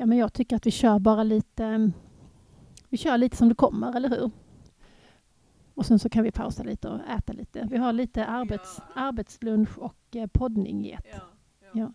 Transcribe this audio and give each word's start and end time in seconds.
Ja, 0.00 0.06
men 0.06 0.18
jag 0.18 0.32
tycker 0.32 0.56
att 0.56 0.66
vi 0.66 0.70
kör 0.70 0.98
bara 0.98 1.22
lite, 1.22 1.90
vi 2.88 2.96
kör 2.96 3.18
lite 3.18 3.36
som 3.36 3.48
det 3.48 3.54
kommer, 3.54 3.96
eller 3.96 4.08
hur? 4.08 4.30
Och 5.74 5.86
sen 5.86 5.98
så 5.98 6.08
kan 6.08 6.24
vi 6.24 6.32
pausa 6.32 6.62
lite 6.62 6.88
och 6.88 7.00
äta 7.00 7.32
lite. 7.32 7.68
Vi 7.70 7.76
har 7.76 7.92
lite 7.92 8.26
arbets, 8.26 8.80
arbetslunch 8.94 9.78
och 9.78 10.16
eh, 10.16 10.26
poddning 10.26 10.86
i 10.86 10.92
ett. 10.92 11.06
Ja. 11.72 11.92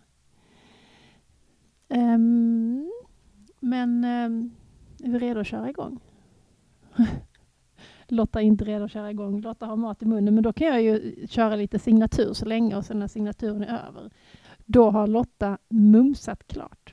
Ehm, 1.88 2.92
men 3.60 4.04
ehm, 4.04 4.50
är 5.02 5.10
vi 5.10 5.18
redo 5.18 5.40
att 5.40 5.46
köra 5.46 5.70
igång? 5.70 6.00
Lotta 8.08 8.40
är 8.40 8.44
inte 8.44 8.64
redo 8.64 8.84
att 8.84 8.92
köra 8.92 9.10
igång. 9.10 9.40
Lotta 9.40 9.66
har 9.66 9.76
mat 9.76 10.02
i 10.02 10.06
munnen, 10.06 10.34
men 10.34 10.42
då 10.42 10.52
kan 10.52 10.66
jag 10.66 10.82
ju 10.82 11.26
köra 11.26 11.56
lite 11.56 11.78
signatur 11.78 12.32
så 12.32 12.44
länge 12.44 12.76
och 12.76 12.84
sen 12.84 12.98
när 12.98 13.08
signaturen 13.08 13.62
är 13.62 13.88
över, 13.88 14.10
då 14.64 14.90
har 14.90 15.06
Lotta 15.06 15.58
mumsat 15.68 16.46
klart. 16.46 16.83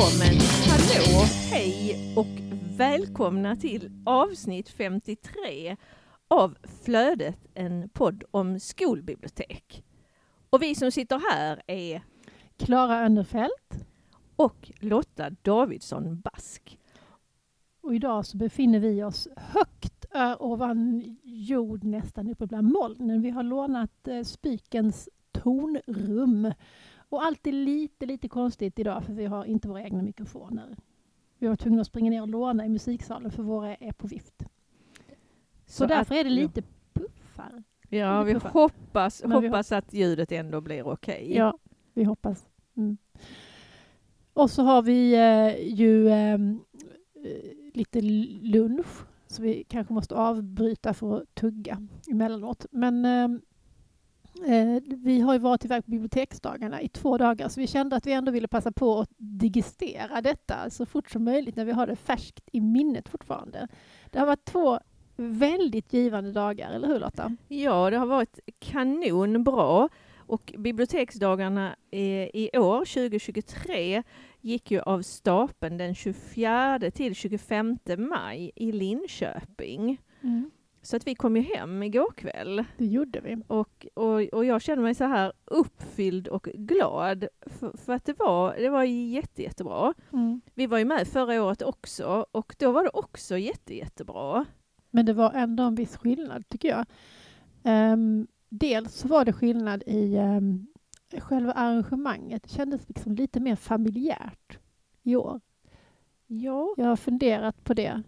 Ja, 0.00 0.06
men 0.18 0.38
hallå, 0.68 1.24
hej 1.50 1.98
och 2.16 2.26
välkomna 2.76 3.56
till 3.56 3.90
avsnitt 4.06 4.68
53 4.68 5.76
av 6.28 6.56
Flödet, 6.84 7.38
en 7.54 7.88
podd 7.88 8.24
om 8.30 8.60
skolbibliotek. 8.60 9.84
Och 10.50 10.62
vi 10.62 10.74
som 10.74 10.90
sitter 10.90 11.20
här 11.30 11.62
är 11.66 12.02
Klara 12.56 13.00
Önnerfelt. 13.00 13.86
och 14.36 14.70
Lotta 14.78 15.30
Davidsson 15.30 16.20
Bask. 16.20 16.78
Och 17.82 17.94
idag 17.94 18.26
så 18.26 18.36
befinner 18.36 18.78
vi 18.78 19.02
oss 19.02 19.28
högt 19.36 20.06
ovan 20.38 21.16
jord, 21.22 21.84
nästan 21.84 22.28
uppe 22.28 22.46
bland 22.46 22.72
molnen. 22.72 23.22
Vi 23.22 23.30
har 23.30 23.42
lånat 23.42 24.08
eh, 24.08 24.22
Spikens 24.22 25.08
tonrum. 25.32 26.52
Och 27.10 27.24
allt 27.24 27.46
är 27.46 27.52
lite, 27.52 28.06
lite 28.06 28.28
konstigt 28.28 28.78
idag 28.78 29.04
för 29.04 29.12
vi 29.12 29.26
har 29.26 29.44
inte 29.44 29.68
våra 29.68 29.82
egna 29.82 30.02
mikrofoner. 30.02 30.76
Vi 31.38 31.46
var 31.46 31.56
tvungna 31.56 31.80
att 31.80 31.86
springa 31.86 32.10
ner 32.10 32.22
och 32.22 32.28
låna 32.28 32.66
i 32.66 32.68
musiksalen 32.68 33.30
för 33.30 33.42
våra 33.42 33.74
är 33.76 33.92
på 33.92 34.06
vift. 34.06 34.42
Så, 35.66 35.86
därför 35.86 36.14
är 36.14 36.24
det 36.24 36.30
lite 36.30 36.62
puffar. 36.92 37.62
Ja, 37.88 38.22
vi 38.22 38.34
Lite 38.34 38.44
puffar. 38.46 38.60
hoppas, 38.60 39.22
Men 39.26 39.40
vi 39.40 39.48
hoppas 39.48 39.72
att 39.72 39.94
ljudet 39.94 40.32
ändå 40.32 40.60
blir 40.60 40.86
okej. 40.86 41.36
Ja, 41.36 41.58
vi 41.94 42.04
hoppas. 42.04 42.48
Mm. 42.76 42.98
Och 44.32 44.50
så 44.50 44.62
har 44.62 44.82
vi 44.82 45.14
eh, 45.14 45.68
ju 45.78 46.08
ehm, 46.08 46.60
eh, 47.24 47.50
lite 47.74 48.00
lunch, 48.00 48.86
så 49.26 49.42
vi 49.42 49.64
kanske 49.68 49.92
måste 49.92 50.14
avbryta 50.14 50.94
för 50.94 51.16
att 51.16 51.34
tugga 51.34 51.86
emellanåt. 52.10 52.66
Men 52.70 53.04
ehm, 53.04 53.34
eh, 53.34 53.40
vi 54.86 55.20
har 55.20 55.32
ju 55.32 55.38
varit 55.38 55.64
iväg 55.64 55.84
på 55.84 55.90
biblioteksdagarna 55.90 56.82
i 56.82 56.88
två 56.88 57.18
dagar, 57.18 57.48
så 57.48 57.60
vi 57.60 57.66
kände 57.66 57.96
att 57.96 58.06
vi 58.06 58.12
ändå 58.12 58.32
ville 58.32 58.48
passa 58.48 58.72
på 58.72 59.00
att 59.00 59.10
digestera 59.16 60.20
detta 60.20 60.70
så 60.70 60.86
fort 60.86 61.10
som 61.10 61.24
möjligt 61.24 61.56
när 61.56 61.64
vi 61.64 61.72
har 61.72 61.86
det 61.86 61.96
färskt 61.96 62.48
i 62.52 62.60
minnet 62.60 63.08
fortfarande. 63.08 63.68
Det 64.10 64.18
har 64.18 64.26
varit 64.26 64.44
två 64.44 64.80
väldigt 65.16 65.92
givande 65.92 66.32
dagar, 66.32 66.72
eller 66.72 66.88
hur 66.88 66.98
Lotta? 66.98 67.36
Ja, 67.48 67.90
det 67.90 67.96
har 67.96 68.06
varit 68.06 68.38
kanonbra. 68.58 69.88
Och 70.16 70.54
biblioteksdagarna 70.58 71.76
eh, 71.90 72.00
i 72.36 72.50
år, 72.54 72.78
2023, 72.78 74.02
gick 74.40 74.70
ju 74.70 74.80
av 74.80 75.02
stapeln 75.02 75.78
den 75.78 75.94
24 75.94 76.80
till 76.94 77.14
25 77.14 77.78
maj 77.98 78.50
i 78.56 78.72
Linköping. 78.72 80.00
Så 80.82 80.96
att 80.96 81.06
vi 81.06 81.14
kom 81.14 81.36
ju 81.36 81.42
hem 81.42 81.82
igår 81.82 82.12
kväll 82.16 82.64
Det 82.78 82.86
gjorde 82.86 83.20
vi. 83.20 83.36
och, 83.46 83.86
och, 83.94 84.20
och 84.20 84.44
jag 84.44 84.62
känner 84.62 84.82
mig 84.82 84.94
så 84.94 85.04
här 85.04 85.32
uppfylld 85.44 86.28
och 86.28 86.48
glad 86.54 87.26
för, 87.40 87.76
för 87.76 87.92
att 87.92 88.04
det 88.04 88.18
var, 88.18 88.54
det 88.56 88.68
var 88.68 88.84
jätte, 88.84 89.42
jättebra. 89.42 89.94
Mm. 90.12 90.40
Vi 90.54 90.66
var 90.66 90.78
ju 90.78 90.84
med 90.84 91.08
förra 91.08 91.44
året 91.44 91.62
också 91.62 92.26
och 92.32 92.56
då 92.58 92.72
var 92.72 92.82
det 92.82 92.90
också 92.92 93.38
jätte, 93.38 93.74
jättebra. 93.74 94.44
Men 94.90 95.06
det 95.06 95.12
var 95.12 95.32
ändå 95.32 95.62
en 95.62 95.74
viss 95.74 95.96
skillnad, 95.96 96.48
tycker 96.48 96.68
jag. 96.68 96.86
Ehm, 97.64 98.26
dels 98.48 98.94
så 98.94 99.08
var 99.08 99.24
det 99.24 99.32
skillnad 99.32 99.82
i 99.86 100.16
um, 100.16 100.66
själva 101.18 101.52
arrangemanget. 101.52 102.42
Det 102.42 102.48
kändes 102.48 102.88
liksom 102.88 103.14
lite 103.14 103.40
mer 103.40 103.56
familjärt 103.56 104.58
i 105.02 105.16
år. 105.16 105.40
Ja. 106.26 106.74
Jag 106.76 106.86
har 106.86 106.96
funderat 106.96 107.64
på 107.64 107.74
det. 107.74 108.02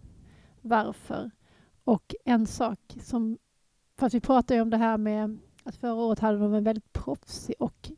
Varför? 0.61 1.31
Och 1.85 2.15
en 2.25 2.47
sak 2.47 2.79
som... 3.03 3.39
Fast 3.99 4.15
vi 4.15 4.21
pratade 4.21 4.55
ju 4.55 4.61
om 4.61 4.71
det 4.71 4.77
här 4.77 4.97
med 4.99 5.39
att 5.65 5.77
förra 5.77 5.95
året 5.95 6.19
hade 6.19 6.39
de 6.39 6.55
en 6.55 6.65
väldigt 6.65 6.93
proffsig 6.93 7.55
och 7.59 7.91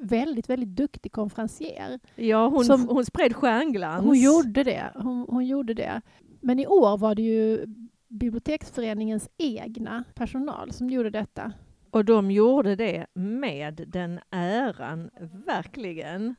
väldigt, 0.00 0.50
väldigt 0.50 0.68
duktig 0.76 1.12
konferencier. 1.12 2.00
Ja, 2.16 2.48
hon, 2.48 2.64
Som- 2.64 2.88
hon 2.88 3.04
spred 3.04 3.36
stjärnglans. 3.36 4.04
Hon 4.04 4.18
gjorde 4.20 4.64
det. 4.64 4.92
Hon, 4.94 5.26
hon 5.28 5.46
gjorde 5.46 5.74
det. 5.74 6.02
Men 6.40 6.58
i 6.58 6.66
år 6.66 6.98
var 6.98 7.14
det 7.14 7.22
ju 7.22 7.66
biblioteksföreningens 8.08 9.28
egna 9.38 10.04
personal 10.14 10.72
som 10.72 10.90
gjorde 10.90 11.10
detta. 11.10 11.52
Och 11.90 12.04
de 12.04 12.30
gjorde 12.30 12.76
det 12.76 13.06
med 13.14 13.84
den 13.88 14.20
äran, 14.30 15.10
verkligen. 15.46 16.34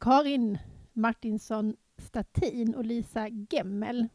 Karin 0.00 0.58
Martinsson 0.92 1.76
Statin 1.98 2.74
och 2.74 2.84
Lisa 2.84 3.28
Gemmel 3.28 4.08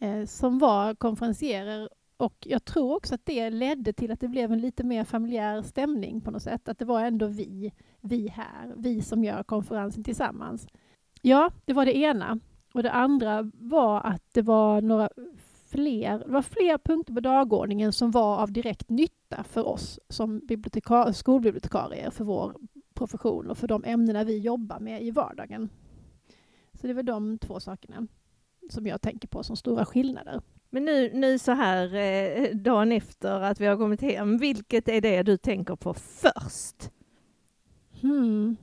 eh, 0.00 0.24
som 0.24 0.58
var 0.58 0.94
konferencierer 0.94 1.88
och 2.18 2.34
jag 2.40 2.64
tror 2.64 2.96
också 2.96 3.14
att 3.14 3.26
det 3.26 3.50
ledde 3.50 3.92
till 3.92 4.10
att 4.10 4.20
det 4.20 4.28
blev 4.28 4.52
en 4.52 4.60
lite 4.60 4.84
mer 4.84 5.04
familjär 5.04 5.62
stämning 5.62 6.20
på 6.20 6.30
något 6.30 6.42
sätt. 6.42 6.68
Att 6.68 6.78
det 6.78 6.84
var 6.84 7.00
ändå 7.00 7.26
vi, 7.26 7.72
vi 8.00 8.28
här, 8.28 8.74
vi 8.76 9.02
som 9.02 9.24
gör 9.24 9.42
konferensen 9.42 10.04
tillsammans. 10.04 10.66
Ja, 11.22 11.50
det 11.64 11.72
var 11.72 11.84
det 11.84 11.96
ena. 11.96 12.38
Och 12.72 12.82
det 12.82 12.92
andra 12.92 13.50
var 13.54 14.00
att 14.00 14.22
det 14.32 14.42
var 14.42 14.80
några 14.80 15.08
fler, 15.70 16.18
det 16.18 16.32
var 16.32 16.42
fler 16.42 16.78
punkter 16.78 17.14
på 17.14 17.20
dagordningen 17.20 17.92
som 17.92 18.10
var 18.10 18.38
av 18.38 18.52
direkt 18.52 18.88
nytta 18.88 19.44
för 19.44 19.68
oss 19.68 20.00
som 20.08 20.38
bibliotekar, 20.38 21.12
skolbibliotekarier, 21.12 22.10
för 22.10 22.24
vår 22.24 22.54
profession 22.94 23.50
och 23.50 23.58
för 23.58 23.68
de 23.68 23.84
ämnena 23.84 24.24
vi 24.24 24.38
jobbar 24.38 24.80
med 24.80 25.02
i 25.02 25.10
vardagen. 25.10 25.68
Så 26.72 26.86
det 26.86 26.94
var 26.94 27.02
de 27.02 27.38
två 27.38 27.60
sakerna 27.60 28.06
som 28.68 28.86
jag 28.86 29.00
tänker 29.02 29.28
på 29.28 29.42
som 29.42 29.56
stora 29.56 29.84
skillnader. 29.84 30.42
Men 30.70 30.84
nu, 30.84 31.10
nu 31.14 31.38
så 31.38 31.52
här 31.52 31.94
eh, 31.94 32.54
dagen 32.56 32.92
efter 32.92 33.40
att 33.40 33.60
vi 33.60 33.66
har 33.66 33.76
kommit 33.76 34.00
hem, 34.02 34.38
vilket 34.38 34.88
är 34.88 35.00
det 35.00 35.22
du 35.22 35.36
tänker 35.36 35.76
på 35.76 35.94
först? 35.94 36.90
Hmm. 38.00 38.56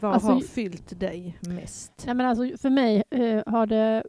Vad 0.00 0.14
Alltså- 0.14 0.28
har 0.28 0.40
fyllt 0.40 1.00
dig 1.00 1.38
mest? 1.40 1.92
Nej, 2.06 2.14
men 2.14 2.26
alltså, 2.26 2.58
för 2.58 2.70
mig 2.70 3.02
eh, 3.10 3.42
har 3.46 3.66
det 3.66 4.02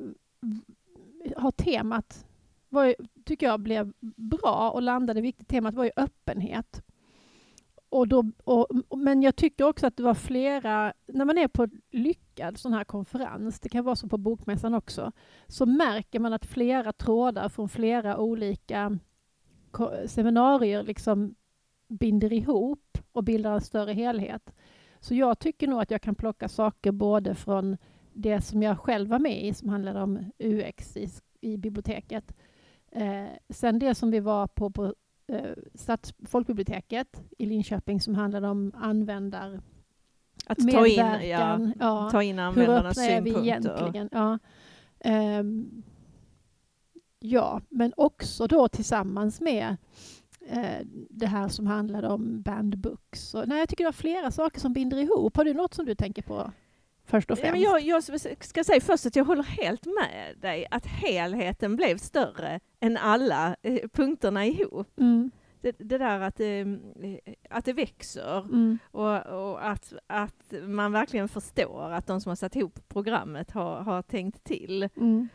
har 1.38 1.52
temat, 1.52 2.26
var, 2.70 2.96
tycker 3.26 3.46
jag, 3.46 3.60
blev 3.60 3.94
bra 4.16 4.72
och 4.74 4.82
landade 4.82 5.22
viktigt. 5.22 5.48
Temat 5.48 5.76
var 5.76 5.84
ju 5.84 5.92
öppenhet. 5.96 6.82
Och 7.96 8.08
då, 8.08 8.24
och, 8.44 8.68
men 8.98 9.22
jag 9.22 9.36
tycker 9.36 9.68
också 9.68 9.88
att 9.88 9.98
det 9.98 10.04
var 10.04 10.14
flera, 10.14 10.94
när 11.08 11.26
man 11.26 11.38
är 11.38 11.48
på 11.48 11.68
lyckad 11.92 12.58
sån 12.58 12.74
här 12.74 12.84
konferens, 12.84 13.60
det 13.60 13.70
kan 13.70 13.86
vara 13.86 13.96
så 13.96 14.08
på 14.08 14.18
Bokmässan 14.18 14.74
också, 14.74 15.12
så 15.48 15.66
märker 15.66 16.20
man 16.20 16.34
att 16.34 16.46
flera 16.46 16.94
trådar 16.94 17.50
från 17.50 17.70
flera 17.70 18.18
olika 18.18 19.00
seminarier 20.06 20.84
liksom 20.84 21.36
binder 21.88 22.34
ihop 22.34 22.98
och 23.12 23.24
bildar 23.24 23.54
en 23.54 23.62
större 23.62 23.94
helhet. 23.94 24.54
Så 25.00 25.16
jag 25.16 25.40
tycker 25.40 25.68
nog 25.68 25.82
att 25.82 25.92
jag 25.92 26.02
kan 26.02 26.16
plocka 26.16 26.50
saker 26.50 26.92
både 26.92 27.36
från 27.36 27.78
det 28.14 28.42
som 28.42 28.64
jag 28.64 28.80
själv 28.80 29.10
var 29.10 29.20
med 29.20 29.46
i, 29.46 29.54
som 29.54 29.70
handlade 29.70 30.02
om 30.02 30.32
UX 30.40 30.98
i, 30.98 31.10
i 31.42 31.58
biblioteket. 31.58 32.36
Eh, 32.92 33.28
sen 33.50 33.80
det 33.80 33.96
som 33.96 34.12
vi 34.12 34.20
var 34.20 34.48
på 34.48 34.70
på 34.70 34.94
eh, 35.28 35.52
Stads, 35.74 36.14
folkbiblioteket 36.26 37.22
i 37.38 37.46
Linköping 37.46 38.02
som 38.02 38.16
handlade 38.16 38.48
om 38.48 38.72
användar 38.76 39.62
Att 40.46 40.72
ta 40.72 40.88
in, 40.88 41.30
ja. 41.30 41.60
Ja. 41.80 42.10
ta 42.12 42.24
in 42.24 42.40
Hur 42.40 42.46
användarnas 42.46 42.98
öppna 42.98 43.10
är 43.14 43.22
vi 43.22 43.30
synpunkter. 43.32 43.72
egentligen? 43.78 44.10
Ja. 44.12 44.40
Ehm, 45.00 45.84
ja, 47.20 47.62
men 47.70 47.94
också 47.98 48.48
då 48.48 48.68
tillsammans 48.68 49.42
med 49.42 49.78
eh, 50.48 50.86
det 51.10 51.28
här 51.28 51.48
som 51.48 51.68
handlade 51.68 52.08
om 52.08 52.42
bandbooks. 52.42 53.34
Och, 53.34 53.48
nej, 53.48 53.60
jag 53.60 53.70
tycker 53.70 53.84
det 53.84 53.88
var 53.88 53.92
flera 53.92 54.32
saker 54.32 54.60
som 54.60 54.74
binder 54.74 54.98
ihop. 54.98 55.38
Har 55.38 55.46
du 55.46 55.54
något 55.54 55.74
som 55.74 55.86
du 55.86 55.96
tänker 55.96 56.22
på 56.22 56.52
först 57.06 57.32
och 57.32 57.38
Ja, 57.38 57.42
främst? 57.42 57.54
men 57.54 57.62
jag, 57.62 57.82
jag 57.82 58.04
ska 58.44 58.64
säga 58.64 58.82
först 58.82 59.06
att 59.06 59.16
jag 59.16 59.26
håller 59.26 59.44
helt 59.44 59.86
med 59.86 60.36
dig 60.42 60.68
att 60.72 60.86
helheten 60.86 61.76
blev 61.76 61.98
större 61.98 62.60
än 62.80 62.98
alla 62.98 63.56
eh, 63.62 63.88
punkterna 63.94 64.46
ihop. 64.46 65.00
mm. 65.00 65.32
det, 65.62 65.72
det 65.80 65.98
där 65.98 66.20
att 66.20 66.36
det, 66.36 66.66
att 67.50 67.66
det 67.66 67.74
växer 67.74 68.40
Mm. 68.40 68.78
och, 68.92 69.26
och 69.26 69.68
att, 69.68 69.94
att 70.08 70.54
man 70.64 70.92
verkligen 70.92 71.28
förstår 71.30 71.92
att 71.92 72.08
de 72.08 72.22
som 72.22 72.30
har 72.30 72.36
satt 72.36 72.56
ihop 72.56 72.80
programmet 72.88 73.52
har, 73.52 73.82
har 73.82 74.02
tänkt 74.02 74.44
till. 74.44 74.90
Mm. 74.98 75.28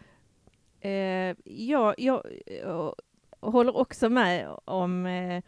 Eh, 0.80 1.36
jag, 1.54 1.94
jag, 1.98 2.22
jag 2.62 2.94
håller 3.40 3.76
också 3.76 4.08
med 4.08 4.48
om 4.64 5.06
eh, 5.06 5.42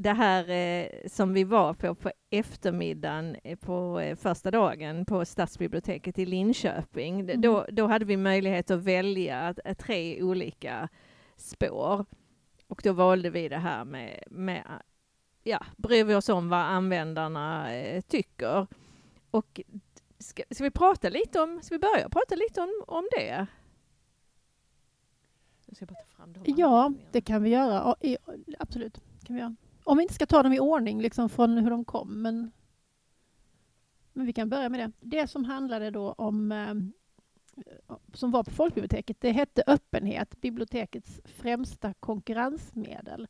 det 0.00 0.12
här 0.12 0.50
eh, 0.50 1.08
som 1.08 1.34
vi 1.34 1.44
var 1.44 1.74
på 1.74 1.94
på 1.94 2.10
eftermiddagen 2.30 3.36
eh, 3.44 3.58
på 3.58 4.00
eh, 4.00 4.16
första 4.16 4.50
dagen 4.50 5.04
på 5.04 5.24
Stadsbiblioteket 5.24 6.18
i 6.18 6.26
Linköping. 6.26 7.20
Mm. 7.20 7.40
Då, 7.40 7.66
då 7.72 7.86
hade 7.86 8.04
vi 8.04 8.16
möjlighet 8.16 8.70
att 8.70 8.82
välja 8.82 9.54
eh, 9.64 9.76
tre 9.76 10.22
olika 10.22 10.88
spår. 11.36 12.04
Och 12.66 12.80
då 12.84 12.92
valde 12.92 13.30
vi 13.30 13.48
det 13.48 13.58
här 13.58 13.84
med, 13.84 14.22
med 14.30 14.64
ja, 15.42 15.64
bryr 15.76 16.04
vi 16.04 16.14
oss 16.14 16.28
om 16.28 16.48
vad 16.48 16.60
användarna 16.60 17.74
eh, 17.74 18.00
tycker. 18.00 18.66
Och 19.30 19.60
ska, 20.18 20.42
ska 20.50 20.64
vi 20.64 20.70
prata 20.70 21.08
lite 21.08 21.40
om, 21.40 21.60
ska 21.62 21.74
vi 21.74 21.78
börja 21.78 22.08
prata 22.08 22.34
lite 22.34 22.60
om, 22.60 22.84
om 22.86 23.08
det? 23.16 23.46
Jag 25.66 25.76
ska 25.76 25.86
bara 25.86 25.94
ta 25.94 26.16
fram 26.16 26.32
de 26.32 26.54
Ja, 26.56 26.92
det 27.12 27.20
kan 27.20 27.42
vi 27.42 27.50
göra. 27.50 27.96
Absolut. 28.58 29.00
Kan 29.24 29.36
vi 29.36 29.42
göra. 29.42 29.56
Om 29.88 29.96
vi 29.96 30.02
inte 30.02 30.14
ska 30.14 30.26
ta 30.26 30.42
dem 30.42 30.52
i 30.52 30.60
ordning 30.60 31.02
liksom 31.02 31.28
från 31.28 31.58
hur 31.58 31.70
de 31.70 31.84
kom. 31.84 32.22
Men, 32.22 32.50
men 34.12 34.26
vi 34.26 34.32
kan 34.32 34.48
börja 34.48 34.68
med 34.68 34.80
det. 34.80 34.92
Det 35.00 35.26
som 35.26 35.44
handlade 35.44 35.90
då 35.90 36.12
om 36.12 36.52
eh, 36.52 36.74
som 38.14 38.30
var 38.30 38.44
på 38.44 38.50
folkbiblioteket, 38.50 39.16
det 39.20 39.30
hette 39.30 39.62
öppenhet, 39.66 40.40
bibliotekets 40.40 41.20
främsta 41.24 41.94
konkurrensmedel. 41.94 43.28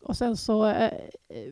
Och 0.00 0.16
sen 0.16 0.36
så 0.36 0.66
eh, 0.66 0.92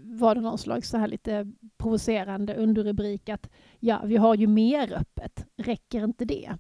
var 0.02 0.34
det 0.34 0.40
någon 0.40 0.58
slags 0.58 0.88
så 0.88 0.98
här 0.98 1.08
lite 1.08 1.52
provocerande 1.76 2.54
underrubrik 2.54 3.28
att 3.28 3.50
ja, 3.80 4.02
vi 4.04 4.16
har 4.16 4.34
ju 4.34 4.46
mer 4.46 4.92
öppet, 4.92 5.46
räcker 5.56 6.04
inte 6.04 6.24
det? 6.24 6.58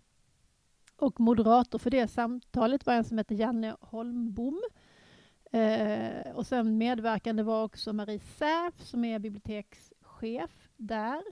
Och 0.96 1.20
moderator 1.20 1.78
för 1.78 1.90
det 1.90 2.08
samtalet 2.08 2.86
var 2.86 2.94
en 2.94 3.04
som 3.04 3.18
hette 3.18 3.34
Janne 3.34 3.76
Holmbom. 3.80 4.62
Eh, 5.52 6.34
och 6.36 6.46
sen 6.46 6.78
medverkande 6.78 7.42
var 7.42 7.64
också 7.64 7.92
Marie 7.92 8.18
Säf 8.18 8.74
som 8.82 9.04
är 9.04 9.18
bibliotekschef 9.18 10.68
där. 10.76 11.22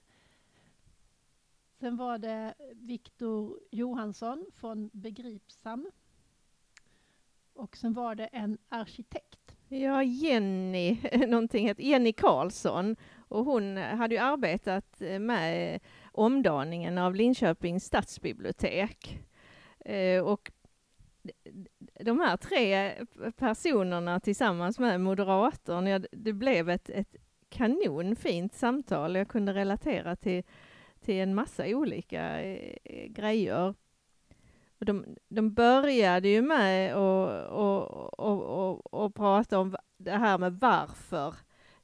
Sen 1.80 1.96
var 1.96 2.18
det 2.18 2.54
Viktor 2.74 3.60
Johansson 3.70 4.46
från 4.54 4.90
Begripsam. 4.92 5.90
Och 7.52 7.76
sen 7.76 7.92
var 7.92 8.14
det 8.14 8.26
en 8.26 8.58
arkitekt. 8.68 9.56
Ja, 9.68 10.02
Jenny, 10.02 10.98
någonting 11.26 11.66
heter 11.66 11.82
Jenny 11.82 12.12
Karlsson. 12.12 12.96
Och 13.28 13.44
hon 13.44 13.76
hade 13.76 14.14
ju 14.14 14.20
arbetat 14.20 15.00
eh, 15.02 15.18
med 15.18 15.74
eh, 15.74 15.80
omdaningen 16.12 16.98
av 16.98 17.14
Linköpings 17.14 17.84
stadsbibliotek. 17.84 19.20
Eh, 19.84 20.22
Och 20.24 20.50
de 22.04 22.20
här 22.20 22.36
tre 22.36 22.94
personerna 23.36 24.20
tillsammans 24.20 24.78
med 24.78 25.00
moderatorn, 25.00 25.86
ja, 25.86 26.00
det 26.12 26.32
blev 26.32 26.70
ett, 26.70 26.90
ett 26.90 27.16
kanonfint 27.48 28.54
samtal. 28.54 29.16
Jag 29.16 29.28
kunde 29.28 29.54
relatera 29.54 30.16
till, 30.16 30.42
till 31.00 31.14
en 31.14 31.34
massa 31.34 31.66
olika 31.66 32.42
eh, 32.42 33.06
grejer. 33.08 33.74
Och 34.78 34.86
de, 34.86 35.16
de 35.28 35.54
började 35.54 36.28
ju 36.28 36.42
med 36.42 36.92
att 36.92 37.50
och, 37.50 38.08
och, 38.18 38.42
och, 38.42 38.94
och 38.94 39.14
prata 39.14 39.58
om 39.58 39.76
det 39.96 40.16
här 40.16 40.38
med 40.38 40.52
varför 40.52 41.34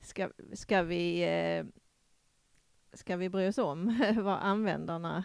ska, 0.01 0.31
ska, 0.53 0.83
vi, 0.83 1.23
eh, 1.23 1.67
ska 2.93 3.17
vi 3.17 3.29
bry 3.29 3.49
oss 3.49 3.59
om 3.59 3.99
vad 4.23 4.39
användarna, 4.39 5.25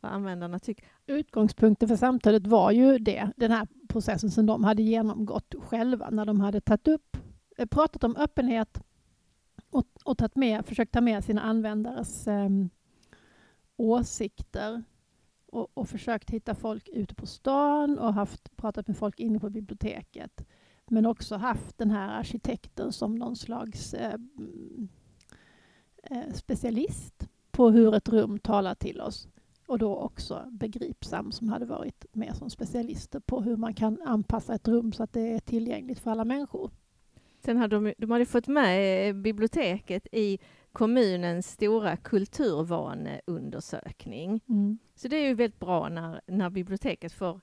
vad 0.00 0.12
användarna 0.12 0.58
tycker. 0.58 0.95
Utgångspunkten 1.06 1.88
för 1.88 1.96
samtalet 1.96 2.46
var 2.46 2.70
ju 2.70 2.98
det, 2.98 3.30
den 3.36 3.50
här 3.50 3.68
processen 3.88 4.30
som 4.30 4.46
de 4.46 4.64
hade 4.64 4.82
genomgått 4.82 5.54
själva 5.58 6.10
när 6.10 6.24
de 6.24 6.40
hade 6.40 6.60
tagit 6.60 6.88
upp, 6.88 7.16
eh, 7.58 7.66
pratat 7.66 8.04
om 8.04 8.16
öppenhet 8.16 8.80
och, 9.70 9.86
och 10.04 10.18
tagit 10.18 10.36
med, 10.36 10.66
försökt 10.66 10.92
ta 10.92 11.00
med 11.00 11.24
sina 11.24 11.42
användares 11.42 12.28
eh, 12.28 12.48
åsikter 13.76 14.82
och, 15.46 15.68
och 15.74 15.88
försökt 15.88 16.30
hitta 16.30 16.54
folk 16.54 16.88
ute 16.88 17.14
på 17.14 17.26
stan 17.26 17.98
och 17.98 18.14
haft, 18.14 18.56
pratat 18.56 18.88
med 18.88 18.96
folk 18.96 19.20
inne 19.20 19.40
på 19.40 19.50
biblioteket. 19.50 20.46
Men 20.86 21.06
också 21.06 21.36
haft 21.36 21.78
den 21.78 21.90
här 21.90 22.18
arkitekten 22.18 22.92
som 22.92 23.14
någon 23.14 23.36
slags 23.36 23.94
eh, 23.94 24.14
mm, 24.14 24.88
eh, 26.02 26.32
specialist 26.34 27.28
på 27.50 27.70
hur 27.70 27.94
ett 27.94 28.08
rum 28.08 28.38
talar 28.38 28.74
till 28.74 29.00
oss. 29.00 29.28
Och 29.66 29.78
då 29.78 29.96
också 29.96 30.48
Begripsam 30.50 31.32
som 31.32 31.48
hade 31.48 31.66
varit 31.66 32.06
med 32.12 32.36
som 32.36 32.50
specialister 32.50 33.20
på 33.20 33.40
hur 33.40 33.56
man 33.56 33.74
kan 33.74 34.02
anpassa 34.02 34.54
ett 34.54 34.68
rum 34.68 34.92
så 34.92 35.02
att 35.02 35.12
det 35.12 35.32
är 35.32 35.38
tillgängligt 35.38 35.98
för 35.98 36.10
alla 36.10 36.24
människor. 36.24 36.70
Sen 37.44 37.56
hade 37.56 37.76
de, 37.76 37.94
de 37.98 38.10
hade 38.10 38.26
fått 38.26 38.46
med 38.46 39.08
eh, 39.08 39.14
biblioteket 39.14 40.06
i 40.12 40.38
kommunens 40.72 41.50
stora 41.50 41.96
kulturvaneundersökning. 41.96 44.40
Mm. 44.48 44.78
Så 44.94 45.08
det 45.08 45.16
är 45.16 45.28
ju 45.28 45.34
väldigt 45.34 45.60
bra 45.60 45.88
när, 45.88 46.20
när 46.26 46.50
biblioteket 46.50 47.12
får 47.12 47.40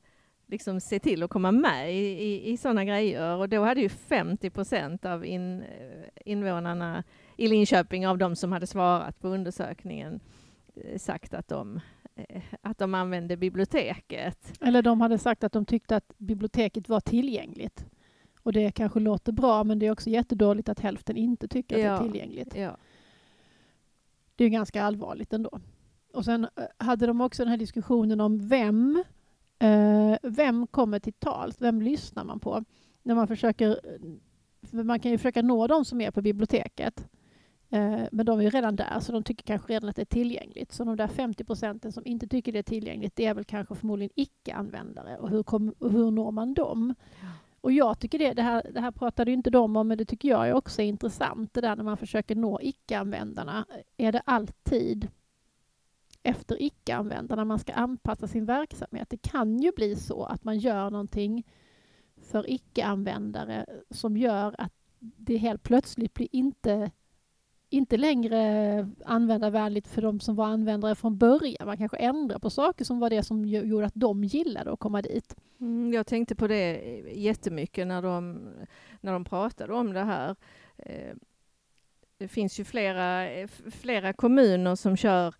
liksom 0.47 0.79
se 0.79 0.99
till 0.99 1.23
att 1.23 1.29
komma 1.29 1.51
med 1.51 1.95
i, 1.95 2.23
i, 2.23 2.51
i 2.51 2.57
sådana 2.57 2.85
grejer. 2.85 3.35
Och 3.35 3.49
då 3.49 3.63
hade 3.63 3.81
ju 3.81 3.89
50 3.89 4.49
procent 4.49 5.05
av 5.05 5.25
in, 5.25 5.61
eh, 5.61 6.07
invånarna 6.25 7.03
i 7.37 7.47
Linköping, 7.47 8.07
av 8.07 8.17
de 8.17 8.35
som 8.35 8.51
hade 8.51 8.67
svarat 8.67 9.19
på 9.19 9.27
undersökningen, 9.27 10.19
eh, 10.75 10.97
sagt 10.97 11.33
att 11.33 11.47
de, 11.47 11.79
att 12.62 12.77
de 12.77 12.94
använde 12.95 13.38
biblioteket. 13.38 14.54
Eller 14.62 14.81
de 14.81 15.01
hade 15.01 15.18
sagt 15.18 15.44
att 15.44 15.51
de 15.51 15.65
tyckte 15.65 15.95
att 15.95 16.13
biblioteket 16.18 16.89
var 16.89 17.00
tillgängligt. 17.00 17.86
Och 18.42 18.54
det 18.54 18.71
kanske 18.71 19.00
låter 19.00 19.31
bra 19.31 19.63
men 19.63 19.80
det 19.80 19.86
är 19.86 19.92
också 19.92 20.10
jättedåligt 20.10 20.69
att 20.69 20.80
hälften 20.80 21.18
inte 21.18 21.48
tycker 21.48 21.75
att 21.75 21.81
det 21.81 21.86
Ja. 21.88 21.98
är 21.98 22.04
tillgängligt. 22.04 22.56
Ja. 22.56 22.77
Det 24.36 24.44
är 24.45 24.50
ganska 24.50 24.83
allvarligt 24.83 25.33
ändå. 25.33 25.60
Och 26.13 26.25
sen 26.25 26.44
eh, 26.56 26.63
hade 26.77 27.07
de 27.07 27.21
också 27.21 27.44
den 27.44 27.50
här 27.50 27.57
diskussionen 27.57 28.21
om 28.21 28.48
vem, 28.48 29.04
eh, 29.60 30.15
vem 30.24 30.68
kommer 30.68 31.00
till 31.00 31.13
tals? 31.13 31.62
Vem 31.62 31.81
lyssnar 31.81 32.24
man 32.24 32.39
på? 32.39 32.63
När 33.04 33.15
man 33.15 33.27
försöker, 33.27 33.80
för 34.62 34.83
man 34.83 35.00
kan 35.00 35.12
ju 35.12 35.18
försöka 35.18 35.42
nå 35.42 35.68
de 35.68 35.86
som 35.86 36.01
är 36.01 36.12
på 36.12 36.21
biblioteket. 36.21 37.07
Eh, 37.73 38.07
men 38.11 38.25
de 38.25 38.39
är 38.39 38.43
ju 38.43 38.49
redan 38.49 38.75
där 38.75 38.99
så 38.99 39.11
de 39.11 39.23
tycker 39.23 39.43
kanske 39.43 39.73
redan 39.73 39.89
att 39.89 39.95
det 39.95 40.01
är 40.01 40.05
tillgängligt. 40.05 40.71
Så 40.71 40.83
de 40.83 40.95
där 40.95 41.07
50 41.07 41.43
procenten 41.43 41.91
som 41.91 42.05
inte 42.05 42.27
tycker 42.27 42.51
det 42.51 42.59
är 42.59 42.63
tillgängligt 42.63 43.15
det 43.15 43.25
är 43.25 43.33
väl 43.33 43.43
kanske 43.43 43.75
förmodligen 43.75 44.12
icke-användare. 44.15 45.17
Och 45.17 45.29
hur, 45.29 45.43
kom, 45.43 45.74
och 45.79 45.91
hur 45.91 46.12
når 46.12 46.31
man 46.31 46.53
dem? 46.53 46.95
Och 47.62 47.71
jag 47.71 48.00
tycker 48.00 48.19
det, 48.19 48.33
det 48.33 48.41
här, 48.41 48.71
det 48.74 48.81
här 48.81 48.91
pratade 48.91 49.31
ju 49.31 49.38
inte 49.38 49.50
de 49.50 49.77
om, 49.77 49.88
men 49.88 49.98
det 49.98 50.05
tycker 50.05 50.29
jag 50.29 50.48
är 50.48 50.53
också 50.53 50.81
intressant. 50.81 51.53
Det 51.53 51.62
där 51.62 51.75
när 51.75 51.83
man 51.83 51.98
försöker 51.98 52.36
nå 52.36 52.59
icke-användarna. 52.62 53.65
Är 53.98 54.12
det 54.12 54.21
alltid 54.25 55.07
efter 56.24 56.62
icke-användarna 56.62 57.45
man 57.45 57.59
ska 57.59 57.74
anpassa 57.74 58.27
sin 58.27 58.45
verksamhet? 58.45 59.09
Det 59.09 59.21
kan 59.21 59.59
ju 59.59 59.71
bli 59.75 59.95
så 59.95 60.24
att 60.24 60.43
man 60.43 60.59
gör 60.59 60.89
någonting 60.89 61.43
för 62.31 62.50
icke-användare 62.50 63.65
som 63.89 64.17
gör 64.17 64.55
att 64.57 64.74
det 65.00 65.38
helt 65.38 65.63
plötsligt 65.63 66.13
blir 66.13 66.27
inte, 66.31 66.91
inte 67.74 67.98
längre 67.98 68.89
användarvänligt 69.06 69.88
för 69.88 70.01
de 70.01 70.20
som 70.20 70.36
var 70.36 70.46
användare 70.46 70.96
från 70.96 71.18
början. 71.18 71.65
Man 71.68 71.77
kanske 71.77 71.98
ändrar 71.98 72.39
på 72.39 72.50
saker 72.50 72.86
som 72.86 73.00
var 73.00 73.10
det 73.10 73.24
som 73.24 73.46
gjorde 73.46 73.86
att 73.86 73.96
de 73.96 74.24
gillade 74.24 74.72
att 74.72 74.80
komma 74.80 75.01
dit. 75.01 75.36
Mm, 75.60 75.94
jag 75.94 76.08
tänkte 76.08 76.36
på 76.36 76.48
det 76.48 76.75
eh, 76.75 77.20
jättemycket 77.20 77.88
när 77.88 78.01
de, 78.01 78.50
när 79.01 79.13
de 79.13 79.24
pratade 79.25 79.74
om 79.74 79.94
det 79.94 80.03
här. 80.03 80.36
Eh, 80.77 81.15
det 82.18 82.27
finns 82.27 82.60
ju 82.60 82.63
flera, 82.63 83.32
eh, 83.32 83.48
flera 83.72 84.13
kommuner 84.13 84.75
som 84.75 84.98
kör 84.98 85.36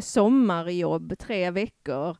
sommarjobb 0.00 1.18
tre 1.18 1.50
veckor 1.50 2.16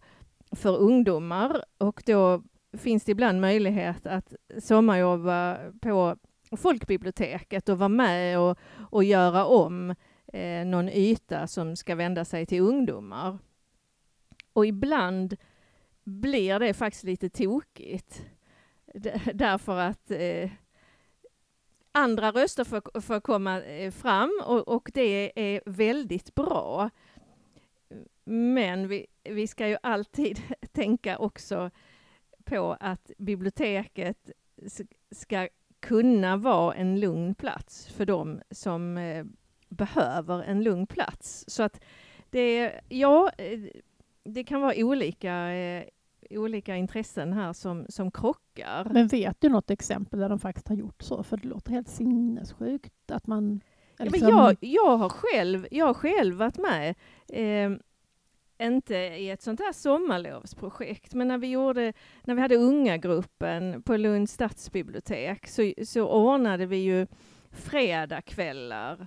för 0.50 0.76
ungdomar 0.76 1.64
och 1.78 2.02
då 2.06 2.42
finns 2.78 3.04
det 3.04 3.12
ibland 3.12 3.40
möjlighet 3.40 4.06
att 4.06 4.34
sommarjobba 4.58 5.58
på 5.80 6.16
folkbiblioteket 6.56 7.68
och 7.68 7.78
vara 7.78 7.88
med 7.88 8.38
och, 8.38 8.58
och 8.90 9.04
göra 9.04 9.44
om 9.44 9.94
eh, 10.32 10.64
någon 10.66 10.88
yta 10.88 11.46
som 11.46 11.76
ska 11.76 11.94
vända 11.94 12.24
sig 12.24 12.46
till 12.46 12.60
ungdomar. 12.62 13.38
Och 14.52 14.66
ibland 14.66 15.36
blir 16.04 16.58
det 16.58 16.74
faktiskt 16.74 17.04
lite 17.04 17.28
tokigt. 17.28 18.24
D- 18.94 19.20
därför 19.34 19.78
att 19.78 20.10
eh, 20.10 20.50
andra 21.92 22.30
röster 22.30 22.64
får, 22.64 23.00
får 23.00 23.20
komma 23.20 23.62
eh, 23.62 23.90
fram 23.90 24.40
och, 24.44 24.68
och 24.68 24.90
det 24.94 25.32
är 25.54 25.60
väldigt 25.66 26.34
bra. 26.34 26.90
Men 28.24 28.88
vi, 28.88 29.06
vi 29.24 29.46
ska 29.46 29.68
ju 29.68 29.76
alltid 29.82 30.42
tänka 30.72 31.18
också 31.18 31.70
på 32.44 32.76
att 32.80 33.10
biblioteket 33.18 34.30
ska 35.10 35.48
kunna 35.86 36.36
vara 36.36 36.74
en 36.74 37.00
lugn 37.00 37.34
plats 37.34 37.86
för 37.88 38.06
dem 38.06 38.40
som 38.50 38.98
eh, 38.98 39.24
behöver 39.68 40.42
en 40.42 40.62
lugn 40.62 40.86
plats. 40.86 41.44
Så 41.48 41.62
att 41.62 41.80
det, 42.30 42.80
ja, 42.88 43.30
eh, 43.38 43.60
det 44.24 44.44
kan 44.44 44.60
vara 44.60 44.74
olika, 44.76 45.52
eh, 45.54 45.84
olika 46.30 46.76
intressen 46.76 47.32
här 47.32 47.52
som, 47.52 47.86
som 47.88 48.10
krockar. 48.10 48.88
Men 48.92 49.06
vet 49.06 49.40
du 49.40 49.48
något 49.48 49.70
exempel 49.70 50.20
där 50.20 50.28
de 50.28 50.38
faktiskt 50.38 50.68
har 50.68 50.76
gjort 50.76 51.02
så? 51.02 51.22
För 51.22 51.36
det 51.36 51.48
låter 51.48 51.70
helt 51.72 51.88
sinnessjukt 51.88 53.10
att 53.10 53.26
man... 53.26 53.60
Ja, 53.98 54.04
liksom- 54.04 54.20
men 54.20 54.30
jag, 54.30 54.56
jag, 54.60 54.96
har 54.96 55.08
själv, 55.08 55.66
jag 55.70 55.86
har 55.86 55.94
själv 55.94 56.36
varit 56.36 56.58
med, 56.58 56.94
eh, 57.28 57.78
inte 58.58 58.94
i 58.96 59.30
ett 59.30 59.42
sånt 59.42 59.60
här 59.60 59.72
sommarlovsprojekt, 59.72 61.14
men 61.14 61.28
när 61.28 61.38
vi, 61.38 61.50
gjorde, 61.50 61.92
när 62.24 62.34
vi 62.34 62.40
hade 62.40 62.56
unga 62.56 62.96
gruppen 62.96 63.82
på 63.82 63.96
Lunds 63.96 64.32
stadsbibliotek 64.32 65.46
så, 65.46 65.72
så 65.84 66.08
ordnade 66.08 66.66
vi 66.66 66.76
ju 66.76 67.06
fredagkvällar 67.50 69.06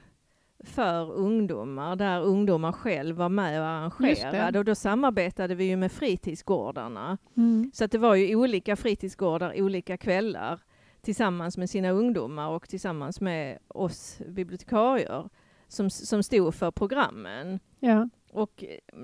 för 0.63 1.11
ungdomar, 1.11 1.95
där 1.95 2.21
ungdomar 2.21 2.71
själv 2.71 3.15
var 3.15 3.29
med 3.29 3.61
och 3.61 3.67
arrangerade. 3.67 4.59
Och 4.59 4.65
då 4.65 4.75
samarbetade 4.75 5.55
vi 5.55 5.63
ju 5.63 5.75
med 5.75 5.91
fritidsgårdarna. 5.91 7.17
Mm. 7.37 7.71
Så 7.73 7.85
att 7.85 7.91
det 7.91 7.97
var 7.97 8.15
ju 8.15 8.35
olika 8.35 8.75
fritidsgårdar 8.75 9.61
olika 9.61 9.97
kvällar 9.97 10.59
tillsammans 11.01 11.57
med 11.57 11.69
sina 11.69 11.89
ungdomar 11.89 12.49
och 12.49 12.69
tillsammans 12.69 13.21
med 13.21 13.57
oss 13.67 14.21
bibliotekarier 14.27 15.29
som, 15.67 15.89
som 15.89 16.23
stod 16.23 16.55
för 16.55 16.71
programmen. 16.71 17.59
Ja. 17.79 18.09
Och 18.31 18.63
eh, 18.63 18.97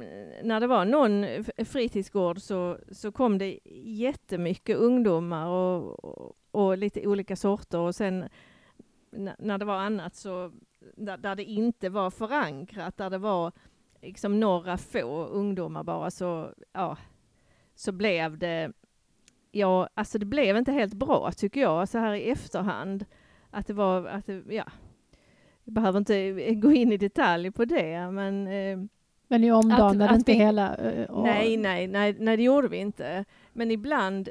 när 0.44 0.60
det 0.60 0.68
var 0.68 0.86
någon 0.86 1.26
fritidsgård 1.66 2.42
så, 2.42 2.78
så 2.92 3.12
kom 3.12 3.38
det 3.38 3.60
jättemycket 3.84 4.78
ungdomar 4.78 5.48
och, 5.48 6.06
och, 6.06 6.38
och 6.52 6.78
lite 6.78 7.08
olika 7.08 7.36
sorter 7.36 7.80
och 7.80 7.96
sen 7.96 8.30
när 9.40 9.58
det 9.58 9.66
var 9.66 9.78
annat 9.78 10.16
så 10.16 10.52
där, 10.96 11.18
där 11.18 11.36
det 11.36 11.44
inte 11.44 11.90
var 11.90 12.12
förankrat, 12.12 12.98
där 12.98 13.10
det 13.10 13.18
var 13.18 13.52
liksom 14.02 14.40
några 14.40 14.78
få 14.78 15.26
ungdomar 15.26 15.84
bara 15.84 16.12
så, 16.12 16.54
ja, 16.74 16.98
så 17.76 17.92
blev 17.92 18.38
det, 18.38 18.72
ja, 19.52 19.90
alltså 19.94 20.18
det 20.18 20.26
blev 20.26 20.58
inte 20.58 20.72
helt 20.72 20.94
bra 20.94 21.32
tycker 21.32 21.62
jag 21.62 21.90
så 21.90 21.98
här 21.98 22.14
i 22.14 22.30
efterhand. 22.30 23.06
Att 23.50 23.68
det 23.68 23.74
var, 23.74 24.06
att 24.06 24.26
det, 24.26 24.44
ja, 24.50 24.66
jag 25.64 25.74
behöver 25.74 26.00
inte 26.00 26.32
gå 26.56 26.72
in 26.72 26.92
i 26.92 26.98
detalj 26.98 27.52
på 27.52 27.66
det 27.66 28.12
men 28.12 28.48
eh, 28.48 28.80
men 29.36 29.42
ni 29.42 29.52
omdanade 29.52 30.06
Att- 30.06 30.12
att 30.12 30.18
inte 30.18 30.32
vi- 30.32 30.38
hela... 30.38 30.76
eh, 30.76 31.10
och- 31.10 31.24
Nej, 31.24 31.58
nej, 31.58 31.88
nej, 31.88 32.16
nej, 32.20 32.38
det 32.38 32.44
gjorde 32.44 32.68
vi 32.68 32.78
inte. 32.78 33.26
Men 33.54 33.72
ibland, 33.72 34.30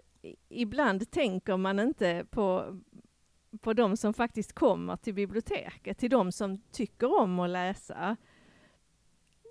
ibland 0.48 1.10
tänker 1.10 1.56
man 1.56 1.78
inte 1.80 2.26
på, 2.30 2.64
på 3.60 3.72
de 3.72 3.96
som 3.96 4.14
faktiskt 4.14 4.52
kommer 4.52 4.96
till 4.96 5.14
biblioteket, 5.14 5.98
till 5.98 6.10
de 6.10 6.32
som 6.32 6.58
tycker 6.72 7.20
om 7.20 7.40
att 7.40 7.50
läsa. 7.50 8.16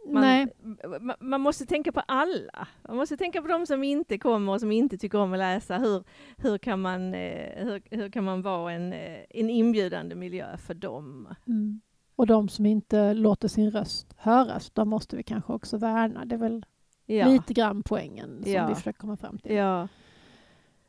Man, 0.07 0.21
Nej. 0.21 0.47
ma- 0.83 1.15
man 1.19 1.41
måste 1.41 1.65
tänka 1.65 1.91
på 1.91 1.99
alla. 2.07 2.67
Man 2.87 2.97
måste 2.97 3.17
tänka 3.17 3.41
på 3.41 3.47
de 3.47 3.65
som 3.65 3.83
inte 3.83 4.17
kommer 4.17 4.53
och 4.53 4.59
som 4.59 4.71
inte 4.71 4.97
tycker 4.97 5.17
om 5.17 5.33
att 5.33 5.39
läsa. 5.39 5.77
Hur, 5.77 6.03
hur, 6.37 6.57
kan, 6.57 6.81
man, 6.81 7.13
eh, 7.13 7.63
hur, 7.65 7.81
hur 7.97 8.09
kan 8.09 8.23
man 8.23 8.41
vara 8.41 8.71
en, 8.71 8.93
eh, 8.93 9.19
en 9.29 9.49
inbjudande 9.49 10.15
miljö 10.15 10.57
för 10.57 10.73
dem? 10.73 11.27
Mm. 11.47 11.81
Och 12.15 12.27
de 12.27 12.49
som 12.49 12.65
inte 12.65 13.13
låter 13.13 13.47
sin 13.47 13.71
röst 13.71 14.13
höras, 14.17 14.69
de 14.69 14.89
måste 14.89 15.15
vi 15.15 15.23
kanske 15.23 15.53
också 15.53 15.77
värna. 15.77 16.25
Det 16.25 16.35
är 16.35 16.39
väl 16.39 16.65
Ja. 17.05 17.27
lite 17.27 17.53
grann 17.53 17.83
poängen 17.83 18.43
som 18.43 18.51
Ja. 18.51 18.67
vi 18.67 18.75
försöker 18.75 18.99
komma 18.99 19.17
fram 19.17 19.39
till. 19.39 19.55
Ja. 19.55 19.87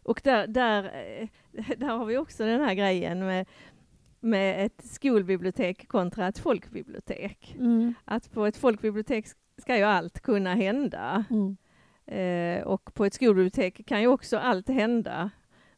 Och 0.03 0.21
där, 0.25 0.47
där, 0.47 0.85
eh, 0.85 1.29
där 1.79 1.87
har 1.99 2.05
vi 2.05 2.17
också 2.19 2.45
den 2.45 2.61
här 2.61 2.75
grejen 2.75 3.19
med, 3.27 3.47
med 4.21 4.67
ett 4.67 4.85
skolbibliotek 4.85 5.89
kontra 5.89 6.29
ett 6.29 6.39
folkbibliotek. 6.39 7.55
Mm. 7.59 7.95
Att 8.05 8.33
på 8.33 8.47
ett 8.47 8.57
folkbibliotek 8.57 9.27
ska 9.59 9.77
ju 9.77 9.83
allt 9.85 10.21
kunna 10.21 10.55
hända. 10.55 11.25
Mm. 11.31 11.57
Eh, 12.07 12.65
och 12.67 12.95
på 12.95 13.05
ett 13.05 13.15
skolbibliotek 13.15 13.87
kan 13.87 14.01
ju 14.01 14.07
också 14.07 14.39
allt 14.39 14.69
hända. 14.69 15.31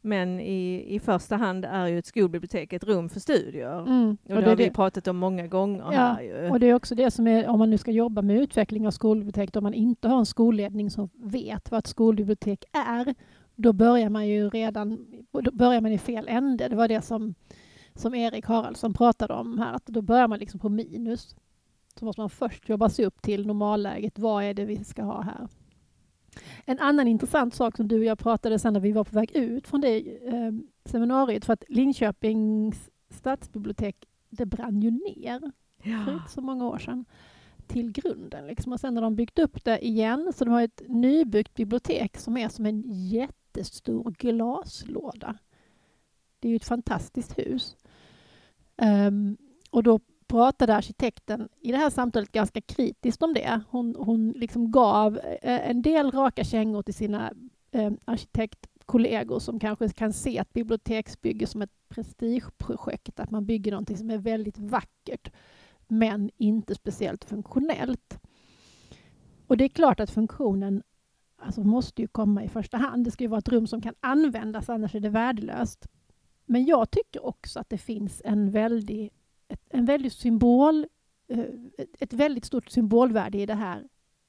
Men 0.06 0.40
i, 0.40 0.84
i 0.94 1.00
första 1.00 1.36
hand 1.36 1.64
är 1.64 1.86
ju 1.86 1.98
ett 1.98 2.06
skolbibliotek 2.06 2.72
ett 2.72 2.84
rum 2.84 3.08
för 3.08 3.20
studier. 3.20 3.78
Mm. 3.78 4.10
Och 4.10 4.16
det, 4.28 4.34
Och, 4.34 4.40
det, 4.40 4.46
har 4.46 4.52
är 4.52 4.56
vi 4.56 4.64
det, 4.64 4.70
pratat 4.70 5.08
om 5.08 5.16
många 5.16 5.46
gånger 5.46 5.78
Ja, 5.78 5.90
här 5.90 6.22
ju. 6.22 6.50
och 6.50 6.60
det 6.60 6.66
är 6.66 6.74
också 6.74 6.94
det 6.94 7.10
som 7.10 7.26
är, 7.26 7.48
om 7.48 7.58
man 7.58 7.70
nu 7.70 7.78
ska 7.78 7.90
jobba 7.90 8.22
med 8.22 8.36
utveckling 8.40 8.86
av 8.86 8.90
skolbibliotek, 8.90 9.56
om 9.56 9.62
man 9.62 9.74
inte 9.74 10.08
har 10.08 10.18
en 10.18 10.26
skolledning 10.26 10.90
som 10.90 11.08
vet 11.14 11.70
vad 11.70 11.78
ett 11.78 11.86
skolbibliotek 11.86 12.64
är, 12.72 13.14
då 13.54 13.72
börjar 13.72 14.10
man 14.10 14.28
ju 14.28 14.48
redan 14.50 15.06
då 15.32 15.50
börjar 15.52 15.80
man 15.80 15.92
i 15.92 15.98
fel 15.98 16.26
ände. 16.28 16.68
Det 16.68 16.76
var 16.76 16.88
det 16.88 17.02
som, 17.02 17.34
som 17.94 18.14
Erik 18.14 18.46
Haraldsson 18.46 18.94
pratade 18.94 19.34
om 19.34 19.58
här, 19.58 19.74
att 19.74 19.86
då 19.86 20.02
börjar 20.02 20.28
man 20.28 20.38
liksom 20.38 20.60
på 20.60 20.68
minus. 20.68 21.36
Så 21.98 22.04
måste 22.04 22.20
man 22.20 22.30
först 22.30 22.68
jobba 22.68 22.88
sig 22.88 23.04
upp 23.04 23.22
till 23.22 23.46
normalläget. 23.46 24.18
Vad 24.18 24.44
är 24.44 24.54
det 24.54 24.64
vi 24.64 24.84
ska 24.84 25.02
ha 25.02 25.22
här? 25.22 25.48
En 26.64 26.78
annan 26.78 27.08
intressant 27.08 27.54
sak 27.54 27.76
som 27.76 27.88
du 27.88 27.98
och 27.98 28.04
jag 28.04 28.18
pratade 28.18 28.58
sen 28.58 28.72
när 28.72 28.80
vi 28.80 28.92
var 28.92 29.04
på 29.04 29.14
väg 29.14 29.30
ut 29.36 29.68
från 29.68 29.80
det 29.80 29.96
eh, 30.26 30.52
seminariet, 30.84 31.44
för 31.44 31.52
att 31.52 31.64
Linköpings 31.68 32.90
stadsbibliotek, 33.10 33.96
det 34.30 34.46
brann 34.46 34.82
ju 34.82 34.90
ner 34.90 35.40
för 35.82 35.90
Ja. 35.90 36.12
inte 36.12 36.32
så 36.32 36.40
många 36.40 36.66
år 36.66 36.78
sedan 36.78 37.04
till 37.66 37.92
grunden. 37.92 38.46
Liksom. 38.46 38.72
Och 38.72 38.80
sen 38.80 38.96
har 38.96 39.02
de 39.02 39.16
byggt 39.16 39.38
upp 39.38 39.64
det 39.64 39.86
igen, 39.86 40.32
så 40.36 40.44
de 40.44 40.50
har 40.50 40.62
ett 40.62 40.82
nybyggt 40.88 41.54
bibliotek 41.54 42.16
som 42.16 42.36
är 42.36 42.48
som 42.48 42.66
en 42.66 42.82
jättestor 42.86 44.10
glaslåda. 44.10 45.38
Det 46.40 46.48
är 46.48 46.50
ju 46.50 46.56
ett 46.56 46.64
fantastiskt 46.64 47.38
hus. 47.38 47.76
Ehm, 48.76 49.36
och 49.70 49.82
då 49.82 50.00
pratade 50.28 50.74
arkitekten 50.74 51.48
i 51.60 51.72
det 51.72 51.78
här 51.78 51.90
samtalet 51.90 52.32
ganska 52.32 52.60
kritiskt 52.60 53.22
om 53.22 53.34
det. 53.34 53.60
Hon, 53.70 53.96
hon 53.98 54.30
liksom 54.30 54.70
gav 54.70 55.18
eh, 55.18 55.70
en 55.70 55.82
del 55.82 56.10
raka 56.10 56.44
kängor 56.44 56.82
till 56.82 56.94
sina 56.94 57.32
eh, 57.70 57.92
arkitektkollegor 58.04 59.38
som 59.38 59.60
kanske 59.60 59.88
kan 59.88 60.12
se 60.12 60.38
ett 60.38 60.52
biblioteksbygge 60.52 61.46
som 61.46 61.62
ett 61.62 61.88
prestigeprojekt, 61.88 63.20
att 63.20 63.30
man 63.30 63.46
bygger 63.46 63.70
någonting 63.70 63.96
som 63.96 64.10
är 64.10 64.18
väldigt 64.18 64.58
vackert 64.58 65.32
men 65.88 66.30
inte 66.36 66.74
speciellt 66.74 67.24
funktionellt. 67.24 68.18
Och 69.46 69.56
det 69.56 69.64
är 69.64 69.68
klart 69.68 70.00
att 70.00 70.10
funktionen 70.10 70.82
alltså, 71.36 71.60
måste 71.60 72.02
ju 72.02 72.08
komma 72.08 72.44
i 72.44 72.48
första 72.48 72.76
hand. 72.76 73.04
Det 73.04 73.10
ska 73.10 73.24
ju 73.24 73.28
vara 73.28 73.38
ett 73.38 73.48
rum 73.48 73.66
som 73.66 73.80
kan 73.80 73.94
användas, 74.00 74.68
annars 74.68 74.94
är 74.94 75.00
det 75.00 75.08
värdelöst. 75.08 75.86
Men 76.46 76.64
jag 76.64 76.90
tycker 76.90 77.26
också 77.26 77.60
att 77.60 77.70
det 77.70 77.78
finns 77.78 78.22
en 78.24 78.50
väldig, 78.50 79.10
ett, 79.48 79.60
en 79.70 79.84
väldig 79.84 80.12
symbol, 80.12 80.86
eh, 81.28 81.44
ett- 81.98 82.12
väldigt 82.12 82.44
stort 82.44 82.70
symbolvärde 82.70 83.38
i 83.38 83.46
det 83.46 83.54
här 83.54 83.88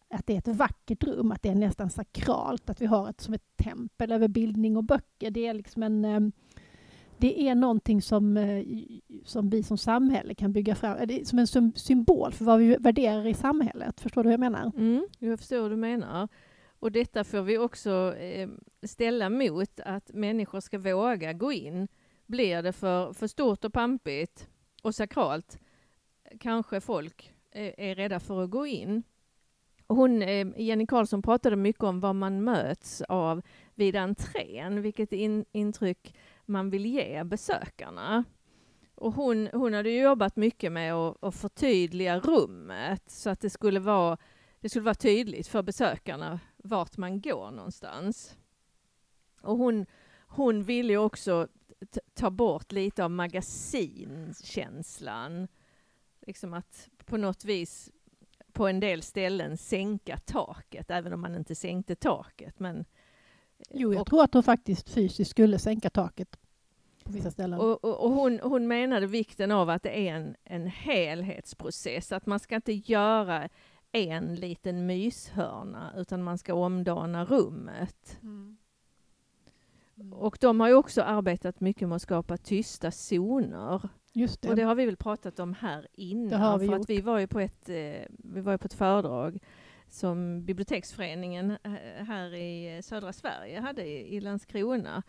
att 0.10 0.28
det 0.28 0.34
är 0.34 0.38
ett 0.38 0.48
vackert 0.58 1.04
rum, 1.04 1.32
att 1.32 1.42
det 1.42 1.50
är 1.50 1.56
nästan 1.56 1.90
sakralt, 1.90 2.70
att 2.70 2.82
vi 2.82 2.86
har 2.86 3.10
ett 3.10 3.22
som 3.22 3.34
ett 3.34 3.58
tempel 3.58 4.12
över 4.12 4.28
bildning 4.28 4.78
och 4.78 4.84
böcker. 4.84 5.32
Det 5.32 5.48
är 5.48 5.54
liksom 5.54 5.84
en 5.84 6.06
eh, 6.06 6.20
det 7.20 7.48
är 7.50 7.56
någonting 7.56 8.02
som, 8.02 8.38
eh, 8.38 8.64
som 9.26 9.50
vi 9.50 9.64
som 9.64 9.78
samhälle 9.78 10.36
kan 10.36 10.54
bygga 10.54 10.76
fram, 10.76 11.08
det 11.08 11.22
är 11.22 11.26
som 11.26 11.40
en 11.40 11.74
symbol 11.76 12.32
för 12.34 12.46
vad 12.46 12.60
vi 12.60 12.76
värderar 12.80 13.26
i 13.28 13.34
samhället. 13.34 14.00
Förstår 14.00 14.24
du 14.24 14.28
vad 14.28 14.34
jag 14.34 14.40
menar? 14.40 14.72
Mm, 14.78 15.08
jag 15.20 15.40
förstår 15.40 15.60
vad 15.62 15.72
du 15.72 15.76
menar. 15.76 16.28
Och 16.80 16.92
detta 16.92 17.24
får 17.24 17.42
vi 17.42 17.58
också 17.58 18.16
ställa 18.84 19.30
mot 19.30 19.80
att 19.86 20.14
människor 20.14 20.60
ska 20.60 20.80
våga 20.80 21.34
gå 21.34 21.52
in. 21.52 21.88
Blir 22.26 22.62
det 22.62 22.74
för, 22.74 23.14
för 23.14 23.28
stort 23.28 23.66
och 23.66 23.74
pampigt 23.74 24.50
och 24.82 24.96
sakralt 24.96 25.60
kanske 26.40 26.82
folk 26.82 27.34
är, 27.52 27.80
är 27.80 27.96
rädda 27.96 28.20
för 28.20 28.44
att 28.44 28.50
gå 28.50 28.68
in. 28.68 29.04
Hon, 29.88 30.22
eh, 30.22 30.48
Jenny 30.58 30.86
Karlsson 30.86 31.22
pratade 31.22 31.56
mycket 31.56 31.84
om 31.84 32.00
vad 32.00 32.16
man 32.16 32.44
möts 32.44 33.02
av 33.02 33.42
vid 33.76 33.96
entrén, 33.96 34.82
vilket 34.82 35.12
in, 35.14 35.46
intryck 35.52 36.16
man 36.46 36.70
vill 36.70 36.86
ge 36.86 37.24
besökarna. 37.24 38.24
Och 38.96 39.14
hon, 39.14 39.50
hon 39.54 39.74
hade 39.74 39.90
jobbat 39.92 40.36
mycket 40.36 40.72
med 40.72 40.94
att, 40.94 41.24
att 41.24 41.36
förtydliga 41.36 42.20
rummet 42.20 43.04
så 43.08 43.30
att 43.30 43.40
det 43.40 43.50
skulle 43.50 43.80
vara 43.80 44.18
det 44.60 44.70
skulle 44.70 44.86
vara 44.86 44.96
tydligt 44.96 45.48
för 45.48 45.62
besökarna 45.62 46.40
vart 46.58 46.98
man 46.98 47.22
går 47.22 47.52
någonstans. 47.52 48.38
Och 49.42 49.58
hon, 49.58 49.86
hon 50.28 50.64
ville 50.64 50.94
ju 50.94 50.98
också 50.98 51.48
ta 52.14 52.30
bort 52.30 52.72
lite 52.72 53.04
av 53.04 53.12
magasinkänslan. 53.12 55.48
Liksom 56.22 56.54
att 56.54 56.90
på 57.06 57.18
något 57.18 57.46
vis 57.46 57.92
på 58.54 58.68
en 58.68 58.80
del 58.80 59.02
ställen 59.02 59.58
sänka 59.58 60.18
taket, 60.18 60.92
även 60.92 61.14
om 61.14 61.22
man 61.22 61.36
inte 61.36 61.56
sänkte 61.56 61.96
taket. 61.96 62.60
Men, 62.60 62.86
Jo, 63.70 63.94
jag 63.94 64.02
och, 64.02 64.08
tror 64.08 64.24
att 64.24 64.32
de 64.32 64.44
faktiskt 64.44 64.90
fysiskt 64.90 65.32
skulle 65.32 65.60
sänka 65.60 65.90
taket 65.90 66.40
på 67.04 67.12
vissa 67.12 67.32
ställen. 67.32 67.60
och, 67.60 67.84
och, 67.84 68.06
och 68.06 68.12
hon, 68.12 68.40
hon 68.44 68.68
menade 68.68 69.08
vikten 69.08 69.52
av 69.52 69.70
att 69.70 69.84
det 69.84 70.08
är 70.08 70.16
en, 70.16 70.36
en 70.44 70.68
helhetsprocess, 70.68 72.12
att 72.12 72.26
man 72.26 72.40
ska 72.40 72.56
inte 72.56 72.74
göra 72.74 73.50
en 73.92 74.36
liten 74.36 74.86
myshörna, 74.86 75.94
utan 75.98 76.24
man 76.24 76.38
ska 76.38 76.54
omdana 76.54 77.26
rummet. 77.26 78.20
Mm. 78.22 78.58
Och 80.12 80.38
de 80.42 80.60
har 80.60 80.68
ju 80.68 80.74
också 80.74 81.02
arbetat 81.02 81.60
mycket 81.60 81.88
med 81.88 81.96
att 81.96 82.02
skapa 82.02 82.38
tysta 82.38 82.92
zoner. 82.92 83.90
Just 84.14 84.42
det. 84.42 84.50
Och 84.50 84.56
det 84.56 84.62
har 84.62 84.76
vi 84.76 84.86
väl 84.86 84.96
pratat 84.98 85.40
om 85.40 85.54
här 85.54 85.88
innan. 85.94 86.60
För 86.60 86.66
gjort. 86.66 86.76
att 86.76 86.90
vi 86.90 87.02
var 87.02 87.20
ju 87.20 87.28
på 87.28 87.40
ett, 87.40 87.70
eh, 87.70 88.06
vi 88.10 88.42
var 88.42 88.58
på 88.58 88.66
ett 88.66 88.74
föredrag 88.74 89.40
som 89.90 90.46
Biblioteksföreningen 90.46 91.52
eh, 91.52 92.06
här 92.06 92.34
i 92.34 92.82
södra 92.84 93.14
Sverige 93.14 93.60
hade 93.60 93.86
i, 93.86 94.20
Landskrona. 94.20 95.04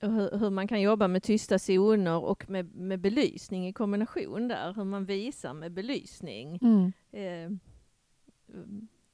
Hur, 0.00 0.38
hur 0.38 0.50
man 0.50 0.68
kan 0.68 0.80
jobba 0.80 1.08
med 1.08 1.22
tysta 1.22 1.58
zoner 1.58 2.24
och 2.24 2.50
med, 2.50 2.74
med 2.74 3.00
belysning 3.00 3.68
i 3.68 3.72
kombination 3.72 4.48
där. 4.48 4.74
Hur 4.74 4.84
man 4.84 5.04
visar 5.04 5.54
med 5.54 5.72
belysning 5.72 6.58
Mm. 6.62 6.92
eh, 7.12 7.58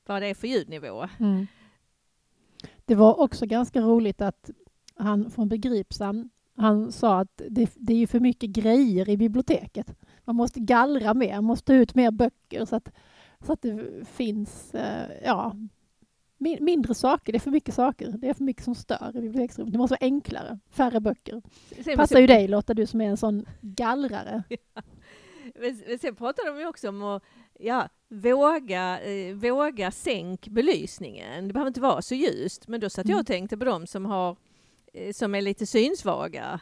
vad 0.06 0.22
det 0.22 0.28
är 0.28 0.34
för 0.34 0.46
ljudnivå. 0.46 1.08
Mm. 1.18 1.46
Det 2.84 2.94
var 2.94 3.20
också 3.20 3.46
ganska 3.46 3.80
roligt 3.80 4.20
att 4.20 4.50
han 4.96 5.30
från 5.30 5.48
Begripsam, 5.48 6.30
han 6.56 6.92
sa 6.92 7.20
att 7.20 7.42
det, 7.50 7.70
det 7.74 7.92
är 7.92 7.98
ju 7.98 8.06
för 8.06 8.20
mycket 8.20 8.50
grejer 8.50 9.08
i 9.08 9.16
biblioteket. 9.16 9.94
Man 10.24 10.36
måste 10.36 10.60
gallra 10.60 11.14
mer, 11.14 11.34
man 11.34 11.44
måste 11.44 11.64
ta 11.66 11.74
ut 11.74 11.94
mer 11.94 12.10
böcker 12.10 12.64
så 12.64 12.76
att, 12.76 12.92
så 13.46 13.52
att 13.52 13.62
det 13.62 14.04
finns 14.08 14.74
eh, 14.74 15.10
ja, 15.24 15.56
min, 16.38 16.64
mindre 16.64 16.94
saker. 16.94 17.32
Det 17.32 17.36
är 17.38 17.40
för 17.40 17.50
mycket 17.50 17.74
saker. 17.74 18.14
Det 18.18 18.28
är 18.28 18.34
för 18.34 18.44
mycket 18.44 18.64
som 18.64 18.74
stör 18.74 19.10
i 19.14 19.20
biblioteksrummet. 19.20 19.72
Det 19.72 19.78
måste 19.78 19.92
vara 19.92 20.06
enklare, 20.06 20.58
färre 20.70 21.00
böcker. 21.00 21.42
Sen, 21.84 21.96
Passar 21.96 22.18
ju 22.20 22.26
dig 22.26 22.48
Lotta, 22.48 22.74
du 22.74 22.86
som 22.86 23.00
är 23.00 23.08
en 23.08 23.16
sån 23.16 23.46
gallrare. 23.60 24.42
Men 25.60 25.82
men 25.88 25.98
sen 25.98 26.16
pratar 26.16 26.46
de 26.54 26.60
ju 26.60 26.66
också 26.66 26.88
om 26.88 27.02
att 27.02 27.22
ja, 27.58 27.88
våga, 28.08 29.00
eh, 29.00 29.34
våga 29.34 29.90
sänk 29.90 30.48
belysningen. 30.48 31.48
Det 31.48 31.52
behöver 31.54 31.68
inte 31.68 31.80
vara 31.80 32.02
så 32.02 32.14
ljust. 32.14 32.68
Men 32.68 32.80
då 32.80 32.90
satt 32.90 33.08
jag 33.08 33.14
Mm. 33.14 33.20
och 33.20 33.26
tänkte 33.26 33.56
på 33.56 33.64
de 33.64 33.86
som, 33.86 34.06
har, 34.06 34.36
som 35.12 35.34
är 35.34 35.42
lite 35.42 35.66
synsvaga. 35.66 36.60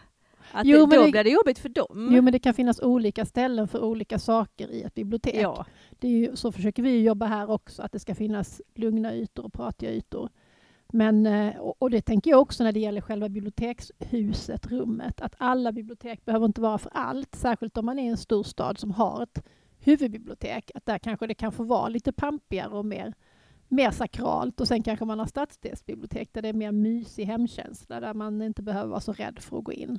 Att 0.53 0.67
Jo, 0.67 0.87
det, 0.87 0.97
då 0.97 1.03
det- 1.05 1.11
blir 1.11 1.25
det 1.25 1.31
jobbigt 1.31 1.59
för 1.59 1.69
dem. 1.69 2.09
Jo, 2.13 2.23
men 2.23 2.33
det 2.33 2.39
kan 2.39 2.55
finnas 2.55 2.81
olika 2.81 3.25
ställen 3.25 3.69
för 3.69 3.85
olika 3.85 4.19
saker 4.19 4.71
i 4.71 4.83
ett 4.83 4.95
bibliotek. 4.95 5.35
ja. 5.37 5.67
Det 5.91 6.09
är 6.09 6.13
ju, 6.13 6.37
så 6.37 6.53
försöker 6.53 6.83
vi 6.83 7.03
jobba 7.03 7.27
här 7.27 7.51
också, 7.51 7.83
att 7.83 7.93
det 7.93 7.99
ska 7.99 8.15
finnas 8.15 8.63
lugna 8.75 9.15
ytor 9.15 9.45
och 9.45 9.53
pratiga 9.53 9.91
ytor. 9.93 10.29
Men, 10.93 11.27
eh, 11.27 11.57
och 11.59 11.91
det 11.91 12.01
tänker 12.01 12.31
jag 12.31 12.41
också 12.41 12.65
när 12.65 12.73
det 12.73 12.81
gäller 12.81 13.01
själva 13.01 13.29
bibliotekshuset, 13.29 14.67
rummet, 14.67 15.21
att 15.21 15.35
alla 15.39 15.73
bibliotek 15.73 16.25
behöver 16.25 16.47
inte 16.47 16.61
vara 16.61 16.79
för 16.79 16.91
allt, 16.95 17.35
särskilt 17.35 17.77
om 17.77 17.87
man 17.87 17.99
är 17.99 18.11
en 18.11 18.17
stor 18.17 18.43
stad 18.43 18.79
som 18.79 18.91
har 18.91 19.23
ett 19.23 19.43
huvudbibliotek, 19.79 20.71
att 20.75 20.87
där 20.87 20.99
kanske 20.99 21.27
det 21.27 21.35
kan 21.35 21.53
få 21.53 21.63
vara 21.65 21.89
lite 21.89 22.13
pampigare 22.13 22.71
och 22.75 22.87
mer, 22.87 23.15
mer 23.75 23.91
sakralt 23.91 24.61
och 24.61 24.69
sen 24.69 24.83
kanske 24.83 25.05
man 25.05 25.19
har 25.19 25.27
stadsdelsbibliotek 25.27 26.29
där 26.33 26.43
det 26.43 26.49
är 26.49 26.53
mer 26.53 26.73
mysig 26.73 27.25
hemkänsla, 27.25 28.01
där 28.01 28.15
man 28.15 28.43
inte 28.43 28.63
behöver 28.63 28.89
vara 28.89 29.01
så 29.01 29.13
rädd 29.13 29.39
för 29.39 29.59
att 29.59 29.65
gå 29.65 29.73
in. 29.73 29.99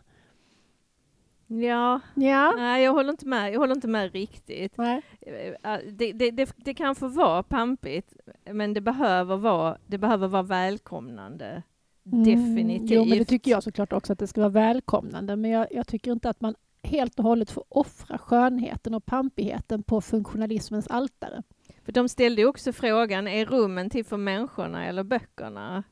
ja, 1.48 2.00
Ja. 2.15 2.53
nej 2.58 2.84
jag 2.84 2.94
håller 2.94 3.10
inte 3.10 3.27
med, 3.27 3.53
jag 3.53 3.60
håller 3.60 3.75
inte 3.75 3.88
med 3.88 4.12
riktigt. 4.13 4.77
Nej. 4.77 5.01
Eh, 5.22 5.79
Det, 5.91 6.13
det, 6.13 6.32
det, 6.32 6.53
det 6.58 6.74
kan 6.74 6.96
få 6.96 7.08
vara 7.08 7.44
pampigt, 7.44 8.13
men 8.51 8.74
det 8.74 8.82
behöver 8.82 9.38
vara, 9.38 9.77
det 9.88 9.98
behöver 9.98 10.27
vara 10.27 10.44
välkomnande. 10.44 11.63
Definitivt. 12.03 12.91
Mm, 12.91 13.03
Jo, 13.03 13.05
men 13.05 13.17
det 13.17 13.25
tycker 13.25 13.51
jag 13.51 13.63
såklart 13.63 13.94
också 13.94 14.13
att 14.13 14.20
det 14.20 14.27
ska 14.27 14.41
vara 14.41 14.50
välkomnande. 14.50 15.36
Men 15.36 15.51
jag, 15.51 15.67
jag 15.72 15.88
tycker 15.88 16.12
inte 16.12 16.29
att 16.29 16.41
man 16.41 16.55
helt 16.84 17.20
och 17.20 17.25
hållet 17.25 17.51
får 17.51 17.63
offra 17.70 18.17
skönheten 18.17 18.94
och 18.94 19.05
pampigheten 19.05 19.84
på 19.84 20.01
funktionalismens 20.01 20.88
altare. 20.88 21.44
För 21.86 21.92
de 21.92 22.10
ställde 22.10 22.42
ju 22.42 22.48
också 22.48 22.74
frågan, 22.74 23.27
är 23.27 23.46
rummen 23.46 23.89
till 23.89 24.06
för 24.06 24.18
människorna 24.18 24.86
eller 24.86 25.04
böckerna? 25.04 25.84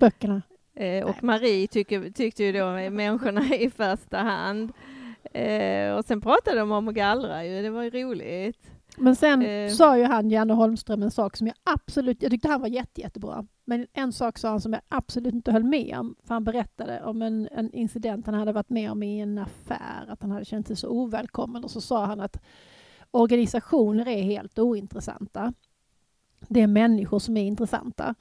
Böckerna. 0.00 0.42
Eh, 0.74 1.04
och 1.06 1.22
Marie 1.22 1.66
tycker, 1.68 2.10
tyckte 2.10 2.44
ju 2.44 2.52
då 2.52 2.66
människorna 2.90 3.54
i 3.54 3.70
första 3.70 4.18
hand. 4.18 4.72
Eh, 5.32 5.92
och 5.94 6.04
sen 6.04 6.20
pratade 6.20 6.58
de 6.58 6.72
om 6.72 6.88
att 6.88 6.94
gallra 6.94 7.44
ju, 7.46 7.62
det 7.62 7.70
var 7.70 7.82
ju 7.82 7.90
roligt. 7.90 8.70
Men 8.98 9.16
sen 9.16 9.42
Eh. 9.42 9.70
sa 9.70 9.98
ju 9.98 10.04
han, 10.04 10.30
Janne 10.30 10.52
Holmström, 10.54 11.02
en 11.02 11.10
sak 11.10 11.36
som 11.36 11.46
jag 11.46 11.56
absolut, 11.64 12.22
jag 12.22 12.30
tyckte 12.30 12.48
han 12.48 12.60
var 12.60 12.68
jätte, 12.68 13.00
jättebra. 13.00 13.46
Men 13.64 13.86
en 13.92 14.12
sak 14.12 14.38
sa 14.38 14.48
han 14.48 14.60
som 14.60 14.72
jag 14.72 14.82
absolut 14.88 15.34
inte 15.34 15.52
höll 15.52 15.64
med 15.64 15.96
om. 15.98 16.14
För 16.24 16.34
han 16.34 16.44
berättade 16.44 17.02
om 17.04 17.22
en, 17.22 17.48
en 17.52 17.72
incident 17.72 18.26
han 18.26 18.34
hade 18.34 18.52
varit 18.52 18.70
med 18.70 18.90
om 18.90 19.02
i 19.02 19.20
en 19.20 19.38
affär, 19.38 20.06
att 20.08 20.22
han 20.22 20.30
hade 20.30 20.44
känt 20.44 20.66
sig 20.66 20.76
så 20.76 20.88
ovälkommen. 20.88 21.64
Och 21.64 21.70
så 21.70 21.80
sa 21.80 22.04
han 22.06 22.20
att 22.20 22.42
organisationer 23.16 24.08
är 24.08 24.22
helt 24.22 24.58
ointressanta. 24.58 25.52
Det 26.48 26.60
är 26.60 26.66
människor 26.66 27.18
som 27.18 27.36
är 27.36 27.44
intressanta. 27.44 28.14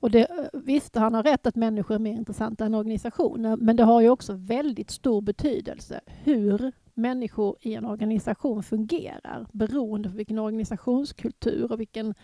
Och 0.00 0.10
det, 0.10 0.50
visst, 0.52 0.96
han 0.96 1.14
har 1.14 1.22
rätt 1.22 1.46
att 1.46 1.56
människor 1.56 1.94
är 1.94 1.98
mer 1.98 2.12
intressanta 2.12 2.66
än 2.66 2.74
organisationer, 2.74 3.56
men 3.56 3.76
det 3.76 3.84
har 3.84 4.00
ju 4.00 4.10
också 4.10 4.32
väldigt 4.32 4.90
stor 4.90 5.20
betydelse 5.20 6.00
hur 6.06 6.72
människor 6.94 7.56
i 7.60 7.74
en 7.74 7.84
organisation 7.84 8.62
fungerar 8.62 9.46
beroende 9.52 10.08
på 10.08 10.16
vilken 10.16 10.38
organisationskultur 10.38 11.72
och 11.72 11.80
vilken, 11.80 12.14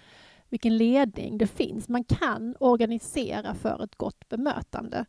vilken 0.48 0.76
ledning 0.76 1.38
det 1.38 1.46
finns. 1.46 1.88
Man 1.88 2.04
kan 2.04 2.54
organisera 2.60 3.54
för 3.54 3.84
ett 3.84 3.94
gott 3.94 4.28
bemötande. 4.28 5.04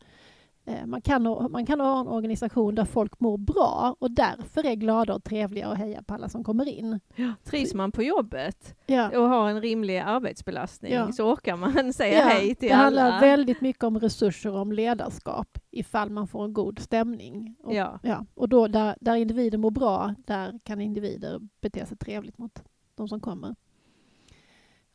Eh, 0.67 0.85
Man 0.85 1.01
kan, 1.01 1.25
ha- 1.25 1.47
man 1.47 1.65
kan 1.65 1.79
ha 1.79 1.99
en 2.01 2.07
organisation 2.07 2.75
där 2.75 2.85
folk 2.85 3.19
mår 3.19 3.37
bra 3.37 3.95
och 3.99 4.11
därför 4.11 4.65
är 4.65 4.75
glada 4.75 5.15
och 5.15 5.23
trevliga 5.23 5.69
och 5.69 5.75
hejar 5.77 6.01
på 6.01 6.13
alla 6.13 6.29
som 6.29 6.43
kommer 6.43 6.67
in. 6.67 6.99
Trivs 7.43 7.73
man 7.73 7.91
på 7.91 8.03
jobbet 8.03 8.75
Ja. 8.85 9.19
och 9.19 9.29
har 9.29 9.49
en 9.49 9.61
rimlig 9.61 9.97
arbetsbelastning 9.97 10.93
Ja. 10.93 11.11
så 11.11 11.31
orkar 11.33 11.57
man 11.57 11.93
säga 11.93 12.17
Ja, 12.19 12.25
hej 12.25 12.55
till 12.55 12.69
det 12.69 12.75
handlar 12.75 13.05
alla. 13.11 13.19
väldigt 13.19 13.61
mycket 13.61 13.83
om 13.83 13.99
resurser 13.99 14.51
och 14.53 14.59
om 14.61 14.71
ledarskap 14.71 15.57
ifall 15.71 16.09
man 16.09 16.27
får 16.27 16.43
en 16.45 16.53
god 16.53 16.79
stämning. 16.79 17.55
Och, 17.63 17.73
Ja. 17.73 17.99
ja, 18.03 18.25
och 18.33 18.49
då, 18.49 18.67
där, 18.67 18.95
där 19.01 19.15
individer 19.15 19.57
mår 19.57 19.71
bra, 19.71 20.15
där 20.25 20.59
kan 20.63 20.81
individer 20.81 21.39
bete 21.61 21.85
sig 21.85 21.97
trevligt 21.97 22.37
mot 22.37 22.63
de 22.95 23.07
som 23.07 23.19
kommer. 23.19 23.55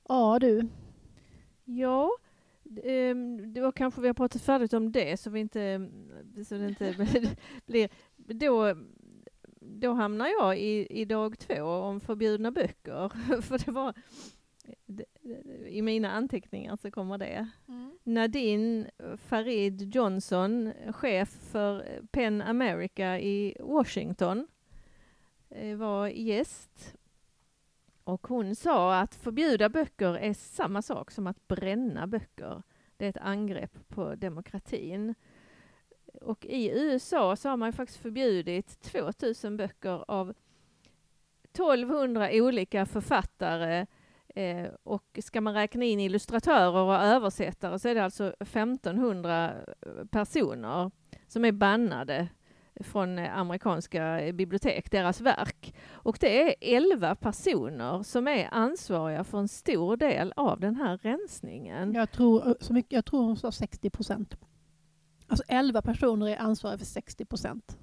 Ja 0.09 0.39
du, 0.39 0.69
Ja, 1.65 2.11
då 3.55 3.73
kanske 3.73 4.01
vi 4.01 4.07
har 4.07 4.15
pratat 4.15 4.43
färdigt 4.43 4.73
om 4.73 4.93
det 4.93 5.21
så 5.21 5.31
vi 5.31 5.41
inte, 5.41 5.89
så 6.49 6.55
det 6.55 6.69
inte 6.69 6.95
blir... 7.67 7.89
Då, 8.17 8.75
då 9.61 9.93
hamnar 9.93 10.29
jag 10.29 10.59
i, 10.59 10.87
i 10.91 11.05
dag 11.05 11.39
två 11.39 11.63
om 11.63 12.01
förbjudna 12.01 12.51
böcker. 12.51 13.09
För 13.43 13.59
det 13.59 13.71
var... 13.71 13.95
I 15.67 15.83
mina 15.83 16.11
anteckningar 16.11 16.77
så 16.77 16.91
kommer 16.91 17.19
det. 17.19 17.49
Nadine 18.05 18.91
Farid 19.17 19.95
Johnson, 19.95 20.73
chef 20.93 21.29
för 21.29 22.01
PEN 22.11 22.43
America 22.43 23.19
i 23.19 23.57
Washington, 23.61 24.47
eh, 25.51 25.77
var 25.77 26.09
gäst. 26.09 26.97
Och 28.11 28.27
hon 28.27 28.55
sa 28.55 28.97
att 28.97 29.15
förbjuda 29.15 29.69
böcker 29.69 30.17
är 30.17 30.33
samma 30.33 30.83
sak 30.83 31.11
som 31.11 31.27
att 31.27 31.49
bränna 31.49 32.07
böcker. 32.07 32.63
Det 32.97 33.05
är 33.05 33.11
ett 33.11 33.17
angrepp 33.17 33.89
på 33.89 34.15
demokratin. 34.15 35.15
Och 36.21 36.47
i 36.47 36.71
USA 36.71 37.37
så 37.37 37.49
har 37.49 37.57
man 37.57 37.73
faktiskt 37.73 38.01
förbjudit 38.01 38.81
2000 38.81 39.57
böcker 39.57 40.05
av 40.11 40.35
1200 41.43 42.29
olika 42.33 42.87
författare 42.87 43.87
Eh, 44.35 44.71
och 44.83 45.19
ska 45.23 45.41
man 45.41 45.55
räkna 45.55 45.85
in 45.85 46.01
illustratörer 46.01 46.83
och 46.83 46.95
översättare 46.95 47.79
så 47.79 47.89
är 47.89 47.95
det 47.95 48.05
alltså 48.05 48.35
1500 48.41 49.55
personer 50.11 50.91
som 51.27 51.45
är 51.45 51.53
bannade 51.53 52.29
från 52.81 53.19
eh, 53.19 53.39
amerikanska 53.39 54.21
eh, 54.21 54.33
bibliotek, 54.33 54.91
deras 54.91 55.21
verk. 55.21 55.75
Och 55.93 56.17
det 56.21 56.43
är 56.43 56.55
11 56.77 57.15
personer 57.15 58.03
som 58.03 58.29
är 58.29 58.49
ansvariga 58.53 59.25
för 59.25 59.39
en 59.39 59.49
stor 59.49 59.97
del 59.97 60.33
av 60.37 60.61
den 60.61 60.77
här 60.77 60.97
rensningen. 61.03 61.95
jag 61.95 62.11
tror, 62.13 62.57
så 62.61 62.73
mycket, 62.73 62.93
jag 62.93 63.05
tror 63.05 63.23
hon 63.23 63.37
sa 63.37 63.53
60 63.53 63.91
procent. 63.91 64.37
Alltså 65.27 65.45
11 65.49 65.83
personer 65.83 66.27
är 66.27 66.37
ansvariga 66.37 66.79
för 66.79 66.87
60 66.87 67.25
procent 67.25 67.79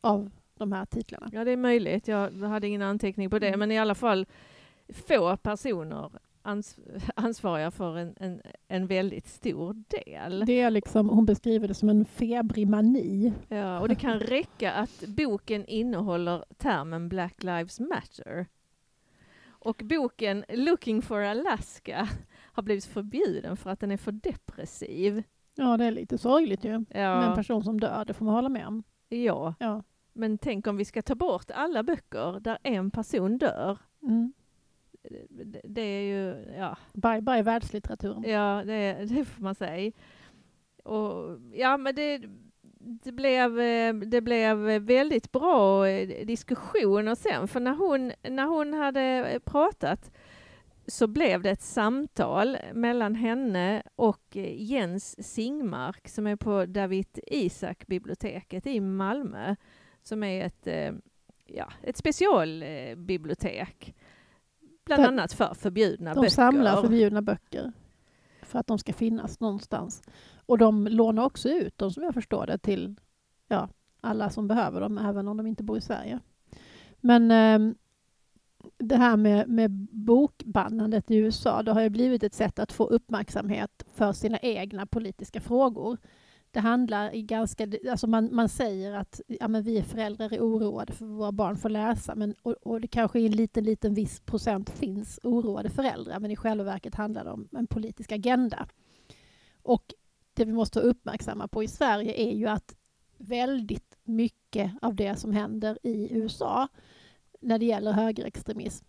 av 0.00 0.30
de 0.54 0.72
här 0.72 0.84
titlarna. 0.84 1.28
Ja, 1.32 1.44
det 1.44 1.50
är 1.50 1.56
möjligt. 1.56 2.08
Jag 2.08 2.30
hade 2.42 2.66
ingen 2.68 2.82
anteckning 2.82 3.30
på 3.30 3.38
det, 3.38 3.46
Mm. 3.48 3.58
men 3.58 3.70
i 3.72 3.78
alla 3.78 3.94
fall 3.94 4.26
få 5.06 5.36
personer 5.36 6.10
ans 6.42 6.78
ansvariga 7.16 7.70
för 7.70 7.96
en, 7.96 8.14
en, 8.20 8.40
en 8.68 8.86
väldigt 8.86 9.26
stor 9.28 9.74
del. 9.88 10.42
Det 10.46 10.60
är 10.60 10.70
liksom, 10.70 11.08
hon 11.08 11.26
beskriver 11.26 11.68
det 11.68 11.74
som 11.74 11.88
en 11.88 12.04
febrig 12.04 12.68
mani. 12.68 13.32
Ja, 13.48 13.80
och 13.80 13.88
det 13.88 13.94
kan 13.94 14.20
räcka 14.20 14.72
att 14.72 15.04
boken 15.06 15.66
innehåller 15.66 16.44
termen 16.58 17.08
Black 17.08 17.42
Lives 17.42 17.80
Matter. 17.80 18.46
Och 19.48 19.82
boken 19.84 20.44
Looking 20.48 21.02
for 21.02 21.20
Alaska 21.20 22.08
har 22.52 22.62
blivit 22.62 22.84
förbjuden 22.84 23.56
för 23.56 23.70
att 23.70 23.80
den 23.80 23.90
är 23.90 23.96
för 23.96 24.12
depressiv. 24.12 25.22
Ja, 25.54 25.76
det 25.76 25.84
är 25.84 25.90
lite 25.90 26.18
sorgligt 26.18 26.64
ju. 26.64 26.70
Med 26.70 26.86
en 26.90 27.00
Ja, 27.28 27.34
person 27.36 27.64
som 27.64 27.80
dör, 27.80 28.04
det 28.04 28.14
får 28.14 28.24
man 28.24 28.34
hålla 28.34 28.48
med 28.48 28.66
om. 28.66 28.82
ja, 29.08 29.54
Ja. 29.58 29.82
men 30.12 30.38
tänk 30.38 30.66
om 30.66 30.76
vi 30.76 30.84
ska 30.84 31.02
ta 31.02 31.14
bort 31.14 31.50
alla 31.50 31.82
böcker 31.82 32.40
där 32.40 32.58
en 32.62 32.90
person 32.90 33.38
dör. 33.38 33.78
Mm. 34.02 34.32
Det, 35.02 35.60
det 35.64 35.80
är 35.80 36.02
ju, 36.02 36.52
ja, 36.58 36.76
Bye 36.92 37.20
bye 37.20 37.42
världslitteraturen. 37.42 38.24
ja 38.30 38.62
det, 38.66 39.04
det 39.08 39.24
får 39.24 39.42
man 39.42 39.54
säga. 39.54 39.92
och 40.84 41.38
ja, 41.52 41.76
men 41.76 41.94
det, 41.94 42.22
det, 42.80 43.12
blev, 43.12 43.60
eh, 43.60 43.94
det 43.94 44.20
blev 44.20 44.56
väldigt 44.82 45.32
bra 45.32 45.88
eh, 45.88 46.26
diskussioner 46.26 47.14
sen, 47.14 47.48
för 47.48 47.60
när 47.60 47.74
hon, 47.74 48.12
när 48.22 48.46
hon 48.46 48.72
hade 48.72 49.40
pratat 49.44 50.10
så 50.86 51.06
blev 51.06 51.42
det 51.42 51.50
ett 51.50 51.62
samtal 51.62 52.56
mellan 52.72 53.14
henne 53.14 53.82
och 53.96 54.36
Jens 54.56 55.32
Singmark 55.32 56.08
som 56.08 56.26
är 56.26 56.36
på 56.36 56.66
David 56.66 57.18
Isak-biblioteket 57.26 58.66
i 58.66 58.80
Malmö, 58.80 59.56
som 60.02 60.22
är 60.22 60.46
ett, 60.46 60.94
ja, 61.46 61.72
ett 61.82 61.96
specialbibliotek. 61.96 63.94
Bland 64.96 65.20
annat 65.20 65.32
för 65.32 65.54
förbjudna 65.54 66.10
de 66.10 66.14
böcker. 66.14 66.30
De 66.30 66.30
samlar 66.30 66.82
förbjudna 66.82 67.22
böcker 67.22 67.72
för 68.42 68.58
att 68.58 68.66
de 68.66 68.78
ska 68.78 68.92
finnas 68.92 69.40
någonstans. 69.40 70.02
Och 70.46 70.58
de 70.58 70.86
lånar 70.86 71.24
också 71.24 71.48
ut 71.48 71.78
dem, 71.78 71.90
som 71.90 72.02
jag 72.02 72.14
förstår 72.14 72.46
det, 72.46 72.58
till 72.58 72.96
ja, 73.48 73.68
alla 74.00 74.30
som 74.30 74.48
behöver 74.48 74.80
dem, 74.80 74.98
även 74.98 75.28
om 75.28 75.36
de 75.36 75.46
inte 75.46 75.62
bor 75.62 75.78
i 75.78 75.80
Sverige. 75.80 76.20
Men 77.00 77.30
eh, 77.30 77.74
det 78.78 78.96
här 78.96 79.16
med, 79.16 79.48
med 79.48 79.70
bokbannandet 79.90 81.10
i 81.10 81.16
USA, 81.16 81.62
det 81.62 81.72
har 81.72 81.80
ju 81.80 81.88
blivit 81.88 82.22
ett 82.22 82.34
sätt 82.34 82.58
att 82.58 82.72
få 82.72 82.86
uppmärksamhet 82.86 83.84
för 83.94 84.12
sina 84.12 84.38
egna 84.38 84.86
politiska 84.86 85.40
frågor 85.40 85.98
det 86.50 86.60
handlar 86.60 87.14
i 87.14 87.22
ganska... 87.22 87.68
Alltså 87.90 88.06
man, 88.06 88.34
man 88.34 88.48
säger 88.48 88.92
att 88.92 89.20
ja, 89.26 89.48
men 89.48 89.62
vi 89.62 89.82
föräldrar 89.82 90.32
är 90.32 90.40
oroade 90.40 90.92
för 90.92 91.06
våra 91.06 91.32
barn 91.32 91.56
får 91.56 91.68
läsa 91.68 92.14
men, 92.14 92.34
och, 92.42 92.52
och 92.52 92.80
det 92.80 92.88
kanske 92.88 93.20
i 93.20 93.26
en 93.26 93.32
liten, 93.32 93.64
liten 93.64 93.94
viss 93.94 94.20
procent 94.20 94.70
finns 94.70 95.20
oroade 95.22 95.70
föräldrar 95.70 96.20
men 96.20 96.30
i 96.30 96.36
själva 96.36 96.64
verket 96.64 96.94
handlar 96.94 97.24
det 97.24 97.30
om 97.30 97.48
en 97.52 97.66
politisk 97.66 98.12
agenda. 98.12 98.68
Och 99.62 99.94
det 100.34 100.44
vi 100.44 100.52
måste 100.52 100.78
vara 100.78 100.88
uppmärksamma 100.88 101.48
på 101.48 101.62
i 101.62 101.68
Sverige 101.68 102.12
är 102.12 102.32
ju 102.32 102.46
att 102.46 102.76
väldigt 103.16 103.96
mycket 104.02 104.72
av 104.82 104.94
det 104.94 105.16
som 105.16 105.32
händer 105.32 105.78
i 105.82 106.16
USA 106.16 106.68
när 107.40 107.58
det 107.58 107.66
gäller 107.66 107.92
högerextremism 107.92 108.86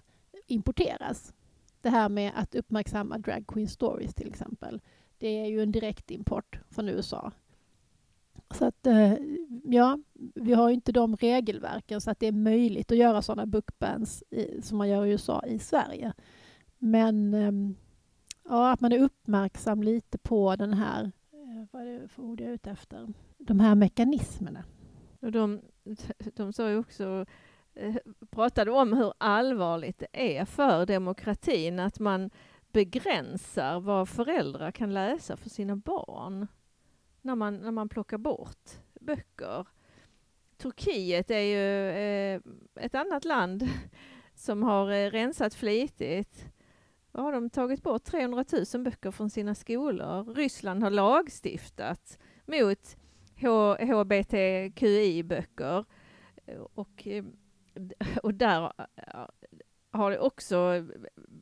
importeras. 0.47 1.34
Det 1.82 1.89
här 1.89 2.10
med 2.10 2.32
att 2.36 2.56
uppmärksamma 2.56 3.17
drag 3.17 3.47
queen 3.47 3.67
stories 3.67 4.13
till 4.13 4.28
exempel. 4.28 4.82
Det 5.17 5.28
är 5.28 5.45
ju 5.45 5.63
en 5.63 5.71
direktimport 5.71 6.60
från 6.69 6.89
USA. 6.89 7.32
Så 8.54 8.66
att, 8.66 8.88
eh, 8.88 9.14
ja, 9.64 10.00
vi 10.36 10.54
har 10.54 10.70
inte 10.70 10.92
de 10.92 11.16
regelverken 11.16 12.02
så 12.02 12.12
att 12.12 12.20
det 12.20 12.28
är 12.28 12.32
möjligt 12.32 12.92
att 12.92 12.98
göra 12.98 13.22
sådana 13.22 13.46
bookbans 13.46 14.24
som 14.62 14.78
man 14.78 14.90
gör 14.90 15.06
i 15.06 15.12
USA 15.12 15.44
i 15.46 15.60
Sverige. 15.60 16.14
Men 16.78 17.34
ehm, 17.34 17.76
ja, 18.44 18.72
att 18.72 18.82
man 18.82 18.92
är 18.92 19.00
uppmärksam 19.00 19.84
lite 19.84 20.18
på 20.18 20.56
den 20.56 20.74
här, 20.74 21.12
eh, 21.34 21.68
vad 21.72 21.82
är 21.82 22.00
det 22.00 22.08
för 22.08 22.24
ord 22.24 22.42
jag 22.42 22.50
är 22.50 22.54
ute 22.54 22.72
efter, 22.72 23.14
de 23.38 23.60
här 23.60 23.76
mekanismerna. 23.76 24.64
Och 25.20 25.32
de, 25.32 25.62
de 26.36 26.54
sa 26.54 26.70
ju 26.70 26.78
också, 26.78 27.26
eh, 27.74 27.96
pratade 28.30 28.72
om 28.72 28.94
hur 28.94 29.14
allvarligt 29.18 30.00
det 30.00 30.40
är 30.40 30.46
för 30.46 30.86
demokratin 30.86 31.80
att 31.80 32.00
man 32.00 32.30
begränsar 32.72 33.80
vad 33.80 34.10
föräldrar 34.10 34.72
kan 34.72 34.94
läsa 34.94 35.38
för 35.38 35.50
sina 35.50 35.76
barn 35.76 36.48
när 37.21 37.36
man, 37.36 37.57
när 37.57 37.71
man 37.71 37.89
plockar 37.89 38.17
bort 38.17 38.69
böcker. 38.99 39.67
Turkiet 40.57 41.31
är 41.31 41.39
ju 41.39 41.89
eh, 41.89 42.41
ett 42.75 42.95
annat 42.95 43.25
land 43.25 43.69
som 44.36 44.63
har 44.63 44.91
eh, 44.91 45.12
rensat 45.12 45.53
flitigt. 45.53 46.45
Vad 47.12 47.23
har 47.23 47.31
de 47.31 47.49
tagit 47.49 47.84
bort? 47.84 48.03
300 48.03 48.45
000 48.73 48.84
böcker 48.84 49.12
från 49.12 49.29
sina 49.29 49.55
skolor. 49.55 50.34
Ryssland 50.34 50.84
har 50.84 50.89
lagstiftat 50.89 52.19
mot 52.45 52.97
HBTQI-böcker. 53.79 55.86
Och, 56.73 57.07
eh, 57.07 57.25
och 58.23 58.34
där 58.34 58.71
har 59.91 60.12
det 60.12 60.19
också 60.19 60.86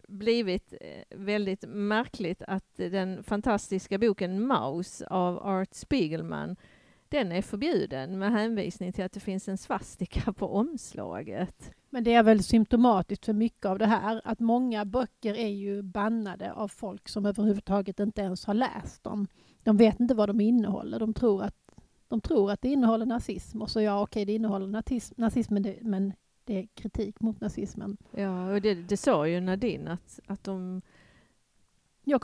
blivit 0.09 0.73
eh, 0.81 1.17
väldigt 1.17 1.63
märkligt 1.67 2.41
att 2.47 2.75
den 2.75 3.23
fantastiska 3.23 3.97
boken 3.97 4.47
Maus 4.47 5.01
av 5.01 5.37
Art 5.37 5.73
Spiegelman 5.73 6.55
den 7.09 7.31
är 7.31 7.41
förbjuden 7.41 8.19
med 8.19 8.31
hänvisning 8.31 8.93
till 8.93 9.03
att 9.03 9.11
det 9.11 9.19
finns 9.19 9.47
en 9.47 9.57
svastika 9.57 10.33
på 10.33 10.47
omslaget. 10.47 11.71
Men 11.89 12.03
det 12.03 12.13
är 12.13 12.23
väl 12.23 12.43
symptomatiskt 12.43 13.25
för 13.25 13.33
mycket 13.33 13.65
av 13.65 13.79
det 13.79 13.85
här 13.85 14.21
att 14.23 14.39
många 14.39 14.85
böcker 14.85 15.33
är 15.33 15.47
ju 15.47 15.81
bannade 15.81 16.53
av 16.53 16.67
folk 16.67 17.09
som 17.09 17.25
överhuvudtaget 17.25 17.99
inte 17.99 18.21
ens 18.21 18.45
har 18.45 18.53
läst 18.53 19.03
dem. 19.03 19.27
De 19.63 19.77
vet 19.77 19.99
inte 19.99 20.13
vad 20.13 20.29
de 20.29 20.41
innehåller. 20.41 20.99
De 20.99 21.13
tror 21.13 21.43
att, 21.43 21.55
de 22.07 22.21
tror 22.21 22.51
att 22.51 22.61
det 22.61 22.69
innehåller 22.69 23.05
nazism 23.05 23.61
och 23.61 23.69
så 23.69 23.81
ja, 23.81 24.01
okej, 24.01 24.25
det 24.25 24.33
innehåller 24.33 24.67
nazism, 24.67 25.13
nazism 25.17 25.53
men 25.53 25.63
det 25.63 25.77
men 25.81 26.13
är 26.49 26.67
kritik 26.73 27.19
mot 27.19 27.41
nazismen. 27.41 27.97
Ja, 28.11 28.53
och 28.53 28.61
det, 28.61 28.73
det 28.73 28.97
sa 28.97 29.27
ju 29.27 29.39
Nadine 29.41 29.87
att, 29.87 30.19
att 30.27 30.43
de, 30.43 30.81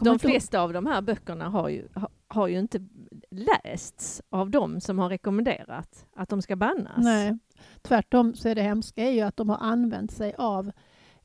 de 0.02 0.20
flesta 0.20 0.62
av 0.62 0.74
de 0.74 0.86
här 0.86 1.02
böckerna 1.02 1.50
har 1.50 1.70
ju, 1.70 1.88
har, 1.94 2.10
har 2.28 2.48
ju 2.48 2.60
inte 2.60 2.86
lästs 3.30 4.22
av 4.30 4.50
de 4.50 4.82
som 4.82 5.00
har 5.00 5.10
rekommenderat 5.10 6.06
att 6.14 6.30
de 6.30 6.42
ska 6.42 6.56
bannas. 6.56 6.98
Nej, 6.98 7.38
tvärtom 7.82 8.36
så 8.36 8.50
är 8.50 8.56
det 8.56 8.62
hemska 8.62 9.04
är 9.04 9.12
ju 9.12 9.22
att 9.22 9.38
de 9.38 9.50
har 9.50 9.58
använt 9.58 10.12
sig 10.12 10.34
av 10.38 10.72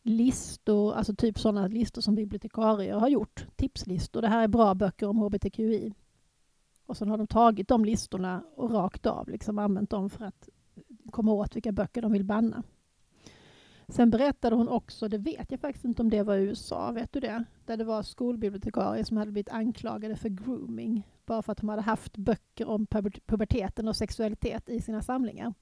listor, 0.02 0.94
alltså 0.94 1.14
typ 1.14 1.38
sådana 1.38 1.66
listor 1.66 2.02
som 2.02 2.14
bibliotekarier 2.14 2.94
har 2.94 3.08
gjort, 3.08 3.46
tipslistor. 3.56 4.22
Det 4.22 4.28
här 4.28 4.42
är 4.42 4.48
bra 4.48 4.74
böcker 4.74 5.06
om 5.06 5.18
hbtqi. 5.18 5.94
Och 6.86 6.96
sen 6.96 7.08
har 7.08 7.18
de 7.18 7.26
tagit 7.26 7.68
de 7.68 7.84
listorna 7.84 8.44
och 8.54 8.70
rakt 8.70 9.06
av 9.06 9.28
liksom 9.28 9.58
använt 9.58 9.90
dem 9.90 10.10
för 10.10 10.24
att 10.24 10.48
komma 11.10 11.32
åt 11.32 11.56
vilka 11.56 11.72
böcker 11.72 12.02
de 12.02 12.12
vill 12.12 12.24
banna. 12.24 12.62
Sen 13.90 14.10
berättade 14.10 14.56
hon 14.56 14.68
också, 14.68 15.08
det 15.08 15.18
vet 15.18 15.50
jag 15.50 15.60
faktiskt 15.60 15.84
inte 15.84 16.02
om 16.02 16.10
det 16.10 16.22
var 16.22 16.36
i 16.36 16.42
USA, 16.42 16.92
vet 16.92 17.12
du 17.12 17.20
det? 17.20 17.44
Där 17.66 17.76
det 17.76 17.84
var 17.84 18.02
skolbibliotekarier 18.02 19.04
som 19.04 19.16
hade 19.16 19.32
blivit 19.32 19.50
anklagade 19.50 20.16
för 20.16 20.28
grooming 20.28 21.06
bara 21.26 21.42
för 21.42 21.52
att 21.52 21.58
de 21.58 21.68
hade 21.68 21.82
haft 21.82 22.16
böcker 22.16 22.68
om 22.68 22.86
puberteten 23.26 23.88
och 23.88 23.96
sexualitet 23.96 24.68
i 24.68 24.80
sina 24.80 25.02
samlingar. 25.02 25.54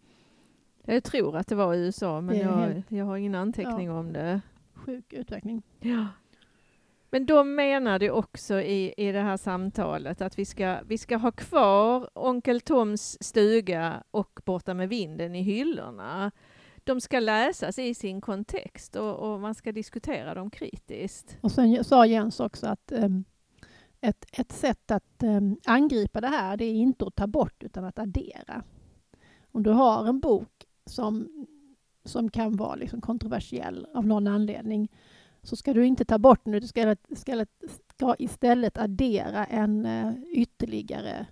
Jag 0.85 1.05
tror 1.05 1.37
att 1.37 1.47
det 1.47 1.55
var 1.55 1.75
i 1.75 1.79
USA, 1.79 2.21
men 2.21 2.39
jag, 2.39 2.57
helt... 2.57 2.91
jag 2.93 3.05
har 3.05 3.17
ingen 3.17 3.35
anteckning 3.35 3.87
ja. 3.87 3.99
om 3.99 4.13
det. 4.13 4.41
Sjuk 4.75 5.13
utveckling. 5.13 5.63
Ja. 5.81 6.07
Men 7.11 7.27
de 7.27 7.55
menade 7.55 8.11
också 8.11 8.61
i, 8.61 8.95
i 8.97 9.13
det 9.13 9.21
här 9.21 9.37
samtalet 9.37 10.21
att 10.21 10.39
vi 10.39 10.45
ska, 10.45 10.79
vi 10.87 10.99
ska 10.99 11.17
ha 11.17 11.31
kvar 11.31 12.11
Onkel 12.15 12.61
Toms 12.61 13.19
stuga 13.21 14.03
och 14.11 14.41
Borta 14.45 14.75
med 14.75 14.89
vinden 14.89 15.35
i 15.35 15.43
hyllorna 15.43 16.31
de 16.89 17.01
ska 17.01 17.21
läsas 17.21 17.79
i 17.79 17.95
sin 17.95 18.21
kontext 18.21 18.97
och, 18.97 19.17
och, 19.17 19.41
man 19.41 19.55
ska 19.55 19.73
diskutera 19.73 20.35
dem 20.35 20.51
kritiskt. 20.51 21.39
Och 21.41 21.53
sen 21.53 21.85
sa 21.85 22.07
Jens 22.07 22.41
också 22.41 22.67
att 22.67 22.93
um, 22.93 23.25
ett, 24.01 24.25
ett 24.33 24.53
sätt 24.53 24.91
att 24.91 25.23
um, 25.23 25.57
angripa 25.65 26.21
det 26.21 26.29
här 26.29 26.57
det 26.57 26.65
är 26.65 26.75
inte 26.75 27.07
att 27.07 27.17
ta 27.17 27.27
bort 27.27 27.63
utan 27.63 27.85
att 27.85 27.99
addera. 27.99 28.63
Om 29.53 29.63
du 29.63 29.71
har 29.71 30.07
en 30.07 30.21
bok 30.21 30.67
som, 30.87 31.47
som 32.05 32.31
kan 32.31 32.57
vara 32.57 32.75
liksom 32.75 33.01
kontroversiell 33.01 33.87
av 33.95 34.07
någon 34.07 34.27
anledning 34.27 34.89
så 35.43 35.57
ska 35.57 35.75
du 35.75 35.87
inte 35.87 36.05
ta 36.05 36.19
bort 36.19 36.45
den, 36.45 36.53
du 36.53 36.67
ska, 36.67 36.97
ska, 37.17 37.47
ska 37.95 38.15
istället 38.19 38.79
addera 38.79 39.45
en 39.45 39.87
uh, 39.87 40.13
ytterligare, 40.29 41.27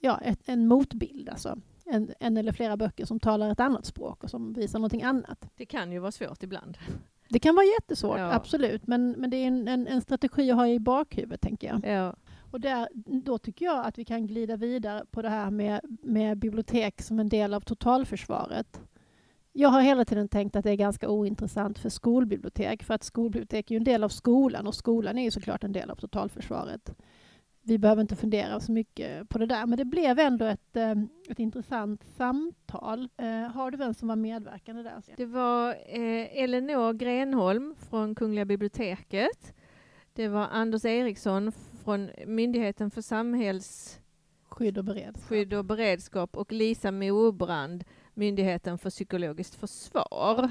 ja, 0.00 0.20
ett, 0.24 0.48
en 0.48 0.66
motbild. 0.66 1.28
Alltså 1.28 1.58
en, 1.90 2.14
en 2.20 2.36
eller 2.36 2.52
flera 2.52 2.76
böcker 2.76 3.04
som 3.04 3.20
talar 3.20 3.50
ett 3.50 3.60
annat 3.60 3.86
språk 3.86 4.24
och 4.24 4.30
som 4.30 4.52
visar 4.52 4.78
någonting 4.78 5.02
annat. 5.02 5.50
Det 5.56 5.66
kan 5.66 5.92
ju 5.92 5.98
vara 5.98 6.12
svårt 6.12 6.42
ibland. 6.42 6.78
Det 7.30 7.38
kan 7.38 7.54
vara 7.54 7.66
jättesvårt, 7.66 8.18
ja. 8.18 8.32
absolut. 8.32 8.86
Men, 8.86 9.10
men 9.10 9.30
det 9.30 9.36
är 9.36 9.46
en, 9.46 9.68
en, 9.68 9.86
en, 9.86 10.00
strategi 10.00 10.50
att 10.50 10.56
ha 10.56 10.68
i 10.68 10.78
bakhuvudet, 10.78 11.40
tänker 11.40 11.68
jag. 11.68 11.92
Ja. 11.92 12.14
Och 12.50 12.60
där, 12.60 12.88
då 12.94 13.38
tycker 13.38 13.64
jag 13.64 13.86
att 13.86 13.98
vi 13.98 14.04
kan 14.04 14.26
glida 14.26 14.56
vidare 14.56 15.04
på 15.10 15.22
det 15.22 15.28
här 15.28 15.50
med, 15.50 15.80
med 16.02 16.38
bibliotek 16.38 17.02
som 17.02 17.20
en 17.20 17.28
del 17.28 17.54
av 17.54 17.60
totalförsvaret. 17.60 18.80
Jag 19.52 19.68
har 19.68 19.80
hela 19.80 20.04
tiden 20.04 20.28
tänkt 20.28 20.56
att 20.56 20.64
det 20.64 20.70
är 20.70 20.76
ganska 20.76 21.08
ointressant 21.08 21.78
för 21.78 21.88
skolbibliotek, 21.88 22.82
för 22.82 22.94
att 22.94 23.04
skolbibliotek 23.04 23.70
är 23.70 23.76
en 23.76 23.84
del 23.84 24.04
av 24.04 24.08
skolan 24.08 24.66
och 24.66 24.74
skolan 24.74 25.18
är 25.18 25.22
ju 25.22 25.30
såklart 25.30 25.64
en 25.64 25.72
del 25.72 25.90
av 25.90 25.96
totalförsvaret 25.96 26.94
vi 27.68 27.78
behöver 27.78 28.02
inte 28.02 28.16
fundera 28.16 28.60
så 28.60 28.72
mycket 28.72 29.28
på 29.28 29.38
det 29.38 29.46
där. 29.46 29.66
Men 29.66 29.78
det 29.78 29.84
blev 29.84 30.18
ändå 30.18 30.44
ett, 30.44 30.76
eh, 30.76 30.94
ett 31.28 31.38
intressant 31.38 32.04
samtal. 32.04 33.08
Eh, 33.16 33.26
har 33.26 33.70
du 33.70 33.76
vem 33.76 33.94
som 33.94 34.08
var 34.08 34.16
medverkande 34.16 34.82
där? 34.82 35.02
Det 35.16 35.26
var 35.26 35.70
eh, 35.70 36.42
Elinor 36.42 36.92
Grenholm 36.92 37.74
från 37.90 38.14
Kungliga 38.14 38.44
biblioteket. 38.44 39.54
Det 40.12 40.28
var 40.28 40.46
Anders 40.50 40.84
Eriksson 40.84 41.52
från 41.84 42.10
Myndigheten 42.26 42.90
för 42.90 43.00
samhällsskydd 43.00 44.78
och 44.78 44.84
beredskap, 44.84 45.28
Skydd 45.28 45.54
och, 45.54 45.64
beredskap 45.64 46.36
och 46.36 46.52
Lisa 46.52 46.92
Mobrand, 46.92 47.84
Myndigheten 48.14 48.78
för 48.78 48.90
psykologiskt 48.90 49.54
försvar. 49.54 50.50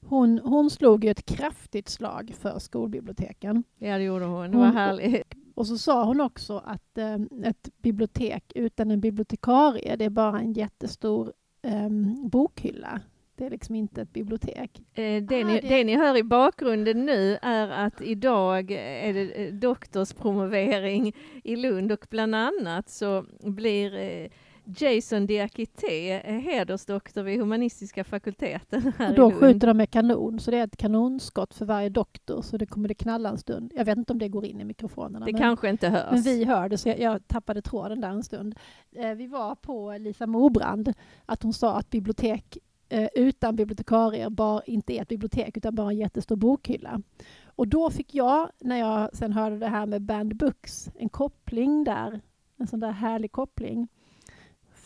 Hon, 0.00 0.38
hon 0.38 0.70
slog 0.70 1.04
ju 1.04 1.10
ett 1.10 1.26
kraftigt 1.26 1.88
slag 1.88 2.34
för 2.38 2.58
skolbiblioteken. 2.58 3.64
Ja, 3.78 3.98
det 3.98 4.04
gjorde 4.04 4.24
hon. 4.24 4.50
Det 4.50 4.56
var 4.56 4.72
härligt 4.72 5.45
Och 5.56 5.66
så 5.66 5.78
sa 5.78 6.04
hon 6.04 6.20
också 6.20 6.58
att 6.66 6.98
eh, 6.98 7.14
ett 7.44 7.68
bibliotek 7.82 8.52
utan 8.54 8.90
en 8.90 9.00
bibliotekarie, 9.00 9.96
det 9.96 10.04
är 10.04 10.10
bara 10.10 10.38
en 10.40 10.52
jättestor 10.52 11.32
eh, 11.62 11.88
bokhylla. 12.30 13.00
Det 13.36 13.46
är 13.46 13.50
liksom 13.50 13.74
inte 13.74 14.02
ett 14.02 14.12
bibliotek. 14.12 14.80
Eh, 14.94 15.22
det, 15.22 15.42
Ah, 15.42 15.46
ni, 15.46 15.60
det- 15.60 15.68
det 15.68 15.84
ni 15.84 15.96
hör 15.96 16.16
i 16.16 16.22
bakgrunden 16.22 17.06
nu 17.06 17.38
är 17.42 17.68
att 17.68 18.00
idag 18.00 18.70
är 18.70 19.12
det 19.14 19.46
eh, 19.46 19.54
doktorspromovering 19.54 21.12
i 21.44 21.56
Lund 21.56 21.92
och 21.92 22.06
bland 22.10 22.34
annat 22.34 22.88
så 22.88 23.24
blir 23.42 23.94
eh, 23.96 24.28
Jason 24.66 25.26
Diakité 25.26 26.20
eh, 26.24 26.34
hedersdoktor 26.40 27.22
vid 27.22 27.40
humanistiska 27.40 28.04
fakulteten 28.04 28.92
här 28.98 29.08
Och 29.08 29.12
i 29.12 29.16
då 29.16 29.30
Lund. 29.30 29.40
skjuter 29.40 29.66
de 29.66 29.76
med 29.76 29.90
kanon, 29.90 30.40
så 30.40 30.50
det 30.50 30.58
är 30.58 30.64
ett 30.64 30.76
kanonskott 30.76 31.54
för 31.54 31.64
varje 31.64 31.88
doktor, 31.88 32.42
så 32.42 32.56
det 32.56 32.66
kommer 32.66 32.88
det 32.88 32.94
knalla 32.94 33.28
en 33.28 33.38
stund. 33.38 33.72
Jag 33.76 33.84
vet 33.84 33.98
inte 33.98 34.12
om 34.12 34.18
det 34.18 34.28
går 34.28 34.44
in 34.44 34.60
i 34.60 34.64
mikrofonerna. 34.64 35.26
Det 35.26 35.32
men, 35.32 35.40
kanske 35.40 35.68
inte 35.70 35.88
hörs. 35.88 36.12
men 36.12 36.22
vi 36.22 36.44
hörde, 36.44 36.78
så 36.78 36.88
jag, 36.88 37.00
jag 37.00 37.28
tappade 37.28 37.62
tråden 37.62 38.00
där 38.00 38.10
en 38.10 38.22
stund. 38.22 38.54
Eh, 38.92 39.14
vi 39.14 39.26
var 39.26 39.54
på 39.54 39.96
Lisa 40.00 40.26
Mobrand, 40.26 40.92
att 41.26 41.42
hon 41.42 41.52
sa 41.52 41.76
att 41.76 41.90
bibliotek 41.90 42.58
eh, 42.88 43.08
utan 43.14 43.56
bibliotekarier 43.56 44.30
bara 44.30 44.62
inte 44.62 44.92
är 44.92 45.02
ett 45.02 45.08
bibliotek, 45.08 45.56
utan 45.56 45.74
bara 45.74 45.90
en 45.90 45.96
jättestor 45.96 46.36
bokhylla. 46.36 47.02
Och 47.44 47.68
då 47.68 47.90
fick 47.90 48.14
jag, 48.14 48.50
när 48.60 48.76
jag 48.78 49.16
sen 49.16 49.32
hörde 49.32 49.58
det 49.58 49.68
här 49.68 49.86
med 49.86 50.02
Band 50.02 50.36
Books, 50.36 50.90
en 50.94 51.08
koppling 51.08 51.84
där, 51.84 52.20
en 52.56 52.66
sån 52.66 52.80
där 52.80 52.92
härlig 52.92 53.32
koppling. 53.32 53.88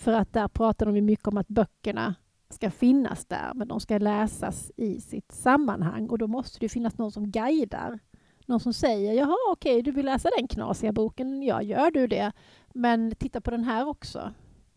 För 0.01 0.13
att 0.13 0.33
där 0.33 0.49
pratar 0.49 0.87
de 0.87 1.01
mycket 1.01 1.29
om 1.29 1.37
att 1.37 1.49
böckerna 1.49 2.15
ska 2.49 2.71
finnas 2.71 3.25
där, 3.25 3.53
men 3.55 3.69
de 3.69 3.81
ska 3.81 3.99
läsas 3.99 4.73
i 4.77 5.01
sitt 5.01 5.33
sammanhang 5.33 6.09
och 6.09 6.19
då 6.19 6.27
måste 6.27 6.59
det 6.61 6.69
finnas 6.69 6.99
någon 6.99 7.13
som 7.13 7.31
guidar. 7.31 7.99
Någon 8.47 8.61
som 8.61 8.73
säger, 8.73 9.13
jaha 9.13 9.37
okej, 9.53 9.83
du 9.83 9.91
vill 9.91 10.07
läsa 10.07 10.29
den 10.39 10.49
knasiga 10.49 10.93
boken, 10.93 11.43
ja 11.43 11.63
gör 11.63 11.91
du 11.91 12.07
det, 12.07 12.33
men 12.75 13.15
titta 13.15 13.41
på 13.41 13.51
den 13.51 13.65
här 13.65 13.89
också. 13.89 14.33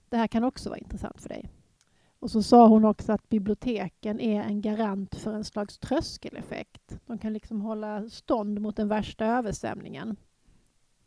Det 0.09 0.17
här 0.17 0.27
kan 0.27 0.43
också 0.43 0.69
vara 0.69 0.79
intressant 0.79 1.21
för 1.21 1.29
dig. 1.29 1.49
Och 2.19 2.31
så 2.31 2.43
sa 2.43 2.67
hon 2.67 2.85
också 2.85 3.11
att 3.11 3.29
biblioteken 3.29 4.19
är 4.19 4.43
en 4.43 4.61
garant 4.61 5.15
för 5.15 5.33
en 5.33 5.43
slags 5.43 5.77
tröskeleffekt. 5.77 6.99
De 7.05 7.17
kan 7.17 7.33
liksom 7.33 7.61
hålla 7.61 8.09
stånd 8.09 8.61
mot 8.61 8.75
den 8.75 8.87
värsta 8.87 9.25
översvämningen 9.25 10.15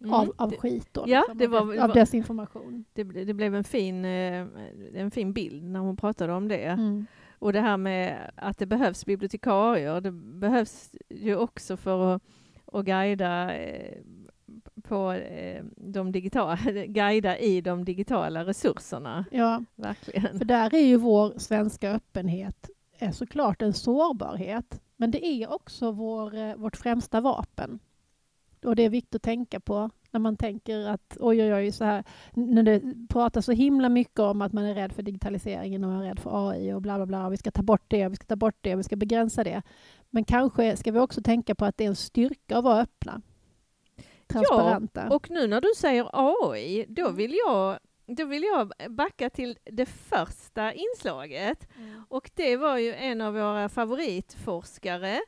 Mm. 0.00 0.12
av, 0.14 0.32
av 0.36 0.56
skit 0.56 0.88
då, 0.92 1.04
Ja, 1.06 1.18
liksom, 1.20 1.38
det 1.38 1.58
av, 1.58 1.66
var- 1.66 1.78
av 1.78 1.92
desinformation. 1.92 2.84
Det, 2.92 3.04
det 3.04 3.34
blev 3.34 3.54
en 3.54 3.64
fin, 3.64 4.04
eh, 4.04 4.46
en 4.94 5.10
fin 5.10 5.32
bild 5.32 5.64
när 5.64 5.80
hon 5.80 5.96
pratade 5.96 6.32
om 6.32 6.48
det. 6.48 6.64
Mm. 6.64 7.06
Och 7.38 7.52
det 7.52 7.60
här 7.60 7.76
med 7.76 8.30
att 8.36 8.58
det 8.58 8.66
behövs 8.66 9.06
bibliotekarier, 9.06 10.00
det 10.00 10.10
behövs 10.12 10.90
ju 11.10 11.36
också 11.36 11.76
för 11.76 12.14
att, 12.14 12.22
att 12.72 12.84
guida 12.84 13.54
eh, 13.56 13.98
på 14.82 15.12
eh, 15.12 15.64
de 15.76 16.12
digitala, 16.12 16.56
guida 16.86 17.38
i 17.38 17.60
de 17.60 17.84
digitala 17.84 18.44
resurserna. 18.44 19.24
Ja, 19.30 19.64
Verkligen. 19.74 20.38
För 20.38 20.44
där 20.44 20.74
är 20.74 20.86
ju 20.86 20.96
vår 20.96 21.38
svenska 21.38 21.90
öppenhet 21.90 22.70
är 22.98 23.10
såklart 23.10 23.62
en 23.62 23.72
sårbarhet. 23.72 24.80
Men 24.96 25.10
det 25.10 25.26
är 25.26 25.52
också 25.52 25.90
vår, 25.92 26.56
vårt 26.56 26.76
främsta 26.76 27.20
vapen. 27.20 27.78
Och 28.66 28.76
det 28.76 28.82
är 28.82 28.90
viktigt 28.90 29.14
att 29.14 29.22
tänka 29.22 29.60
på 29.60 29.90
när 30.10 30.20
man 30.20 30.36
tänker 30.36 30.88
att 30.88 31.16
oj, 31.20 31.42
oj, 31.42 31.54
oj, 31.54 31.72
så 31.72 31.84
här. 31.84 32.04
När 32.32 32.62
det 32.62 32.82
pratas 33.08 33.44
så 33.44 33.52
himla 33.52 33.88
mycket 33.88 34.18
om 34.18 34.42
att 34.42 34.52
man 34.52 34.64
är 34.64 34.74
rädd 34.74 34.92
för 34.92 35.02
digitaliseringen 35.02 35.84
och 35.84 35.90
man 35.90 36.02
är 36.02 36.08
rädd 36.08 36.20
för 36.20 36.50
AI 36.50 36.72
och 36.72 36.82
bla, 36.82 36.96
bla, 36.96 37.06
bla. 37.06 37.28
Vi 37.28 37.36
ska 37.36 37.50
ta 37.50 37.62
bort 37.62 37.84
det, 37.88 38.08
vi 38.08 38.16
ska 38.16 38.24
ta 38.24 38.36
bort 38.36 38.58
det, 38.60 38.72
och 38.72 38.78
vi 38.78 38.84
ska 38.84 38.96
begränsa 38.96 39.44
det. 39.44 39.62
Men 40.10 40.24
kanske 40.24 40.76
ska 40.76 40.92
vi 40.92 40.98
också 40.98 41.22
tänka 41.22 41.54
på 41.54 41.64
att 41.64 41.76
det 41.76 41.84
är 41.84 41.88
en 41.88 41.96
styrka 41.96 42.58
att 42.58 42.64
vara 42.64 42.80
öppna. 42.80 43.22
Transparenta. 44.26 45.08
Och 45.10 45.30
nu 45.30 45.46
när 45.46 45.60
du 45.60 45.68
säger 45.76 46.08
AI, 46.12 46.84
då 46.88 47.10
vill 47.10 47.34
jag 47.46 47.78
då 48.06 48.24
vill 48.24 48.42
jag 48.42 48.72
backa 48.90 49.30
till 49.30 49.58
det 49.64 49.86
första 49.86 50.72
inslaget. 50.72 51.68
Och 52.08 52.30
det 52.34 52.56
var 52.56 52.78
ju 52.78 52.94
en 52.94 53.20
av 53.20 53.34
våra 53.34 53.68
favoritforskare, 53.68 55.20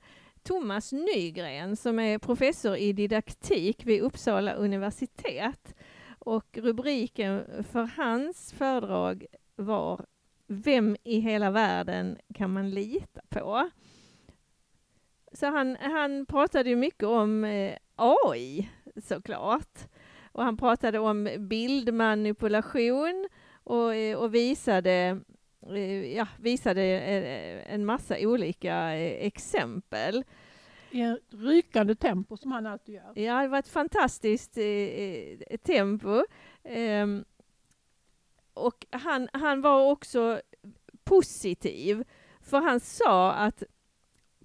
Thomas 0.49 0.93
Nygren, 0.93 1.77
som 1.77 1.99
är 1.99 2.19
professor 2.19 2.77
i 2.77 2.93
didaktik 2.93 3.87
vid 3.87 4.03
Uppsala 4.03 4.53
universitet. 4.53 5.75
Och 6.19 6.59
rubriken 6.59 7.65
för 7.73 7.91
hans 7.97 8.53
föredrag 8.53 9.27
var 9.57 10.07
Vem 10.47 10.97
i 11.05 11.21
hela 11.21 11.51
världen 11.51 12.19
kan 12.35 12.53
man 12.53 12.71
lita 12.71 13.21
på? 13.29 13.71
Så 15.33 15.47
han, 15.47 15.77
han 15.81 16.27
pratade 16.27 16.77
mycket 16.77 17.09
om 17.09 17.45
eh, 17.45 17.77
AI 17.97 18.71
såklart. 19.03 19.79
Och 20.33 20.45
han 20.45 20.57
pratade 20.57 20.99
om 20.99 21.29
bildmanipulation 21.39 23.29
och, 23.65 23.95
eh, 23.95 24.19
och 24.19 24.35
visade, 24.35 25.21
ja, 26.14 26.27
visade 26.38 26.83
eh, 26.83 27.75
en 27.75 27.85
massa 27.85 28.16
olika 28.18 28.94
eh, 28.94 29.27
exempel. 29.27 30.25
I 30.90 31.03
ett 31.03 31.35
rykande 31.35 31.94
tempo 31.94 32.37
som 32.37 32.53
han 32.53 32.66
alltid 32.66 32.94
gör. 32.94 33.12
Ja, 33.14 33.42
det 33.42 33.49
var 33.49 33.59
ett 33.59 33.68
fantastiskt 33.68 34.59
eh, 34.59 34.64
eh, 34.64 35.57
tempo. 35.62 36.25
Ehm, 36.64 37.25
och 38.55 38.87
han, 38.90 39.29
han 39.33 39.61
var 39.61 39.90
också 39.90 40.40
positiv, 41.05 42.05
för 42.40 42.61
han 42.61 42.81
sa 42.81 43.33
att 43.33 43.62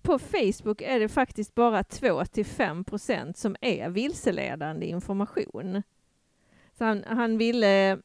på 0.01 0.19
Facebook 0.19 0.81
är 0.81 0.99
det 0.99 1.09
faktiskt 1.09 1.55
bara 1.55 1.81
2-5 1.81 2.83
procent 2.83 3.37
som 3.37 3.55
är 3.61 3.89
vilseledande 3.89 4.85
information. 4.85 5.83
Så 6.77 6.83
han, 6.83 7.03
han, 7.07 7.37
ville, 7.37 7.91
eh, 7.91 7.97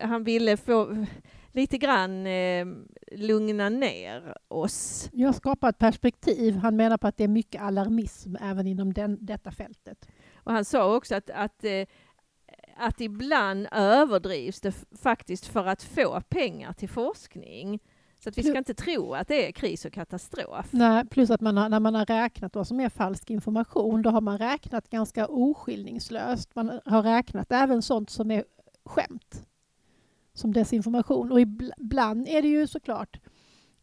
han 0.00 0.24
ville 0.24 0.56
få 0.56 1.06
lite 1.52 1.78
grann 1.78 2.26
eh, 2.26 2.66
lugna 3.12 3.68
ner 3.68 4.34
oss. 4.48 5.10
Jag 5.12 5.34
skapar 5.34 5.68
ett 5.68 5.78
perspektiv. 5.78 6.56
Han 6.56 6.76
menar 6.76 6.98
på 6.98 7.06
att 7.06 7.16
det 7.16 7.24
är 7.24 7.28
mycket 7.28 7.62
alarmism 7.62 8.36
även 8.40 8.66
inom 8.66 8.92
den, 8.92 9.18
detta 9.20 9.50
fältet. 9.50 10.08
Och 10.34 10.52
han 10.52 10.64
sa 10.64 10.96
också 10.96 11.14
att, 11.14 11.30
att, 11.30 11.64
eh, 11.64 11.86
att 12.76 13.00
ibland 13.00 13.66
överdrivs 13.72 14.60
det 14.60 14.74
faktiskt 15.02 15.46
för 15.46 15.66
att 15.66 15.82
få 15.82 16.20
pengar 16.28 16.72
till 16.72 16.88
forskning. 16.88 17.80
Så 18.22 18.28
att 18.28 18.38
vi 18.38 18.42
ska 18.42 18.58
inte 18.58 18.74
tro 18.74 19.14
att 19.14 19.28
det 19.28 19.48
är 19.48 19.52
kris 19.52 19.84
och 19.84 19.92
katastrof. 19.92 20.66
Nej, 20.70 21.04
plus 21.06 21.30
att 21.30 21.40
man 21.40 21.56
har, 21.56 21.68
när 21.68 21.80
man 21.80 21.94
har 21.94 22.06
räknat 22.06 22.54
vad 22.54 22.66
som 22.66 22.80
är 22.80 22.88
falsk 22.88 23.30
information, 23.30 24.02
då 24.02 24.10
har 24.10 24.20
man 24.20 24.38
räknat 24.38 24.90
ganska 24.90 25.26
oskillningslöst. 25.26 26.54
Man 26.54 26.80
har 26.84 27.02
räknat 27.02 27.52
även 27.52 27.82
sånt 27.82 28.10
som 28.10 28.30
är 28.30 28.44
skämt, 28.84 29.46
som 30.40 30.52
desinformation. 30.52 31.32
Och 31.32 31.40
ibl- 31.40 31.72
ibland 31.78 32.28
är 32.28 32.42
det 32.42 32.48
ju 32.48 32.66
såklart 32.66 33.20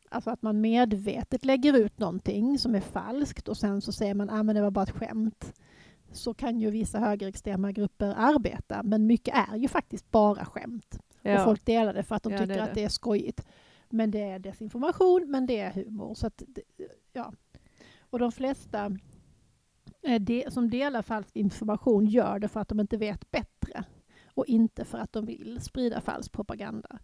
alltså 0.09 0.29
att 0.29 0.41
man 0.41 0.61
medvetet 0.61 1.45
lägger 1.45 1.73
ut 1.73 1.99
någonting 1.99 2.59
som 2.59 2.75
är 2.75 2.79
falskt 2.81 3.47
och 3.47 3.57
sen 3.57 3.81
så 3.81 3.91
säger 3.91 4.13
man 4.13 4.29
att 4.29 4.39
ah, 4.39 4.43
men 4.43 4.55
det 4.55 4.61
var 4.61 4.71
bara 4.71 4.83
ett 4.83 4.91
skämt. 4.91 5.53
Så 6.11 6.33
kan 6.33 6.59
ju 6.59 6.71
vissa 6.71 6.99
högerextrema 6.99 7.71
grupper 7.71 8.13
arbeta, 8.17 8.83
men 8.83 9.07
mycket 9.07 9.35
är 9.51 9.55
ju 9.57 9.67
faktiskt 9.67 10.11
bara 10.11 10.45
skämt. 10.45 10.99
Och 11.39 11.43
folk 11.45 11.65
delar 11.65 11.93
det 11.93 12.03
för 12.03 12.15
att 12.15 12.23
de 12.23 12.33
Ja, 12.33 12.39
tycker 12.39 12.53
det 12.55 12.63
att 12.63 12.73
det. 12.73 12.83
är 12.83 12.89
skojigt. 12.89 13.45
Men 13.89 14.11
det 14.11 14.21
är 14.21 14.39
desinformation, 14.39 15.25
men 15.31 15.45
det 15.45 15.59
är 15.59 15.71
humor. 15.71 16.13
Så 16.15 16.27
att, 16.27 16.41
ja. 17.13 17.33
Och 17.99 18.19
de 18.19 18.31
flesta 18.31 18.91
eh, 20.01 20.21
de, 20.21 20.45
som 20.49 20.69
delar 20.69 21.01
falsk 21.01 21.35
information 21.35 22.05
gör 22.05 22.39
det 22.39 22.47
för 22.47 22.59
att 22.59 22.69
de 22.69 22.79
inte 22.79 22.97
vet 22.97 23.31
bättre 23.31 23.83
och 24.37 24.47
inte 24.47 24.85
för 24.85 24.97
att 24.97 25.13
de 25.13 25.25
vill 25.25 25.61
sprida 25.61 26.01
falsk 26.01 26.31
propaganda. 26.31 26.99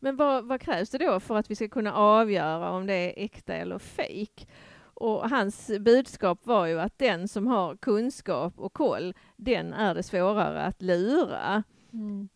Men 0.00 0.16
vad, 0.16 0.44
vad 0.44 0.60
krävs 0.60 0.90
det 0.90 0.98
då 0.98 1.20
för 1.20 1.36
att 1.36 1.50
vi 1.50 1.54
ska 1.54 1.68
kunna 1.68 1.94
avgöra 1.94 2.70
om 2.70 2.86
det 2.86 2.94
är 2.94 3.24
äkta 3.24 3.54
eller 3.54 3.78
fejk? 3.78 4.48
Och 4.80 5.30
hans 5.30 5.70
budskap 5.80 6.46
var 6.46 6.66
ju 6.66 6.80
att 6.80 6.98
den 6.98 7.28
som 7.28 7.46
har 7.46 7.76
kunskap 7.76 8.58
och 8.58 8.72
koll, 8.72 9.14
den 9.36 9.72
är 9.72 9.94
det 9.94 10.02
svårare 10.02 10.62
att 10.62 10.82
lura. 10.82 11.62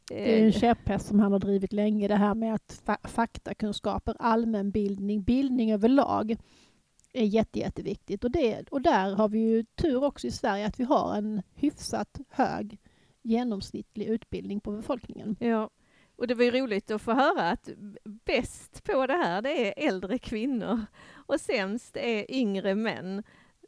Det 0.08 0.34
är 0.34 0.42
en 0.42 0.46
Eh, 0.46 0.52
käpphäst 0.52 1.06
som 1.06 1.20
han 1.20 1.32
har 1.32 1.38
drivit 1.38 1.72
länge, 1.72 2.08
det 2.08 2.16
här 2.16 2.34
med 2.34 2.54
att 2.54 2.82
fa 2.84 2.98
faktakunskaper, 3.04 4.16
allmänbildning, 4.18 5.22
bildning 5.22 5.72
överlag 5.72 6.36
är 7.12 7.24
jätte, 7.24 7.58
jätteviktigt. 7.58 8.24
Och, 8.24 8.30
det, 8.30 8.68
och 8.70 8.82
där 8.82 9.14
har 9.14 9.28
vi 9.28 9.38
ju 9.38 9.64
tur 9.64 10.04
också 10.04 10.26
i 10.26 10.30
Sverige 10.30 10.66
att 10.66 10.80
vi 10.80 10.84
har 10.84 11.16
en 11.16 11.42
hyfsat 11.54 12.20
hög 12.30 12.78
genomsnittlig 13.22 14.06
utbildning 14.06 14.60
på 14.60 14.70
befolkningen. 14.70 15.36
Ja, 15.40 15.70
och 16.16 16.26
det 16.26 16.34
var 16.34 16.44
ju 16.44 16.50
roligt 16.50 16.90
att 16.90 17.02
få 17.02 17.12
höra 17.12 17.50
att 17.50 17.68
bäst 18.04 18.84
på 18.84 19.06
det 19.06 19.12
här, 19.16 19.42
det 19.42 19.68
är 19.68 19.88
äldre 19.88 20.18
kvinnor 20.18 20.80
och 21.26 21.40
sämst 21.40 21.96
är 21.96 22.30
yngre 22.34 22.74
män 22.74 23.22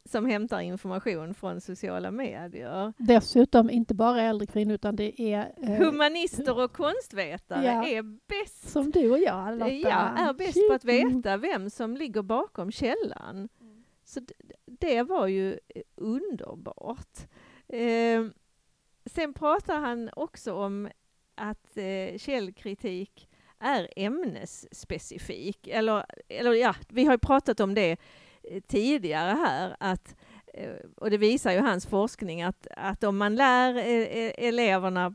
som 0.09 0.25
hämtar 0.25 0.59
information 0.61 1.33
från 1.33 1.61
sociala 1.61 2.11
medier. 2.11 2.93
Dessutom 2.97 3.69
inte 3.69 3.93
bara 3.93 4.21
äldre 4.21 4.45
kvinnor 4.47 4.73
utan 4.73 4.95
det 4.95 5.21
är 5.21 5.53
eh, 5.57 5.69
Humanister 5.69 6.63
och 6.63 6.71
konstvetare 6.73 7.65
Ja. 7.65 7.87
är 7.87 8.01
bäst 8.27 8.69
som 8.69 8.91
du 8.91 9.11
och 9.11 9.19
jag 9.19 9.53
Lotta. 9.59 9.71
Ja, 9.71 9.89
är 10.17 10.33
bäst 10.33 10.67
på 10.69 10.73
att 10.73 10.85
veta 10.85 11.37
vem 11.37 11.69
som 11.69 11.97
ligger 11.97 12.21
bakom 12.21 12.71
källan. 12.71 13.49
Så 14.03 14.19
d- 14.19 14.33
det 14.65 15.03
var 15.03 15.27
ju 15.27 15.51
eh, 15.53 15.81
underbart. 15.95 17.17
Eh, 17.67 18.21
sen 19.05 19.33
pratar 19.33 19.79
han 19.79 20.09
också 20.15 20.53
om 20.53 20.89
att 21.35 21.77
eh, 21.77 22.17
källkritik 22.17 23.29
är 23.59 23.89
ämnesspecifik. 23.95 25.67
Eller, 25.67 26.05
eller 26.29 26.53
ja, 26.53 26.75
vi 26.89 27.05
har 27.05 27.13
ju 27.13 27.17
pratat 27.17 27.59
om 27.59 27.73
det 27.73 27.97
eh, 28.43 28.61
tidigare 28.67 29.31
här, 29.31 29.75
att, 29.79 30.15
eh, 30.53 30.73
och 30.97 31.09
det 31.09 31.17
visar 31.17 31.51
ju 31.51 31.59
hans 31.59 31.85
forskning, 31.85 32.41
att, 32.41 32.67
att 32.77 33.03
om 33.03 33.17
man 33.17 33.35
lär 33.35 33.75
eh, 33.77 34.47
eleverna 34.47 35.13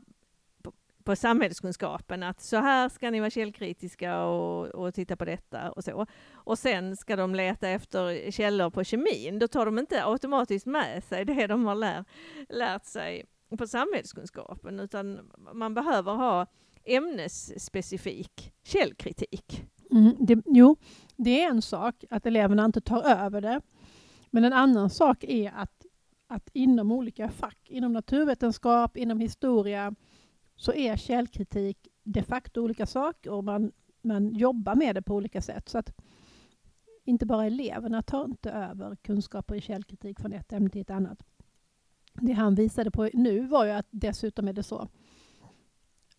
på 1.03 1.15
samhällskunskapen 1.15 2.23
att 2.23 2.41
så 2.41 2.57
här 2.57 2.89
ska 2.89 3.11
ni 3.11 3.19
vara 3.19 3.29
källkritiska 3.29 4.23
och, 4.23 4.67
och, 4.67 4.93
titta 4.93 5.15
på 5.15 5.25
detta 5.25 5.71
och 5.71 5.83
så. 5.83 6.05
Och 6.31 6.59
sen 6.59 6.97
ska 6.97 7.15
de 7.15 7.35
leta 7.35 7.69
efter 7.69 8.31
källor 8.31 8.69
på 8.69 8.83
kemin. 8.83 9.39
Då 9.39 9.47
tar 9.47 9.65
de 9.65 9.79
inte 9.79 10.05
automatiskt 10.05 10.65
med 10.65 11.03
sig 11.03 11.25
det 11.25 11.47
de 11.47 11.65
har 11.65 11.75
lär, 11.75 12.05
lärt 12.49 12.85
sig 12.85 13.25
på 13.57 13.67
samhällskunskapen 13.67 14.79
utan 14.79 15.31
man 15.53 15.73
behöver 15.73 16.13
ha 16.13 16.47
ämnesspecifik 16.83 18.53
källkritik. 18.63 19.65
Mm, 19.91 20.15
det, 20.19 20.43
jo, 20.45 20.75
det 21.15 21.43
är 21.43 21.49
en 21.49 21.61
sak 21.61 22.03
att 22.09 22.25
eleverna 22.25 22.65
inte 22.65 22.81
tar 22.81 23.03
över 23.03 23.41
det. 23.41 23.61
Men 24.29 24.45
en 24.45 24.53
annan 24.53 24.89
sak 24.89 25.23
är 25.23 25.51
att, 25.55 25.85
att 26.27 26.49
inom 26.53 26.91
olika 26.91 27.29
fack, 27.29 27.69
inom 27.69 27.93
naturvetenskap, 27.93 28.97
inom 28.97 29.19
historia, 29.19 29.95
så 30.55 30.73
är 30.73 30.97
källkritik 30.97 31.87
de 32.03 32.23
facto 32.23 32.61
olika 32.61 32.85
saker 32.85 33.31
och 33.31 33.43
man, 33.43 33.71
man 34.01 34.33
jobbar 34.33 34.75
med 34.75 34.95
det 34.95 35.01
på 35.01 35.15
olika 35.15 35.41
sätt. 35.41 35.69
Så 35.69 35.77
att 35.77 35.93
inte 37.03 37.25
bara 37.25 37.45
eleverna 37.45 38.01
tar 38.01 38.25
inte 38.25 38.51
över 38.51 38.95
kunskaper 38.95 39.55
i 39.55 39.61
källkritik 39.61 40.19
från 40.19 40.33
ett 40.33 40.53
ämne 40.53 40.69
till 40.69 40.81
ett 40.81 40.89
annat. 40.89 41.23
Det 42.13 42.33
han 42.33 42.55
visade 42.55 42.91
på 42.91 43.09
nu 43.13 43.47
var 43.47 43.65
ju 43.65 43.71
att 43.71 43.87
dessutom 43.89 44.47
är 44.47 44.53
det 44.53 44.63
så 44.63 44.87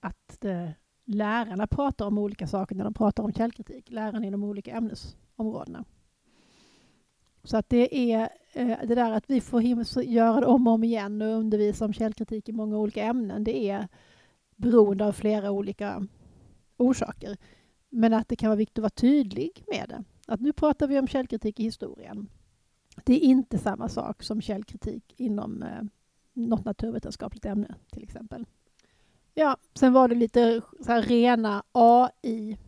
att 0.01 0.45
eh, 0.45 0.71
lärarna 1.05 1.67
pratar 1.67 2.07
om 2.07 2.19
olika 2.19 2.47
saker 2.47 2.75
när 2.75 2.85
de 2.85 2.95
pratar 2.95 3.23
om 3.23 3.33
källkritik. 3.33 3.91
Lärarna 3.91 4.27
inom 4.27 4.45
olika 4.45 4.71
ämnesområdena. 4.71 5.85
Så 7.45 7.57
att 7.57 7.69
det 7.69 8.13
är 8.13 8.29
eh, 8.53 8.79
det 8.85 8.95
där 8.95 9.13
att 9.13 9.31
vi 9.31 9.41
får 9.41 9.63
göra 9.63 10.41
det 10.41 10.47
om 10.47 10.67
och 10.67 10.73
om 10.73 10.85
igen 10.85 11.23
och 11.23 11.29
undervisa 11.29 11.85
om 11.85 11.93
källkritik 11.93 12.49
i 12.49 12.53
många 12.53 12.79
olika 12.79 13.03
ämnen. 13.03 13.45
Det 13.45 13.71
är 13.71 13.89
beroende 14.57 15.07
av 15.07 15.13
flera 15.13 15.51
olika 15.51 16.07
orsaker. 16.77 17.37
Men 17.89 18.15
att 18.15 18.29
det 18.29 18.37
kan 18.37 18.49
vara 18.49 18.57
viktigt 18.57 18.79
att 18.79 18.83
vara 18.83 18.91
tydlig 18.91 19.65
med 19.67 19.89
det. 19.89 20.05
Att 20.27 20.41
nu 20.41 20.53
pratar 20.53 20.87
vi 20.87 20.99
om 20.99 21.09
källkritik 21.09 21.61
i 21.61 21.63
historien. 21.63 22.29
Det 23.05 23.15
är 23.15 23.21
inte 23.21 23.59
samma 23.59 23.89
sak 23.89 24.23
som 24.23 24.41
källkritik 24.41 25.15
inom 25.17 25.63
eh, 25.63 25.83
något 26.33 26.65
naturvetenskapligt 26.65 27.45
ämne 27.45 27.75
till 27.91 28.03
exempel. 28.03 28.47
Ja, 29.35 29.57
sen 29.75 29.93
var 29.93 30.09
det 30.09 30.15
lite 30.15 30.61
så 30.81 30.93
rena 30.93 31.63
AI-grejer. 31.73 32.67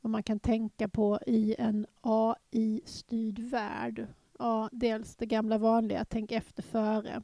Vad 0.00 0.10
man 0.10 0.22
kan 0.22 0.40
tänka 0.40 0.88
på 0.88 1.18
i 1.26 1.54
en 1.58 1.86
AI-styrd 2.00 3.38
värld. 3.38 4.06
Ja, 4.38 4.68
dels 4.72 5.16
det 5.16 5.26
gamla 5.26 5.58
vanliga, 5.58 6.04
tänk 6.04 6.32
efter 6.32 6.62
före. 6.62 7.22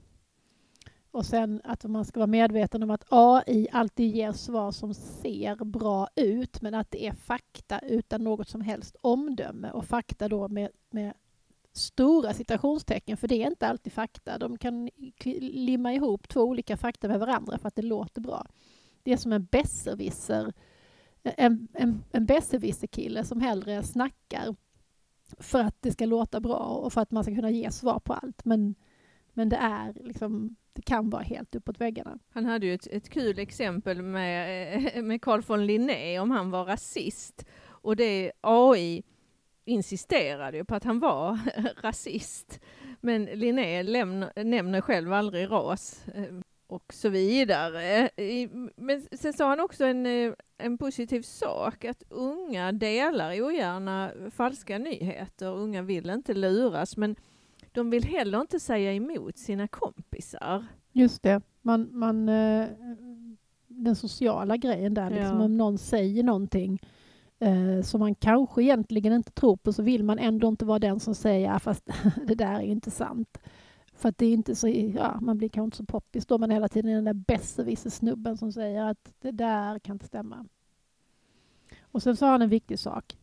Och 1.10 1.26
sen 1.26 1.60
att 1.64 1.84
man 1.84 2.04
ska 2.04 2.20
vara 2.20 2.26
medveten 2.26 2.82
om 2.82 2.90
att 2.90 3.04
AI 3.08 3.68
alltid 3.72 4.16
ger 4.16 4.32
svar 4.32 4.70
som 4.70 4.94
ser 4.94 5.64
bra 5.64 6.08
ut 6.16 6.62
men 6.62 6.74
att 6.74 6.90
det 6.90 7.06
är 7.06 7.12
fakta 7.12 7.78
utan 7.78 8.24
något 8.24 8.48
som 8.48 8.60
helst 8.60 8.96
omdöme 9.00 9.70
och 9.70 9.84
fakta 9.84 10.28
då 10.28 10.48
med, 10.48 10.70
med 10.90 11.12
stora 11.72 12.32
citationstecken 12.32 13.16
för 13.16 13.28
det 13.28 13.42
är 13.42 13.46
inte 13.46 13.66
alltid 13.66 13.92
fakta. 13.92 14.38
De 14.38 14.58
kan 14.58 14.90
limma 15.40 15.92
ihop 15.94 16.28
två 16.28 16.40
olika 16.40 16.76
fakta 16.76 17.08
med 17.08 17.20
varandra 17.20 17.58
för 17.58 17.68
att 17.68 17.76
det 17.76 17.82
låter 17.82 18.20
bra. 18.20 18.46
Det 19.02 19.12
är 19.12 19.16
som 19.16 19.32
en 19.32 19.44
besserwisser 19.50 20.52
en, 21.22 21.68
en, 21.72 22.04
en 22.10 22.26
besserwisser-kille 22.26 23.24
som 23.24 23.40
hellre 23.40 23.82
snackar 23.82 24.54
för 25.38 25.60
att 25.60 25.76
det 25.80 25.92
ska 25.92 26.06
låta 26.06 26.40
bra 26.40 26.58
och 26.58 26.92
för 26.92 27.00
att 27.00 27.10
man 27.10 27.24
ska 27.24 27.34
kunna 27.34 27.50
ge 27.50 27.70
svar 27.70 28.00
på 28.00 28.12
allt. 28.12 28.44
Men, 28.44 28.74
men 29.32 29.48
det 29.48 29.56
är 29.56 29.92
liksom 29.92 30.56
det 30.72 30.82
kan 30.82 31.10
vara 31.10 31.22
helt 31.22 31.54
uppåt 31.54 31.80
väggarna. 31.80 32.18
Han 32.28 32.46
hade 32.46 32.66
ju 32.66 32.74
ett, 32.74 32.86
ett 32.86 33.08
kul 33.08 33.38
exempel 33.38 34.02
med, 34.02 34.74
eh, 34.96 35.02
med 35.02 35.22
Carl 35.22 35.42
von 35.46 35.66
Linné 35.66 36.18
om 36.18 36.30
han 36.30 36.50
var 36.50 36.64
rasist. 36.64 37.46
Och 37.66 37.96
det 37.96 38.32
AI 38.40 39.02
insisterade 39.64 40.56
ju 40.56 40.64
på 40.64 40.74
att 40.74 40.84
han 40.84 41.00
var 41.00 41.38
rasist. 41.82 42.60
Men 43.00 43.24
Linné 43.24 43.82
lämna, 43.82 44.32
nämner 44.36 44.80
själv 44.80 45.12
aldrig 45.12 45.50
ras 45.50 46.08
eh, 46.08 46.34
och 46.66 46.94
så 46.94 47.08
vidare. 47.08 48.10
Men 48.76 49.06
sen 49.12 49.32
sa 49.32 49.48
han 49.48 49.60
också 49.60 49.84
en, 49.84 50.06
eh, 50.06 50.32
en 50.58 50.78
positiv 50.78 51.22
sak, 51.22 51.84
att 51.84 52.02
unga 52.08 52.72
delar 52.72 53.42
ogärna 53.42 54.12
falska 54.30 54.78
nyheter. 54.78 55.46
Unga 55.46 55.82
vill 55.82 56.10
inte 56.10 56.34
luras, 56.34 56.96
men 56.96 57.16
de 57.72 57.90
vill 57.90 58.04
heller 58.04 58.40
inte 58.40 58.60
säga 58.60 58.92
emot 58.92 59.38
sina 59.38 59.68
kompisar. 59.68 60.64
Just 60.92 61.22
det. 61.22 61.42
Man, 61.62 61.88
man, 61.92 62.28
eh, 62.28 62.68
den 63.66 63.96
sociala 63.96 64.56
grejen 64.56 64.94
där, 64.94 65.10
liksom, 65.10 65.38
ja. 65.38 65.44
om 65.44 65.56
någon 65.56 65.78
säger 65.78 66.22
någonting 66.22 66.78
eh, 67.38 67.82
som 67.82 68.00
man 68.00 68.14
kanske 68.14 68.62
egentligen 68.62 69.12
inte 69.12 69.32
tror 69.32 69.56
på 69.56 69.72
så 69.72 69.82
vill 69.82 70.04
man 70.04 70.18
ändå 70.18 70.48
inte 70.48 70.64
vara 70.64 70.78
den 70.78 71.00
som 71.00 71.14
säger 71.14 71.58
fast 71.58 71.90
det 72.26 72.34
där 72.34 72.54
är 72.54 72.60
inte 72.60 72.90
sant. 72.90 73.38
För 73.94 74.08
att 74.08 74.18
det 74.18 74.26
är 74.26 74.32
inte 74.32 74.54
så, 74.56 74.68
ja, 74.68 75.20
man 75.20 75.38
blir 75.38 75.48
kanske 75.48 75.64
inte 75.64 75.76
så 75.76 75.84
poppis 75.84 76.26
då, 76.26 76.38
men 76.38 76.50
hela 76.50 76.68
tiden 76.68 76.94
den 76.94 77.04
där 77.04 77.12
besserwisser-snubben 77.12 78.36
som 78.36 78.52
säger 78.52 78.84
att 78.84 79.12
det 79.20 79.30
där 79.30 79.78
kan 79.78 79.94
inte 79.94 80.06
stämma. 80.06 80.46
Och 81.82 82.02
sen 82.02 82.16
sa 82.16 82.30
han 82.30 82.42
en 82.42 82.48
viktig 82.48 82.78
sak 82.78 83.16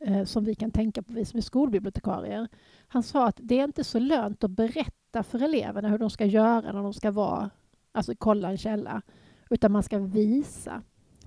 eh, 0.00 0.24
som 0.24 0.44
vi 0.44 0.54
kan 0.54 0.70
tänka 0.70 1.02
på, 1.02 1.12
vi 1.12 1.24
som 1.24 1.38
är 1.38 1.42
skolbibliotekarier. 1.42 2.48
Han 2.88 3.02
sa 3.02 3.26
att 3.26 3.40
det 3.42 3.60
är 3.60 3.64
inte 3.64 3.84
så 3.84 3.98
lönt 3.98 4.44
att 4.44 4.50
berätta 4.50 5.22
för 5.22 5.42
eleverna 5.42 5.88
hur 5.88 5.98
de 5.98 6.10
ska 6.10 6.24
göra 6.24 6.72
när 6.72 6.82
de 6.82 6.94
ska 6.94 7.10
vara, 7.10 7.50
alltså 7.92 8.14
kolla 8.18 8.50
en 8.50 8.58
källa, 8.58 9.02
utan 9.50 9.72
man 9.72 9.82
ska 9.82 9.98
visa. 9.98 10.82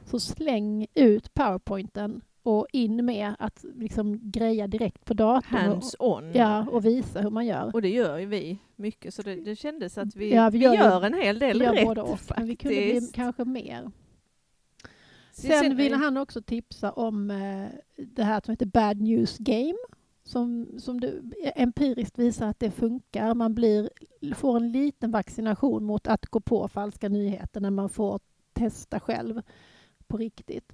Så 0.05 0.19
släng 0.19 0.87
ut 0.93 1.33
powerpointen 1.33 2.21
och 2.43 2.67
in 2.73 3.05
med 3.05 3.35
att 3.39 3.65
liksom 3.75 4.19
greja 4.21 4.67
direkt 4.67 5.05
på 5.05 5.13
datorn. 5.13 5.59
Hands 5.59 5.95
on. 5.99 6.31
Ja, 6.33 6.65
och 6.71 6.85
visa 6.85 7.21
hur 7.21 7.29
man 7.29 7.45
gör. 7.45 7.71
Och 7.73 7.81
det 7.81 7.89
gör 7.89 8.17
ju 8.17 8.25
vi 8.25 8.59
mycket, 8.75 9.13
så 9.13 9.21
det, 9.21 9.35
det 9.35 9.55
kändes 9.55 9.97
att 9.97 10.15
vi, 10.15 10.33
ja, 10.33 10.49
vi, 10.49 10.57
gör, 10.57 10.71
vi 10.71 10.77
gör 10.77 11.05
en 11.05 11.13
hel 11.13 11.39
del 11.39 11.61
rätt 11.61 11.85
både 11.85 12.01
och. 12.01 12.19
Men 12.37 12.47
vi 12.47 12.55
kunde 12.55 12.75
bli 12.75 13.11
kanske 13.13 13.45
mer. 13.45 13.91
Sen 15.41 15.77
ville 15.77 15.95
han 15.95 16.17
också 16.17 16.41
tipsa 16.41 16.91
om 16.91 17.31
eh, 17.31 17.67
det 17.95 18.23
här 18.23 18.41
som 18.45 18.51
heter 18.51 18.65
Bad 18.65 19.01
News 19.01 19.37
Game 19.37 19.77
som, 20.29 20.67
som 20.79 20.99
det 20.99 21.21
empiriskt 21.55 22.19
visar 22.19 22.47
att 22.47 22.59
det 22.59 22.71
funkar. 22.71 23.33
Man 23.33 23.55
blir, 23.55 23.89
får 24.35 24.57
en 24.57 24.71
liten 24.71 25.11
vaccination 25.11 25.83
mot 25.83 26.07
att 26.07 26.25
gå 26.25 26.39
på 26.39 26.67
falska 26.67 27.09
nyheter 27.09 27.61
när 27.61 27.69
man 27.71 27.89
får 27.89 28.19
testa 28.53 28.99
själv 28.99 29.41
på 30.07 30.17
riktigt. 30.17 30.73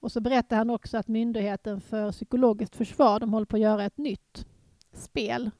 Och 0.00 0.12
så 0.12 0.20
berättar 0.20 0.56
han 0.56 0.70
också 0.70 0.98
att 0.98 1.08
Myndigheten 1.08 1.80
för 1.80 2.12
psykologiskt 2.12 2.76
försvar 2.76 3.20
de 3.20 3.32
håller 3.32 3.46
på 3.46 3.56
att 3.56 3.62
göra 3.62 3.84
ett 3.84 3.98
nytt 3.98 4.46
spel 4.92 5.50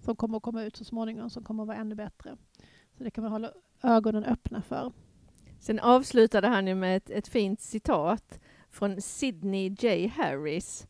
som 0.00 0.16
kommer 0.16 0.36
att 0.36 0.42
komma 0.42 0.62
ut 0.62 0.76
så 0.76 0.84
småningom 0.84 1.30
som 1.30 1.44
kommer 1.44 1.62
att 1.62 1.66
vara 1.66 1.78
ännu 1.78 1.94
bättre. 1.94 2.36
Så 2.98 3.04
det 3.04 3.10
kan 3.10 3.24
man 3.24 3.32
hålla 3.32 3.52
ögonen 3.82 4.24
öppna 4.24 4.62
för. 4.62 4.92
Sen 5.64 5.80
avslutade 5.80 6.48
han 6.48 6.66
ju 6.66 6.74
med 6.74 6.96
ett, 6.96 7.10
ett 7.10 7.28
fint 7.28 7.60
citat 7.60 8.40
från 8.70 9.00
Sidney 9.00 9.68
J. 9.78 10.06
Harris. 10.06 10.86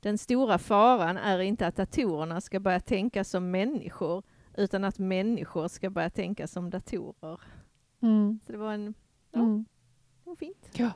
Den 0.00 0.18
stora 0.18 0.58
faran 0.58 1.16
är 1.16 1.38
inte 1.38 1.66
att 1.66 1.76
datorerna 1.76 2.40
ska 2.40 2.60
börja 2.60 2.80
tänka 2.80 3.24
som 3.24 3.50
människor, 3.50 4.22
utan 4.56 4.84
att 4.84 4.98
människor 4.98 5.68
ska 5.68 5.90
börja 5.90 6.10
tänka 6.10 6.46
som 6.46 6.70
datorer. 6.70 7.40
Mm. 8.00 8.40
Så 8.46 8.52
det 8.52 8.58
var 8.58 8.72
en... 8.72 8.94
Ja, 9.32 9.40
mm. 9.40 9.64
det 10.24 10.30
var 10.30 10.36
fint. 10.36 10.68
Ja. 10.72 10.90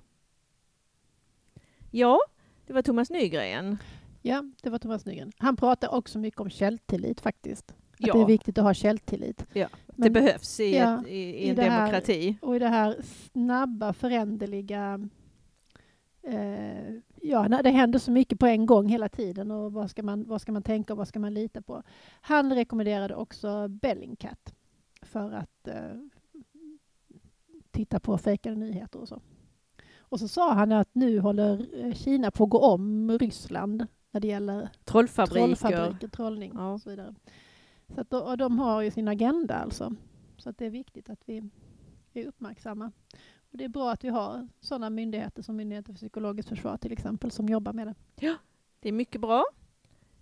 Ja, 1.90 2.18
det 2.66 2.72
var 2.72 2.82
Thomas 2.82 3.10
Nygren. 3.10 3.78
Ja, 4.22 4.44
det 4.62 4.70
var 4.70 4.78
Thomas 4.78 5.06
Nygren. 5.06 5.32
Han 5.38 5.56
pratar 5.56 5.94
också 5.94 6.18
mycket 6.18 6.40
om 6.40 6.50
källtillit 6.50 7.20
faktiskt. 7.20 7.74
Att 8.00 8.06
ja. 8.06 8.14
det 8.14 8.20
är 8.20 8.26
viktigt 8.26 8.58
att 8.58 8.64
ha 8.64 8.74
källtillit. 8.74 9.46
Ja, 9.52 9.68
Men, 9.86 10.12
det 10.12 10.20
behövs 10.20 10.60
i, 10.60 10.76
ja, 10.76 11.00
ett, 11.00 11.06
i, 11.06 11.18
i 11.18 11.48
en 11.48 11.56
demokrati. 11.56 12.30
Här, 12.30 12.48
och 12.48 12.56
i 12.56 12.58
det 12.58 12.68
här 12.68 12.96
snabba, 13.32 13.92
föränderliga 13.92 15.08
eh, 16.22 16.94
ja, 17.22 17.48
det 17.48 17.70
händer 17.70 17.98
så 17.98 18.10
mycket 18.10 18.38
på 18.38 18.46
en 18.46 18.66
gång 18.66 18.88
hela 18.88 19.08
tiden 19.08 19.50
och 19.50 19.72
vad 19.72 19.90
ska 19.90 20.02
man, 20.02 20.24
vad 20.28 20.40
ska 20.40 20.52
man 20.52 20.62
tänka 20.62 20.92
och 20.92 20.96
vad 20.96 21.08
ska 21.08 21.18
man 21.18 21.34
lita 21.34 21.62
på? 21.62 21.82
Han 22.20 22.54
rekommenderade 22.54 23.14
också 23.14 23.68
Bellingcat 23.68 24.54
för 25.02 25.32
att 25.32 25.68
eh, 25.68 25.74
titta 27.70 28.00
på 28.00 28.18
fejkade 28.18 28.56
nyheter 28.56 29.00
och 29.00 29.08
så. 29.08 29.20
Och 29.98 30.20
så 30.20 30.28
sa 30.28 30.52
han 30.52 30.72
att 30.72 30.88
nu 30.92 31.20
håller 31.20 31.84
eh, 31.84 31.92
Kina 31.92 32.30
på 32.30 32.44
att 32.44 32.50
gå 32.50 32.58
om 32.58 33.18
Ryssland 33.18 33.86
när 34.10 34.20
det 34.20 34.28
gäller 34.28 34.68
trollfabriker, 34.84 35.46
trollfabriker 35.46 36.08
trollning 36.08 36.52
ja. 36.54 36.72
och 36.72 36.80
så 36.80 36.90
vidare. 36.90 37.14
Så 37.94 38.00
att, 38.00 38.12
och 38.12 38.36
de 38.36 38.58
har 38.58 38.82
ju 38.82 38.90
sin 38.90 39.08
agenda 39.08 39.54
alltså. 39.54 39.94
Så 40.36 40.50
att 40.50 40.58
det 40.58 40.66
är 40.66 40.70
viktigt 40.70 41.10
att 41.10 41.20
vi 41.24 41.50
är 42.12 42.26
uppmärksamma. 42.26 42.92
Och 43.50 43.58
det 43.58 43.64
är 43.64 43.68
bra 43.68 43.92
att 43.92 44.04
vi 44.04 44.08
har 44.08 44.48
sådana 44.60 44.90
myndigheter 44.90 45.42
som 45.42 45.56
Myndigheten 45.56 45.94
för 45.94 45.98
psykologiskt 45.98 46.48
försvar 46.48 46.76
till 46.76 46.92
exempel 46.92 47.30
som 47.30 47.48
jobbar 47.48 47.72
med 47.72 47.86
det. 47.86 47.94
Ja, 48.26 48.34
det 48.80 48.88
är 48.88 48.92
mycket 48.92 49.20
bra. 49.20 49.44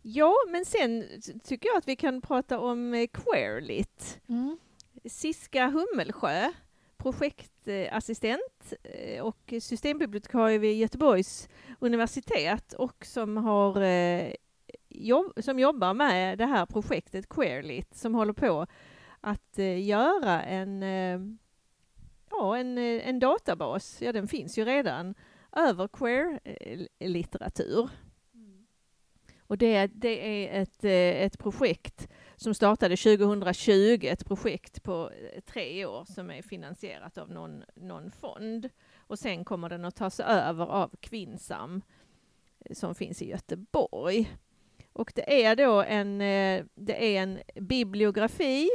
Ja, 0.02 0.34
men 0.48 0.64
sen 0.64 1.04
tycker 1.44 1.68
jag 1.68 1.78
att 1.78 1.88
vi 1.88 1.96
kan 1.96 2.20
prata 2.20 2.60
om 2.60 2.94
eh, 2.94 3.06
Queerlit. 3.06 4.20
Mm. 4.28 4.58
Siska 5.04 5.66
Hummelsjö, 5.68 6.52
projektassistent 6.96 8.72
eh, 8.82 9.22
och 9.22 9.54
systembibliotekarie 9.60 10.58
vid 10.58 10.76
Göteborgs 10.76 11.48
universitet 11.80 12.72
och 12.72 13.06
som, 13.06 13.36
har, 13.36 13.80
eh, 13.80 14.32
jobb, 14.94 15.32
som 15.36 15.58
jobbar 15.58 15.94
med 15.94 16.38
det 16.38 16.46
här 16.46 16.66
projektet 16.66 17.28
Queerlit 17.28 17.96
som 17.96 18.14
håller 18.14 18.32
på 18.32 18.66
att 19.20 19.58
göra 19.78 20.42
en, 20.42 20.82
ja, 22.30 22.56
en, 22.56 22.78
en 22.78 23.18
databas, 23.18 24.02
ja 24.02 24.12
den 24.12 24.28
finns 24.28 24.58
ju 24.58 24.64
redan, 24.64 25.14
över 25.52 25.88
queer-litteratur. 25.88 27.90
Och 29.46 29.58
det, 29.58 29.86
det 29.86 30.46
är 30.46 30.62
ett, 30.62 30.84
eh, 30.84 31.24
ett 31.24 31.38
projekt 31.38 32.08
som 32.36 32.54
startade 32.54 32.96
2020, 32.96 33.98
ett 34.02 34.26
projekt 34.26 34.82
på 34.82 35.10
eh, 35.10 35.40
tre 35.40 35.86
år 35.86 36.04
som 36.04 36.30
är 36.30 36.42
finansierat 36.42 37.18
av 37.18 37.30
någon, 37.30 37.64
någon 37.74 38.10
fond. 38.10 38.70
Och 38.96 39.18
sen 39.18 39.44
kommer 39.44 39.68
den 39.68 39.84
att 39.84 39.96
tas 39.96 40.20
över 40.20 40.66
av 40.66 40.90
Kvinnsam 41.00 41.82
eh, 42.60 42.74
som 42.74 42.94
finns 42.94 43.22
i 43.22 43.30
Göteborg. 43.30 44.30
Och 44.94 45.12
det 45.14 45.44
är 45.44 45.56
då 45.56 45.82
en, 45.82 46.20
eh, 46.20 46.64
det 46.74 47.16
är 47.16 47.22
en 47.22 47.38
bibliografi, 47.54 48.68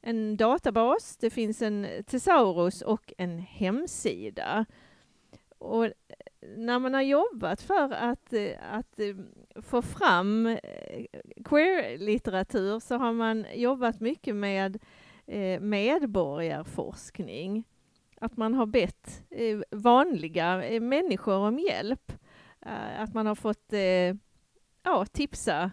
en 0.00 0.36
databas, 0.36 1.16
det 1.16 1.30
finns 1.30 1.62
en 1.62 1.86
thesaurus 2.06 2.82
och 2.82 3.12
en 3.18 3.38
hemsida. 3.38 4.64
Och 5.58 5.84
eh, 5.84 5.92
när 6.56 6.78
man 6.78 6.94
har 6.94 7.02
jobbat 7.02 7.62
för 7.62 7.92
att, 7.92 8.32
eh, 8.32 8.52
att 8.72 9.00
få 9.62 9.82
fram 9.82 10.58
queer-litteratur 11.44 12.80
så 12.80 12.96
har 12.96 13.12
man 13.12 13.46
jobbat 13.54 14.00
mycket 14.00 14.36
med 14.36 14.78
medborgarforskning. 15.60 17.64
Att 18.20 18.36
man 18.36 18.54
har 18.54 18.66
bett 18.66 19.22
vanliga 19.70 20.56
människor 20.80 21.36
om 21.36 21.58
hjälp. 21.58 22.12
Att 22.98 23.14
man 23.14 23.26
har 23.26 23.34
fått 23.34 23.72
ja, 24.88 25.06
tipsa 25.06 25.70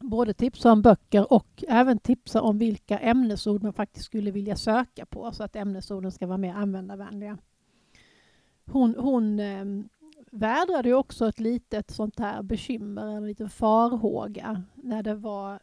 både 0.00 0.34
tipsa 0.34 0.72
om 0.72 0.82
böcker 0.82 1.32
och 1.32 1.64
även 1.68 1.98
tipsa 1.98 2.42
om 2.42 2.58
vilka 2.58 2.98
ämnesord 2.98 3.62
man 3.62 3.72
faktiskt 3.72 4.06
skulle 4.06 4.30
vilja 4.30 4.56
söka 4.56 5.06
på 5.06 5.32
så 5.32 5.44
att 5.44 5.56
ämnesorden 5.56 6.12
ska 6.12 6.26
vara 6.26 6.38
mer 6.38 6.54
användarvänliga. 6.54 7.38
Hon, 8.66 8.94
hon 8.98 9.40
ehm, 9.40 9.88
vädrade 10.30 10.88
ju 10.88 10.94
också 10.94 11.28
ett 11.28 11.40
litet 11.40 11.90
sånt 11.90 12.18
här 12.18 12.42
bekymmer, 12.42 13.06
en 13.06 13.26
liten 13.26 13.50
farhåga 13.50 14.62
när 14.74 15.02
det 15.02 15.14
var 15.14 15.60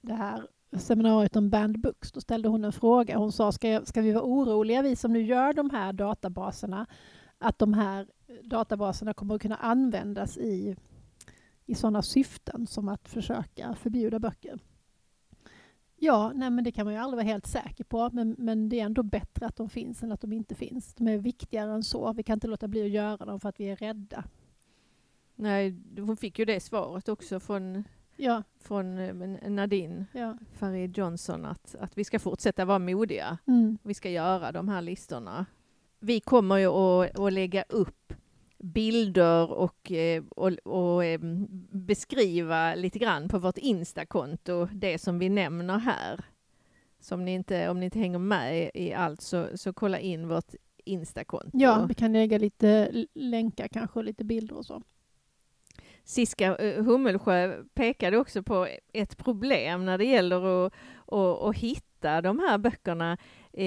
det 0.00 0.14
här 0.14 0.46
seminariet 0.78 1.36
om 1.36 1.50
banned 1.50 1.80
books. 1.80 2.12
Då 2.12 2.20
ställde 2.20 2.48
hon 2.48 2.64
en 2.64 2.72
fråga. 2.72 3.18
Hon 3.18 3.32
sa, 3.32 3.52
ska, 3.52 3.68
jag, 3.68 3.86
ska 3.86 4.00
vi 4.00 4.12
vara 4.12 4.24
oroliga, 4.24 4.82
vi 4.82 4.96
som 4.96 5.12
nu 5.12 5.22
gör 5.22 5.52
de 5.52 5.70
här 5.70 5.92
databaserna, 5.92 6.86
att 7.38 7.58
de 7.58 7.74
här 7.74 8.06
databaserna 8.42 9.14
kommer 9.14 9.34
att 9.34 9.42
kunna 9.42 9.56
användas 9.56 10.38
i, 10.38 10.76
i 11.66 11.74
sådana 11.74 12.02
syften 12.02 12.66
som 12.66 12.88
att 12.88 13.08
försöka 13.08 13.74
förbjuda 13.74 14.18
böcker? 14.18 14.58
Ja, 15.98 16.32
nej, 16.34 16.50
men 16.50 16.64
det 16.64 16.72
kan 16.72 16.86
man 16.86 16.94
ju 16.94 17.00
aldrig 17.00 17.16
vara 17.16 17.32
helt 17.32 17.46
säker 17.46 17.84
på, 17.84 18.10
men, 18.12 18.34
men 18.38 18.68
det 18.68 18.80
är 18.80 18.84
ändå 18.84 19.02
bättre 19.02 19.46
att 19.46 19.56
de 19.56 19.68
finns 19.68 20.02
än 20.02 20.12
att 20.12 20.20
de 20.20 20.32
inte 20.32 20.54
finns. 20.54 20.94
De 20.94 21.08
är 21.08 21.18
viktigare 21.18 21.72
än 21.72 21.84
så. 21.84 22.12
Vi 22.12 22.22
kan 22.22 22.34
inte 22.36 22.46
låta 22.46 22.68
bli 22.68 22.84
att 22.84 22.90
göra 22.90 23.24
dem 23.24 23.40
för 23.40 23.48
att 23.48 23.60
vi 23.60 23.64
är 23.64 23.76
rädda. 23.76 24.24
Nej, 25.34 25.74
hon 25.98 26.16
fick 26.16 26.38
ju 26.38 26.44
det 26.44 26.60
svaret 26.60 27.08
också 27.08 27.40
från, 27.40 27.84
ja. 28.16 28.42
från 28.60 28.98
eh, 28.98 29.50
Nadine 29.50 30.06
ja. 30.12 30.38
Farid 30.52 30.98
Johnson 30.98 31.44
att, 31.44 31.74
att 31.80 31.98
vi 31.98 32.04
ska 32.04 32.18
fortsätta 32.18 32.64
vara 32.64 32.78
modiga. 32.78 33.38
Mm. 33.46 33.78
Vi 33.82 33.94
ska 33.94 34.10
göra 34.10 34.52
de 34.52 34.68
här 34.68 34.82
listorna. 34.82 35.46
Vi 35.98 36.20
kommer 36.20 36.56
ju 36.56 36.66
att, 36.66 37.18
att 37.18 37.32
lägga 37.32 37.62
upp 37.62 38.12
bilder 38.66 39.52
och, 39.52 39.92
eh, 39.92 40.22
och, 40.30 40.52
och, 40.52 41.04
eh, 41.04 41.20
beskriva 41.70 42.74
lite 42.74 42.98
grann 42.98 43.28
på 43.28 43.38
vårt 43.38 43.58
Instakonto, 43.58 44.68
det 44.72 44.98
som 44.98 45.18
vi 45.18 45.28
nämner 45.28 45.78
här. 45.78 46.24
Så 47.00 47.14
om 47.14 47.24
ni 47.24 47.34
inte, 47.34 47.68
om 47.68 47.80
ni 47.80 47.84
inte 47.84 47.98
hänger 47.98 48.18
med 48.18 48.70
i 48.74 48.92
allt 48.92 49.20
så, 49.20 49.48
så 49.54 49.72
kolla 49.72 49.98
in 49.98 50.28
vårt 50.28 50.54
Instakonto. 50.84 51.50
Ja, 51.52 51.86
vi 51.88 51.94
kan 51.94 52.12
lägga 52.12 52.38
lite 52.38 52.92
länkar 53.14 53.68
kanske, 53.68 54.02
lite 54.02 54.24
bilder 54.24 54.56
och 54.56 54.66
så. 54.66 54.82
Siska 56.04 56.56
eh, 56.56 56.84
Hummelsjö 56.84 57.62
pekade 57.74 58.18
också 58.18 58.42
på 58.42 58.68
ett 58.92 59.16
problem 59.16 59.84
när 59.84 59.98
det 59.98 60.04
gäller 60.04 60.66
att, 60.66 60.72
att, 61.06 61.42
att 61.42 61.56
hitta 61.56 62.20
de 62.20 62.38
här 62.38 62.58
böckerna 62.58 63.18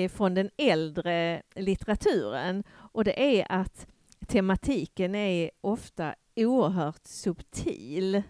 från 0.09 0.33
den 0.33 0.49
äldre 0.57 1.41
litteraturen. 1.55 2.63
Och 2.69 3.03
det 3.03 3.39
är 3.39 3.45
att 3.49 3.87
tematiken 4.29 5.15
är 5.15 5.51
ofta 5.61 6.15
oerhört 6.35 7.05
subtil. 7.07 8.23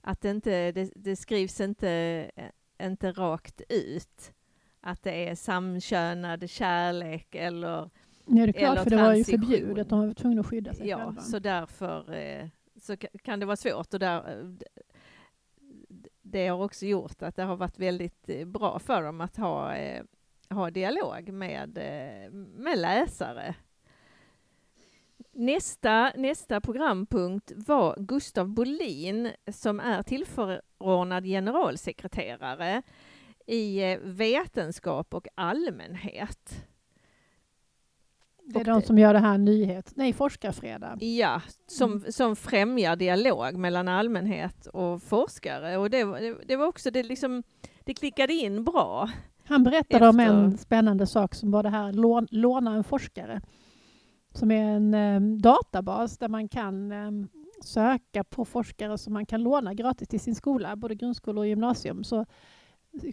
Att 0.00 0.20
det, 0.20 0.30
inte, 0.30 0.72
det, 0.72 0.92
det 0.94 1.16
skrivs 1.16 1.60
inte, 1.60 2.30
inte 2.82 3.12
rakt 3.12 3.62
ut. 3.68 4.32
Att 4.80 5.02
det 5.02 5.28
är 5.28 5.34
samkönad 5.34 6.50
kärlek 6.50 7.34
eller 7.34 7.90
Ja, 8.26 8.46
det 8.46 8.50
är 8.50 8.52
klart, 8.52 8.78
för 8.82 8.90
det 8.90 8.96
var 8.96 9.14
ju 9.14 9.24
förbjudet. 9.24 9.88
De 9.88 10.06
var 10.06 10.14
tvungna 10.14 10.40
att 10.40 10.46
skydda 10.46 10.74
sig 10.74 10.88
ja, 10.88 10.98
själva. 10.98 11.20
så 11.20 11.38
därför 11.38 12.14
eh, 12.14 12.48
så 12.76 12.96
kan 12.96 13.40
det 13.40 13.46
vara 13.46 13.56
svårt. 13.56 13.94
Och 13.94 14.00
där, 14.00 14.18
eh, 14.18 14.48
det 16.22 16.48
har 16.48 16.64
också 16.64 16.86
gjort 16.86 17.22
att 17.22 17.36
det 17.36 17.42
har 17.42 17.56
varit 17.56 17.78
väldigt 17.78 18.28
eh, 18.28 18.46
bra 18.46 18.78
för 18.78 19.02
dem 19.02 19.20
att 19.20 19.36
ha, 19.36 19.74
ha 20.50 20.70
dialog 20.70 21.32
med, 21.32 21.78
med 22.32 22.78
läsare 22.78 23.54
Nästa, 25.34 26.12
nästa 26.16 26.60
programpunkt 26.60 27.52
var 27.56 27.96
Gustav 27.98 28.48
Bolin 28.48 29.30
som 29.52 29.80
är 29.80 30.02
tillförordnad 30.02 31.24
generalsekreterare 31.24 32.82
i 33.46 33.92
eh, 33.92 33.98
vetenskap 34.02 35.14
och 35.14 35.28
allmänhet. 35.34 36.66
Det 38.44 38.60
är 38.60 38.64
de 38.64 38.82
som 38.82 38.98
gör 38.98 39.12
det 39.12 39.18
här 39.20 39.38
nyhet, 39.38 39.92
nej 39.96 40.12
forskarfredag. 40.12 41.02
Ja, 41.02 41.42
som, 41.66 41.92
mm. 41.92 42.12
som 42.12 42.36
främjar 42.36 42.96
dialog 42.96 43.56
mellan 43.56 43.88
allmänhet 43.88 44.66
och 44.66 45.02
forskare 45.02 45.76
och 45.76 45.90
det, 45.90 46.04
det, 46.04 46.36
det 46.46 46.56
var 46.56 46.66
också 46.66 46.90
det 46.90 47.02
liksom, 47.02 47.42
det 47.84 47.94
klickade 47.94 48.32
in 48.32 48.64
bra. 48.64 49.10
Han 49.44 49.64
berättade 49.64 50.08
efter... 50.08 50.08
om 50.08 50.20
en 50.20 50.58
spännande 50.58 51.06
sak 51.06 51.34
som 51.34 51.50
var 51.50 51.62
det 51.62 51.70
här 51.70 51.92
lån, 51.92 52.26
låna 52.30 52.74
en 52.74 52.84
forskare 52.84 53.40
som 54.34 54.50
är 54.50 54.64
en 54.64 54.94
um, 54.94 55.38
databas 55.42 56.18
där 56.18 56.28
man 56.28 56.48
kan 56.48 56.92
um, 56.92 57.28
söka 57.64 58.24
på 58.24 58.44
forskare 58.44 58.98
som 58.98 59.12
man 59.12 59.26
kan 59.26 59.42
låna 59.42 59.74
gratis 59.74 60.08
till 60.08 60.20
sin 60.20 60.34
skola, 60.34 60.76
både 60.76 60.94
grundskola 60.94 61.40
och 61.40 61.46
gymnasium. 61.46 62.04
Så 62.04 62.26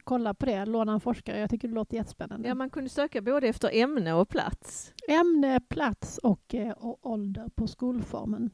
kolla 0.03 0.33
på 0.33 0.45
det, 0.45 0.65
låna 0.65 0.93
en 0.93 0.99
forskare. 0.99 1.39
Jag 1.39 1.49
tycker 1.49 1.67
det 1.67 1.73
låter 1.73 1.97
jättespännande. 1.97 2.47
Ja, 2.47 2.55
man 2.55 2.69
kunde 2.69 2.89
söka 2.89 3.21
både 3.21 3.47
efter 3.47 3.69
ämne 3.73 4.13
och 4.13 4.29
plats. 4.29 4.93
Ämne, 5.07 5.59
plats 5.59 6.17
och, 6.17 6.55
eh, 6.55 6.71
och 6.71 6.99
ålder 7.01 7.49
på 7.55 7.67
skolformen. 7.67 8.49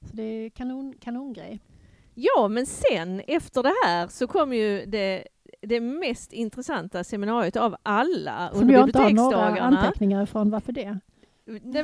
Så 0.00 0.16
det 0.16 0.22
är 0.22 0.50
kanon, 0.50 0.94
kanongrej. 1.00 1.60
Ja, 2.14 2.48
men 2.48 2.66
sen 2.66 3.20
efter 3.20 3.62
det 3.62 3.74
här 3.84 4.08
så 4.08 4.26
kom 4.26 4.52
ju 4.52 4.86
det, 4.86 5.26
det 5.62 5.80
mest 5.80 6.32
intressanta 6.32 7.04
seminariet 7.04 7.56
av 7.56 7.76
alla 7.82 8.50
Som 8.52 8.60
under 8.60 8.74
biblioteksdagarna. 8.76 9.30
Som 9.30 9.40
jag 9.40 9.50
inte 9.50 9.60
har 9.60 9.70
några 9.70 9.78
anteckningar 9.78 10.22
ifrån. 10.22 10.50
Varför 10.50 10.72
det? 10.72 10.98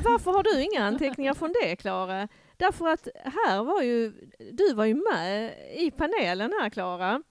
Varför 0.02 0.32
har 0.32 0.42
du 0.42 0.62
inga 0.62 0.84
anteckningar 0.84 1.34
från 1.34 1.54
det, 1.62 1.76
Klara? 1.76 2.28
Därför 2.56 2.88
att 2.88 3.08
här 3.14 3.64
var 3.64 3.82
ju, 3.82 4.12
du 4.52 4.74
var 4.74 4.84
ju 4.84 4.94
med 4.94 5.54
i 5.78 5.90
panelen 5.90 6.52
här, 6.60 6.70
Klara. 6.70 7.22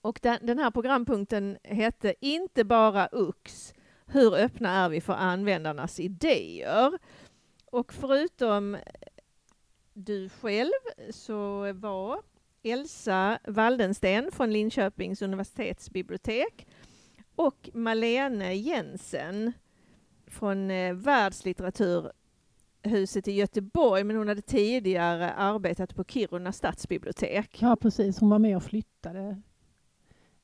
Och 0.00 0.18
den, 0.22 0.38
den 0.42 0.58
här 0.58 0.70
programpunkten 0.70 1.58
hette 1.62 2.14
Inte 2.20 2.64
bara 2.64 3.08
UX. 3.12 3.74
Hur 4.06 4.34
öppna 4.34 4.70
är 4.70 4.88
vi 4.88 5.00
för 5.00 5.12
användarnas 5.12 6.00
idéer? 6.00 6.98
Och 7.66 7.92
förutom 7.92 8.76
du 9.92 10.28
själv 10.28 10.72
så 11.10 11.72
var 11.72 12.22
Elsa 12.62 13.38
Waldensten 13.46 14.32
från 14.32 14.52
Linköpings 14.52 15.22
universitetsbibliotek 15.22 16.66
och 17.36 17.70
Malene 17.74 18.54
Jensen 18.54 19.52
från 20.34 20.70
eh, 20.70 20.94
världslitteratur 20.94 22.12
huset 22.82 23.28
i 23.28 23.32
Göteborg 23.32 24.04
men 24.04 24.16
hon 24.16 24.28
hade 24.28 24.42
tidigare 24.42 25.32
arbetat 25.32 25.94
på 25.94 26.04
Kiruna 26.04 26.52
stadsbibliotek. 26.52 27.62
Ja, 27.62 27.76
precis. 27.76 28.18
Hon 28.18 28.30
var 28.30 28.38
med 28.38 28.56
och 28.56 28.62
flyttade. 28.62 29.40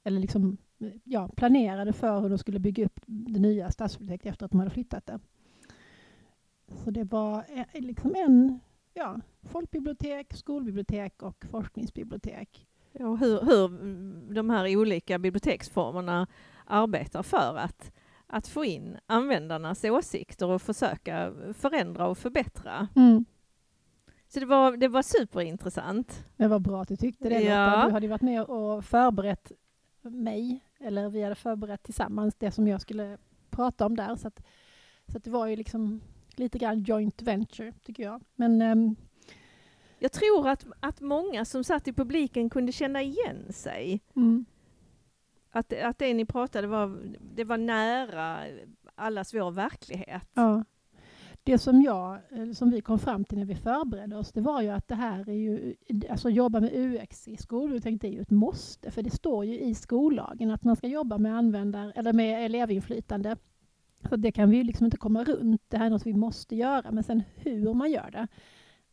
Eller 0.04 0.20
liksom 0.20 0.56
ja, 1.04 1.28
planerade 1.36 1.92
för 1.92 2.20
hur 2.20 2.28
de 2.28 2.38
skulle 2.38 2.58
bygga 2.58 2.84
upp 2.84 3.00
det 3.06 3.40
nya 3.40 3.70
stadsbiblioteket 3.70 4.32
efter 4.32 4.44
att 4.44 4.50
de 4.50 4.60
hade 4.60 4.70
flyttat 4.70 5.06
det. 5.06 5.20
Så 6.84 6.90
det 6.90 7.04
var 7.04 7.44
eh, 7.48 7.80
liksom 7.82 8.14
en 8.14 8.60
ja, 8.94 9.20
folkbibliotek, 9.42 10.34
skolbibliotek 10.34 11.22
och 11.22 11.44
forskningsbibliotek. 11.50 12.66
Och 12.92 13.18
hur, 13.18 13.40
hur 13.40 13.68
de 14.34 14.50
här 14.50 14.76
olika 14.76 15.18
biblioteksformerna 15.18 16.26
arbetar 16.64 17.22
för 17.22 17.56
att, 17.56 17.92
att 18.32 18.48
få 18.48 18.64
in 18.64 18.98
användarnas 19.06 19.84
åsikter 19.84 20.46
och 20.48 20.62
försöka 20.62 21.32
förändra 21.54 22.06
och 22.06 22.18
förbättra. 22.18 22.88
Mm. 22.96 23.24
Så 24.28 24.40
det 24.40 24.46
var, 24.46 24.76
det 24.76 24.88
var 24.88 25.02
superintressant. 25.02 26.24
Det 26.36 26.48
var 26.48 26.58
bra 26.58 26.82
att 26.82 26.88
du 26.88 26.96
tyckte 26.96 27.28
det 27.28 27.40
Ja. 27.40 27.66
Lotta. 27.66 27.86
Du 27.86 27.92
hade 27.92 28.08
varit 28.08 28.22
med 28.22 28.42
och 28.42 28.84
förberett 28.84 29.52
mig, 30.02 30.60
eller 30.80 31.08
vi 31.08 31.22
hade 31.22 31.34
förberett 31.34 31.82
tillsammans 31.82 32.34
det 32.38 32.50
som 32.50 32.68
jag 32.68 32.80
skulle 32.80 33.18
prata 33.50 33.86
om 33.86 33.96
där. 33.96 34.16
Så, 34.16 34.28
att, 34.28 34.42
så 35.06 35.16
att 35.16 35.24
det 35.24 35.30
var 35.30 35.46
ju 35.46 35.56
liksom 35.56 36.00
lite 36.36 36.58
grann 36.58 36.82
joint 36.82 37.22
venture, 37.22 37.72
tycker 37.84 38.02
jag. 38.02 38.22
Men 38.34 38.62
ehm, 38.62 38.96
Jag 39.98 40.12
tror 40.12 40.48
att, 40.48 40.66
att 40.80 41.00
många 41.00 41.44
som 41.44 41.64
satt 41.64 41.88
i 41.88 41.92
publiken 41.92 42.50
kunde 42.50 42.72
känna 42.72 43.02
igen 43.02 43.52
sig. 43.52 44.00
mm, 44.16 44.44
att, 45.50 45.72
att 45.72 45.98
det 45.98 46.14
ni 46.14 46.24
pratade 46.24 46.66
var, 46.66 46.98
det 47.34 47.44
var 47.44 47.58
nära 47.58 48.40
allas 48.94 49.34
vår 49.34 49.50
verklighet. 49.50 50.28
ja. 50.34 50.64
Det 51.42 51.58
som, 51.58 51.82
jag, 51.82 52.18
eh, 52.30 52.52
som 52.52 52.70
vi 52.70 52.80
kom 52.80 52.98
fram 52.98 53.24
till 53.24 53.38
när 53.38 53.44
vi 53.44 53.54
förberedde 53.54 54.16
oss, 54.16 54.32
det 54.32 54.40
var 54.40 54.62
ju 54.62 54.68
att 54.68 54.88
det 54.88 54.94
här 54.94 55.28
är 55.28 55.32
ju, 55.32 55.74
alltså 56.10 56.30
jobba 56.30 56.60
med 56.60 56.74
UX 56.74 57.28
i 57.28 57.36
skolbibliotek, 57.36 58.00
det 58.00 58.08
är 58.08 58.12
ju 58.12 58.20
ett 58.20 58.30
måste, 58.30 58.90
för 58.90 59.02
det 59.02 59.10
står 59.10 59.44
ju 59.44 59.60
i 59.60 59.74
skollagen 59.74 60.50
att 60.50 60.64
man 60.64 60.76
ska 60.76 60.86
jobba 60.86 61.18
med 61.18 61.36
användar, 61.36 61.92
eller 61.96 62.12
med 62.12 62.44
elevinflytande. 62.44 63.36
Så 64.08 64.16
det 64.16 64.32
kan 64.32 64.50
vi 64.50 64.56
ju 64.56 64.62
liksom 64.62 64.84
inte 64.84 64.96
komma 64.96 65.24
runt, 65.24 65.62
det 65.68 65.76
här 65.76 65.86
är 65.86 65.90
något 65.90 66.06
vi 66.06 66.14
måste 66.14 66.56
göra, 66.56 66.90
men 66.90 67.04
sen 67.04 67.22
hur 67.36 67.74
man 67.74 67.90
gör 67.90 68.10
det. 68.10 68.28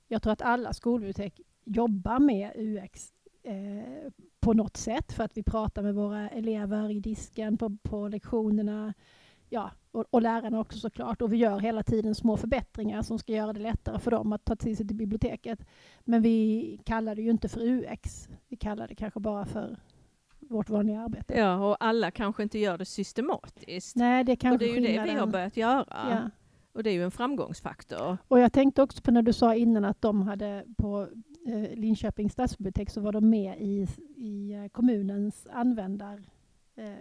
Jag 0.08 0.22
tror 0.22 0.34
att 0.34 0.42
alla 0.42 0.74
skolbibliotek 0.74 1.42
jobbar 1.64 2.20
med 2.20 2.52
UX 2.56 3.14
eh, 3.44 4.12
på 4.48 4.54
något 4.54 4.78
sätt, 4.78 5.14
för 5.14 5.24
att 5.24 5.38
vi 5.38 5.44
pratar 5.44 5.82
med 5.82 5.96
våra 5.96 6.30
elever 6.30 6.92
i 6.92 7.00
disken, 7.00 7.58
på, 7.58 7.78
på 7.84 8.08
lektionerna, 8.08 8.94
ja, 9.50 9.72
och, 9.92 10.06
och 10.10 10.22
lärarna 10.22 10.60
också 10.60 10.80
såklart. 10.80 11.22
Och 11.22 11.34
vi 11.34 11.38
gör 11.38 11.60
hela 11.60 11.84
tiden 11.84 12.16
små 12.16 12.38
förbättringar 12.38 13.02
som 13.02 13.20
ska 13.20 13.34
göra 13.34 13.54
det 13.54 13.60
lättare 13.60 14.00
för 14.00 14.12
dem 14.12 14.34
att 14.34 14.46
ta 14.46 14.56
till 14.56 14.78
sig 14.78 14.88
till 14.88 14.96
biblioteket. 14.96 15.60
Men 16.04 16.22
vi 16.22 16.80
kallar 16.86 17.16
det 17.16 17.22
ju 17.22 17.30
inte 17.30 17.50
för 17.50 17.62
UX. 17.62 18.30
Vi 18.48 18.58
kallar 18.58 18.88
det 18.88 18.96
kanske 18.96 19.20
bara 19.20 19.46
för 19.46 19.78
vårt 20.40 20.70
vanliga 20.70 21.02
arbete. 21.02 21.34
Ja, 21.38 21.70
och 21.70 21.78
alla 21.80 22.12
kanske 22.12 22.44
inte 22.44 22.60
gör 22.60 22.78
det 22.78 22.86
systematiskt. 22.86 23.96
Nej, 23.96 24.24
det 24.24 24.32
är 24.32 24.36
och 24.36 24.40
kanske 24.40 24.66
det 24.66 24.72
är 24.72 24.76
ju 24.76 24.88
det 24.88 25.04
vi 25.04 25.20
har 25.20 25.28
börjat 25.28 25.58
göra. 25.58 25.86
Ja. 25.90 26.30
Och 26.74 26.84
det 26.84 26.90
är 26.90 26.94
ju 26.94 27.04
en 27.04 27.12
framgångsfaktor. 27.12 28.18
Och 28.28 28.40
jag 28.40 28.54
tänkte 28.54 28.82
också 28.82 29.02
på 29.02 29.12
när 29.12 29.22
du 29.22 29.34
sa 29.34 29.56
innan 29.56 29.86
att 29.86 30.02
de 30.02 30.22
hade 30.22 30.66
på 30.78 31.08
Linköpings 31.76 32.34
stadsbibliotek 32.34 32.90
så 32.90 33.02
var 33.02 33.12
de 33.12 33.30
med 33.30 33.62
i, 33.62 33.88
i 34.16 34.54
eh, 34.54 34.68
kommunens 34.68 35.48
användar 35.52 36.24
eh. 36.76 36.94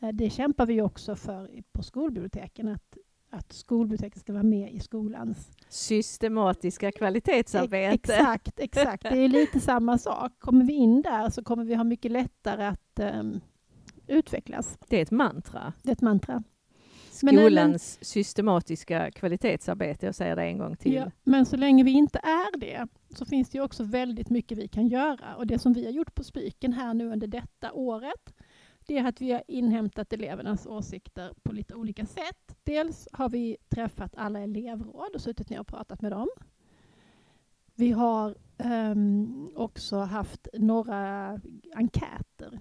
Eh, 0.00 0.08
Det 0.08 0.30
kämpar 0.30 0.66
vi 0.66 0.82
också 0.82 1.16
för 1.16 1.62
på 1.72 1.82
skolbiblioteken, 1.82 2.68
att, 2.68 2.96
att 3.30 3.52
skolbiblioteket 3.52 4.20
ska 4.20 4.32
vara 4.32 4.42
med 4.42 4.72
i 4.72 4.80
skolans 4.80 5.50
Systematiska 5.68 6.92
kvalitetsarbete. 6.92 8.14
Exakt, 8.14 8.60
exakt. 8.60 9.02
Det 9.02 9.18
är 9.18 9.28
lite 9.28 9.60
samma 9.70 9.98
sak. 9.98 10.32
Kommer 10.38 10.64
vi 10.64 10.72
in 10.72 11.02
där 11.02 11.30
så 11.30 11.44
kommer 11.44 11.64
vi 11.64 11.74
ha 11.74 11.84
mycket 11.84 12.10
lättare 12.12 12.64
att 12.64 12.98
ehm, 12.98 13.40
utvecklas. 14.06 14.78
Det 14.88 14.96
är 14.98 15.02
ett 15.02 15.10
mantra. 15.10 15.72
Det 15.82 15.90
är 15.90 15.92
ett 15.92 16.00
mantra. 16.00 16.42
Men 17.22 17.36
Skolans 17.36 17.98
systematiska 18.04 19.10
kvalitetsarbete, 19.10 20.06
jag 20.06 20.14
säger 20.14 20.36
det 20.36 20.42
en 20.42 20.58
gång 20.58 20.76
till. 20.76 20.94
Ja, 20.94 21.10
men 21.24 21.46
så 21.46 21.56
länge 21.56 21.84
vi 21.84 21.90
inte 21.90 22.18
är 22.18 22.58
det 22.58 22.88
så 23.10 23.24
finns 23.24 23.50
det 23.50 23.58
ju 23.58 23.64
också 23.64 23.84
väldigt 23.84 24.30
mycket 24.30 24.58
vi 24.58 24.68
kan 24.68 24.88
göra. 24.88 25.36
Och 25.36 25.46
det 25.46 25.58
som 25.58 25.72
vi 25.72 25.84
har 25.84 25.92
gjort 25.92 26.14
på 26.14 26.24
Spiken 26.24 26.72
här 26.72 26.94
nu 26.94 27.12
under 27.12 27.26
detta 27.26 27.72
året 27.72 28.34
det 28.86 28.98
är 28.98 29.08
att 29.08 29.20
vi 29.20 29.32
har 29.32 29.42
inhämtat 29.48 30.12
elevernas 30.12 30.66
åsikter 30.66 31.34
på 31.42 31.52
lite 31.52 31.74
olika 31.74 32.06
sätt. 32.06 32.56
Dels 32.64 33.08
har 33.12 33.28
vi 33.28 33.56
träffat 33.68 34.14
alla 34.16 34.40
elevråd 34.40 35.14
och 35.14 35.20
suttit 35.20 35.50
ner 35.50 35.60
och 35.60 35.66
pratat 35.66 36.02
med 36.02 36.12
dem. 36.12 36.28
Vi 37.74 37.90
har 37.92 38.36
ehm, 38.58 39.50
också 39.56 39.96
haft 39.96 40.48
några 40.54 41.40
enkäter, 41.74 42.60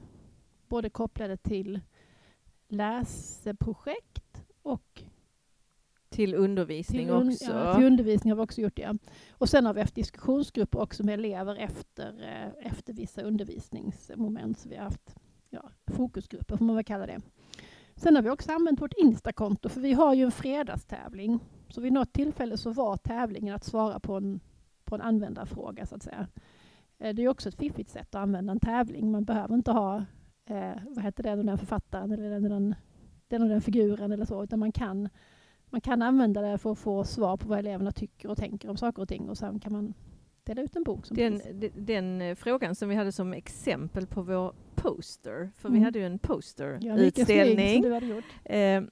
både 0.67 0.89
kopplade 0.89 1.37
till 1.37 1.81
läsprojekt 2.67 4.22
och 4.63 5.03
Till 6.09 6.35
undervisning 6.35 7.05
till, 7.05 7.13
un- 7.15 7.31
också. 7.33 7.51
Ja, 7.51 7.75
till 7.75 7.85
undervisning 7.85 8.31
har 8.31 8.35
vi 8.37 8.43
också 8.43 8.61
gjort 8.61 8.75
det. 8.75 8.97
Och 9.31 9.49
sen 9.49 9.65
har 9.65 9.73
vi 9.73 9.81
haft 9.81 9.95
diskussionsgrupper 9.95 10.79
också 10.81 11.03
med 11.03 11.13
elever 11.13 11.55
efter, 11.55 12.23
eh, 12.23 12.67
efter 12.71 12.93
vissa 12.93 13.21
undervisningsmoment. 13.21 14.59
Så 14.59 14.69
vi 14.69 14.75
har 14.75 14.83
haft 14.83 15.15
ja, 15.49 15.69
fokusgrupper, 15.87 16.57
får 16.57 16.65
man 16.65 16.75
väl 16.75 16.85
kalla 16.85 17.05
det. 17.05 17.21
Sen 17.95 18.15
har 18.15 18.23
vi 18.23 18.29
också 18.29 18.51
använt 18.51 18.81
vårt 18.81 18.93
Instakonto, 18.93 19.69
för 19.69 19.81
vi 19.81 19.93
har 19.93 20.13
ju 20.13 20.23
en 20.25 20.31
fredagstävling. 20.31 21.39
Så 21.69 21.81
vid 21.81 21.93
något 21.93 22.13
tillfälle 22.13 22.57
så 22.57 22.69
var 22.71 22.97
tävlingen 22.97 23.55
att 23.55 23.63
svara 23.63 23.99
på 23.99 24.13
en, 24.17 24.39
på 24.85 24.95
en 24.95 25.01
användarfråga, 25.01 25.85
så 25.85 25.95
att 25.95 26.03
säga. 26.03 26.27
Eh, 26.99 27.15
Det 27.15 27.23
är 27.23 27.27
också 27.29 27.49
ett 27.49 27.55
fiffigt 27.55 27.89
sätt 27.89 28.15
att 28.15 28.21
använda 28.21 28.51
en 28.51 28.59
tävling. 28.59 29.11
Man 29.11 29.23
behöver 29.25 29.55
inte 29.55 29.71
ha, 29.71 30.05
eh, 30.45 30.73
vad 30.85 31.03
heter 31.03 31.23
det, 31.23 31.35
den 31.43 31.57
författaren 31.57 32.11
eller 32.11 32.39
den, 32.49 32.75
den, 33.33 33.41
den 33.41 33.49
och 33.49 33.49
den 33.49 33.61
figuren 33.61 34.11
eller 34.11 34.25
så, 34.25 34.43
utan 34.43 34.59
man 34.59 34.71
kan 34.71 35.09
man 35.69 35.81
kan 35.81 36.01
använda 36.01 36.41
det 36.41 36.57
för 36.57 36.71
att 36.71 36.79
få 36.79 37.03
svar 37.03 37.37
på 37.37 37.47
vad 37.47 37.59
eleverna 37.59 37.91
tycker 37.91 38.29
och 38.29 38.37
tänker 38.37 38.69
om 38.69 38.77
saker 38.77 39.01
och 39.01 39.07
ting 39.09 39.29
och 39.29 39.37
sen 39.37 39.59
kan 39.59 39.71
man 39.73 39.93
dela 40.43 40.61
ut 40.61 40.75
en 40.75 40.83
bok 40.83 41.05
som 41.05 41.17
Den, 41.17 41.41
den 41.75 42.21
eh, 42.21 42.35
frågan 42.35 42.75
som 42.75 42.89
vi 42.89 42.95
hade 42.95 43.11
som 43.11 43.33
exempel 43.33 44.07
på 44.07 44.21
vår 44.21 44.53
poster, 44.75 45.51
för 45.55 45.69
vi 45.69 45.75
Mm. 45.77 45.83
hade 45.85 45.99
ju 45.99 46.05
en 46.05 46.11
Ja, 46.13 46.17
posterutställning. 46.21 47.91
hade 47.93 48.05
gjort. 48.05 48.23
Eh, 48.45 48.83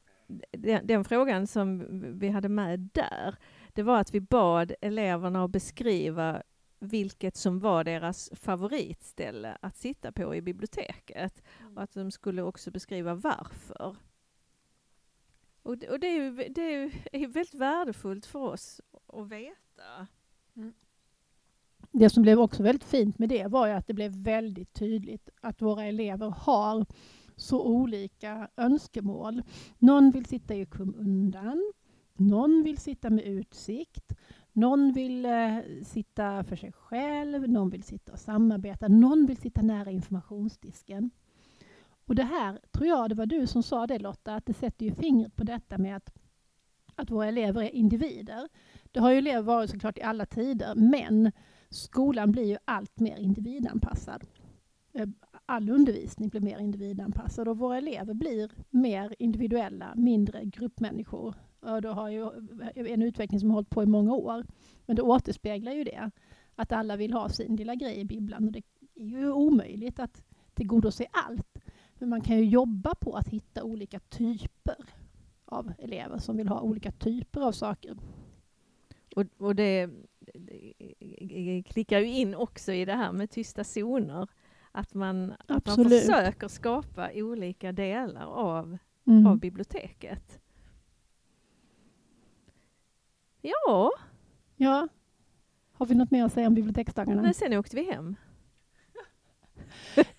den, 0.52 0.88
den 0.88 1.04
frågan 1.04 1.48
som 1.48 1.86
vi 2.20 2.30
hade 2.30 2.50
med 2.50 2.80
där, 2.94 3.36
det 3.74 3.84
var 3.84 4.00
att 4.00 4.14
vi 4.14 4.20
bad 4.22 4.72
eleverna 4.82 5.44
att 5.44 5.52
beskriva 5.52 6.42
vilket 6.80 7.36
som 7.36 7.60
var 7.60 7.84
deras 7.84 8.30
favoritställe 8.34 9.58
att 9.62 9.76
sitta 9.78 10.12
på 10.12 10.36
i 10.36 10.42
biblioteket. 10.42 11.44
Och 11.76 11.82
att 11.84 11.94
de 11.94 12.12
skulle 12.12 12.42
också 12.42 12.72
beskriva 12.72 13.14
varför. 13.16 13.96
Och 15.64 15.78
det, 15.78 15.90
och 15.90 16.00
det, 16.00 16.08
är, 16.08 16.24
ju, 16.24 16.50
det 16.50 16.62
är, 16.62 17.20
ju, 17.20 17.28
väldigt 17.28 17.54
värdefullt 17.54 18.26
för 18.26 18.40
oss 18.40 18.82
att 19.08 19.28
veta. 19.28 20.08
Det 21.92 22.10
som 22.10 22.24
blev 22.24 22.40
också 22.40 22.64
väldigt 22.64 22.84
fint 22.84 23.20
med 23.20 23.30
det 23.30 23.48
var 23.48 23.68
ju 23.68 23.74
att 23.74 23.88
det 23.88 23.94
blev 23.94 24.12
väldigt 24.12 24.74
tydligt 24.74 25.30
att 25.42 25.62
våra 25.62 25.84
elever 25.84 26.30
har 26.30 26.86
så 27.36 27.66
olika 27.66 28.50
önskemål. 28.58 29.42
Någon 29.78 30.12
vill 30.12 30.26
sitta 30.26 30.56
i 30.56 30.66
skymundan, 30.66 31.72
någon 32.14 32.64
vill 32.64 32.78
sitta 32.78 33.10
med 33.10 33.26
utsikt, 33.26 34.14
någon 34.52 34.94
vill 34.94 35.26
eh, 35.26 35.58
sitta 35.84 36.44
för 36.44 36.56
sig 36.56 36.72
själv, 36.72 37.50
någon 37.50 37.70
vill 37.70 37.84
sitta 37.84 38.12
och 38.12 38.20
samarbeta, 38.20 38.88
någon 38.88 39.26
vill 39.26 39.38
sitta 39.38 39.62
nära 39.62 39.92
informationsdisken. 39.92 41.12
Och 42.12 42.16
det 42.16 42.24
här 42.24 42.60
tror 42.72 42.88
jag, 42.88 43.10
det 43.10 43.16
var 43.16 43.26
du 43.26 43.48
som 43.48 43.64
sa 43.64 43.88
det 43.88 44.00
Lotta, 44.00 44.36
att 44.36 44.46
det 44.46 44.54
sätter 44.54 44.86
ju 44.86 44.92
fingret 44.92 45.36
på 45.36 45.44
detta 45.44 45.78
med 45.78 45.96
att, 45.96 46.14
att 46.96 47.12
våra 47.12 47.28
elever 47.28 47.62
är 47.62 47.76
individer. 47.76 48.50
Det 48.92 49.00
har 49.00 49.12
ju 49.12 49.18
elever 49.18 49.42
varit 49.42 49.70
såklart 49.70 49.98
i 49.98 50.02
alla 50.02 50.26
tider, 50.26 50.76
men 50.76 51.32
skolan 51.70 52.32
blir 52.32 52.46
ju 52.46 52.58
allt 52.66 53.00
mer 53.00 53.18
individanpassad. 53.18 54.24
Eh, 54.94 55.08
all 55.46 55.70
undervisning 55.70 56.30
blir 56.30 56.42
mer 56.42 56.60
individanpassad 56.60 57.48
och 57.48 57.58
våra 57.58 57.78
elever 57.78 58.14
blir 58.14 58.52
mer 58.70 59.16
individuella, 59.20 59.94
mindre 59.96 60.46
gruppmänniskor. 60.46 61.36
Och 61.60 61.82
det 61.82 61.90
har 61.90 62.10
ju 62.10 62.24
eh, 62.76 62.92
en 62.94 63.02
utveckling 63.02 63.40
som 63.40 63.50
har 63.50 63.56
hållit 63.56 63.70
på 63.70 63.84
i 63.84 63.86
många 63.86 64.14
år. 64.14 64.46
Men 64.86 64.96
det 64.96 65.02
återspeglar 65.02 65.72
ju 65.72 65.84
det, 65.84 66.12
att 66.56 66.72
alla 66.72 66.96
vill 66.96 67.14
ha 67.14 67.30
sin 67.30 67.56
lilla 67.56 67.76
grej 67.76 68.00
i 68.00 68.06
bibblan. 68.06 68.46
Och 68.46 68.52
det 68.52 68.64
är 68.96 69.06
ju 69.06 69.32
omöjligt 69.32 70.00
att 70.00 70.24
tillgodose 70.54 71.06
allt. 71.12 71.58
Men 72.02 72.10
man 72.10 72.22
kan 72.22 72.38
ju 72.38 72.46
jobba 72.46 72.96
på 72.96 73.16
att 73.16 73.28
hitta 73.28 73.64
olika 73.64 74.00
typer 74.00 74.76
av 75.46 75.74
elever 75.80 76.18
som 76.18 76.38
vill 76.38 76.48
ha 76.48 76.62
olika 76.62 76.92
typer 76.92 77.42
av 77.42 77.52
saker. 77.52 77.98
Och, 79.16 79.26
och 79.38 79.56
det, 79.56 79.90
det 81.22 81.64
klickar 81.68 82.00
ju 82.00 82.08
in 82.08 82.36
också 82.36 82.72
i 82.74 82.86
det 82.86 82.94
här 82.94 83.12
med 83.12 83.30
tysta 83.32 83.64
zoner. 83.64 84.28
Att 84.72 84.94
man, 84.94 85.34
att 85.48 85.66
man 85.66 85.90
försöker 85.90 86.48
skapa 86.48 87.10
olika 87.14 87.72
delar 87.72 88.26
av, 88.26 88.78
Mm. 89.08 89.28
av 89.28 89.40
biblioteket. 89.40 90.40
Ja, 93.42 93.92
Ja. 94.56 94.88
Har 95.72 95.86
vi 95.86 95.96
något 95.96 96.12
mer 96.12 96.26
att 96.26 96.34
säga 96.34 96.48
om 96.48 96.54
biblioteksdagarna? 96.56 97.22
men 97.22 97.34
sen 97.34 97.54
åkte 97.54 97.76
vi 97.76 97.92
hem. 97.92 98.16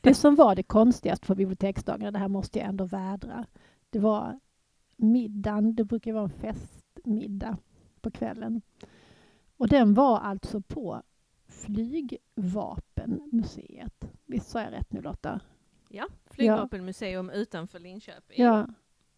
Det 0.01 0.15
som 0.15 0.35
var 0.35 0.55
det 0.55 0.63
konstigaste 0.63 1.27
på 1.27 1.35
biblioteksdagarna, 1.35 2.11
det 2.11 2.19
här 2.19 2.29
måste 2.29 2.59
jag 2.59 2.69
ändå 2.69 2.85
vädra, 2.85 3.47
det 3.91 3.99
var 3.99 4.41
middagen. 4.97 5.75
Det 5.75 5.85
brukar 5.85 6.13
vara 6.13 6.25
en 6.25 6.31
festmiddag 6.31 7.57
på 8.01 8.11
kvällen. 8.11 8.63
Och 9.57 9.69
den 9.69 9.95
var 9.95 10.19
alltså 10.19 10.61
på 10.61 11.03
Flygvapenmuseet. 11.49 14.05
Visst 14.27 14.51
sa 14.51 14.63
jag 14.63 14.73
rätt 14.73 14.93
nu 14.93 15.01
Lotta? 15.01 15.41
Ja, 15.89 16.07
flygvapenmuseum 16.31 17.31
utanför 17.31 17.79
Linköping. 17.79 18.43
Ja. 18.43 18.67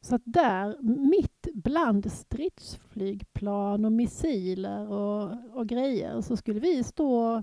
Så 0.00 0.14
att 0.14 0.22
där, 0.24 0.76
mitt 1.08 1.48
bland 1.54 2.12
stridsflygplan 2.12 3.84
och 3.84 3.92
missiler 3.92 4.88
och, 4.88 5.32
och 5.52 5.66
grejer, 5.66 6.20
så 6.20 6.36
skulle 6.36 6.60
vi 6.60 6.84
stå 6.84 7.42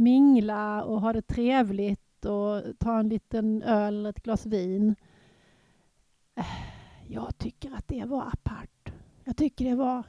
mingla 0.00 0.84
och 0.84 1.00
ha 1.00 1.12
det 1.12 1.22
trevligt 1.22 2.24
och 2.24 2.78
ta 2.78 2.98
en 2.98 3.08
liten 3.08 3.62
öl 3.62 3.94
eller 3.94 4.10
ett 4.10 4.22
glas 4.22 4.46
vin. 4.46 4.96
Eh, 6.34 6.44
jag 7.08 7.38
tycker 7.38 7.72
att 7.72 7.88
det 7.88 8.04
var 8.04 8.22
apart. 8.22 8.92
Jag 9.24 9.36
tycker 9.36 9.64
det 9.64 9.74
var, 9.74 10.02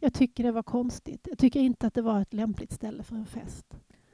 jag 0.00 0.14
tycker 0.14 0.44
det 0.44 0.52
var 0.52 0.62
konstigt. 0.62 1.26
Jag 1.30 1.38
tycker 1.38 1.60
inte 1.60 1.86
att 1.86 1.94
det 1.94 2.02
var 2.02 2.20
ett 2.20 2.34
lämpligt 2.34 2.72
ställe 2.72 3.02
för 3.02 3.16
en 3.16 3.26
fest. 3.26 3.66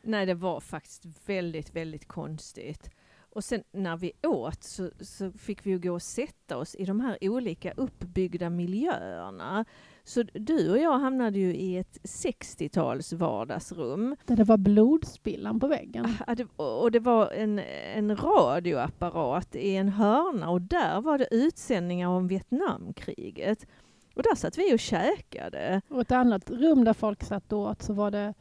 Nej, 0.02 0.26
det 0.26 0.34
var 0.34 0.60
faktiskt 0.60 1.28
väldigt, 1.28 1.76
väldigt 1.76 2.08
konstigt. 2.08 2.90
Och 3.34 3.44
sen 3.44 3.62
när 3.72 3.96
vi 3.96 4.12
åt 4.22 4.62
så, 4.62 4.90
så 5.00 5.32
fick 5.32 5.66
vi 5.66 5.70
ju 5.70 5.78
gå 5.78 5.92
och 5.92 6.02
sätta 6.02 6.56
oss 6.56 6.74
i 6.74 6.84
de 6.84 7.00
här 7.00 7.18
olika 7.20 7.72
uppbyggda 7.72 8.50
miljöerna. 8.50 9.64
Så 10.06 10.22
du 10.32 10.70
och 10.70 10.78
jag 10.78 10.98
hamnade 10.98 11.38
ju 11.38 11.54
i 11.54 11.76
ett 11.76 11.98
60-tals 12.02 13.12
vardagsrum. 13.12 14.16
Där 14.24 14.36
det 14.36 14.44
var 14.44 14.56
blodspillan 14.56 15.60
på 15.60 15.66
väggen. 15.68 16.06
Det- 16.36 16.46
Och 16.56 16.90
det 16.90 17.00
var 17.00 17.30
en, 17.30 17.58
en 17.94 18.16
radioapparat 18.16 19.56
i 19.56 19.76
en 19.76 19.88
hörna 19.88 20.50
och 20.50 20.60
där 20.60 21.00
var 21.00 21.18
det 21.18 21.28
utsändningar 21.30 22.08
om 22.08 22.28
Vietnamkriget. 22.28 23.66
Och 24.14 24.22
där 24.22 24.34
satt 24.34 24.58
vi 24.58 24.74
och 24.74 24.78
käkade. 24.78 25.80
Och 25.88 26.00
ett 26.00 26.12
annat 26.12 26.50
rum 26.50 26.84
där 26.84 26.92
folk 26.92 27.22
satt 27.24 27.52
åt 27.52 27.82
så 27.82 27.92
var 27.92 28.10
det 28.10 28.34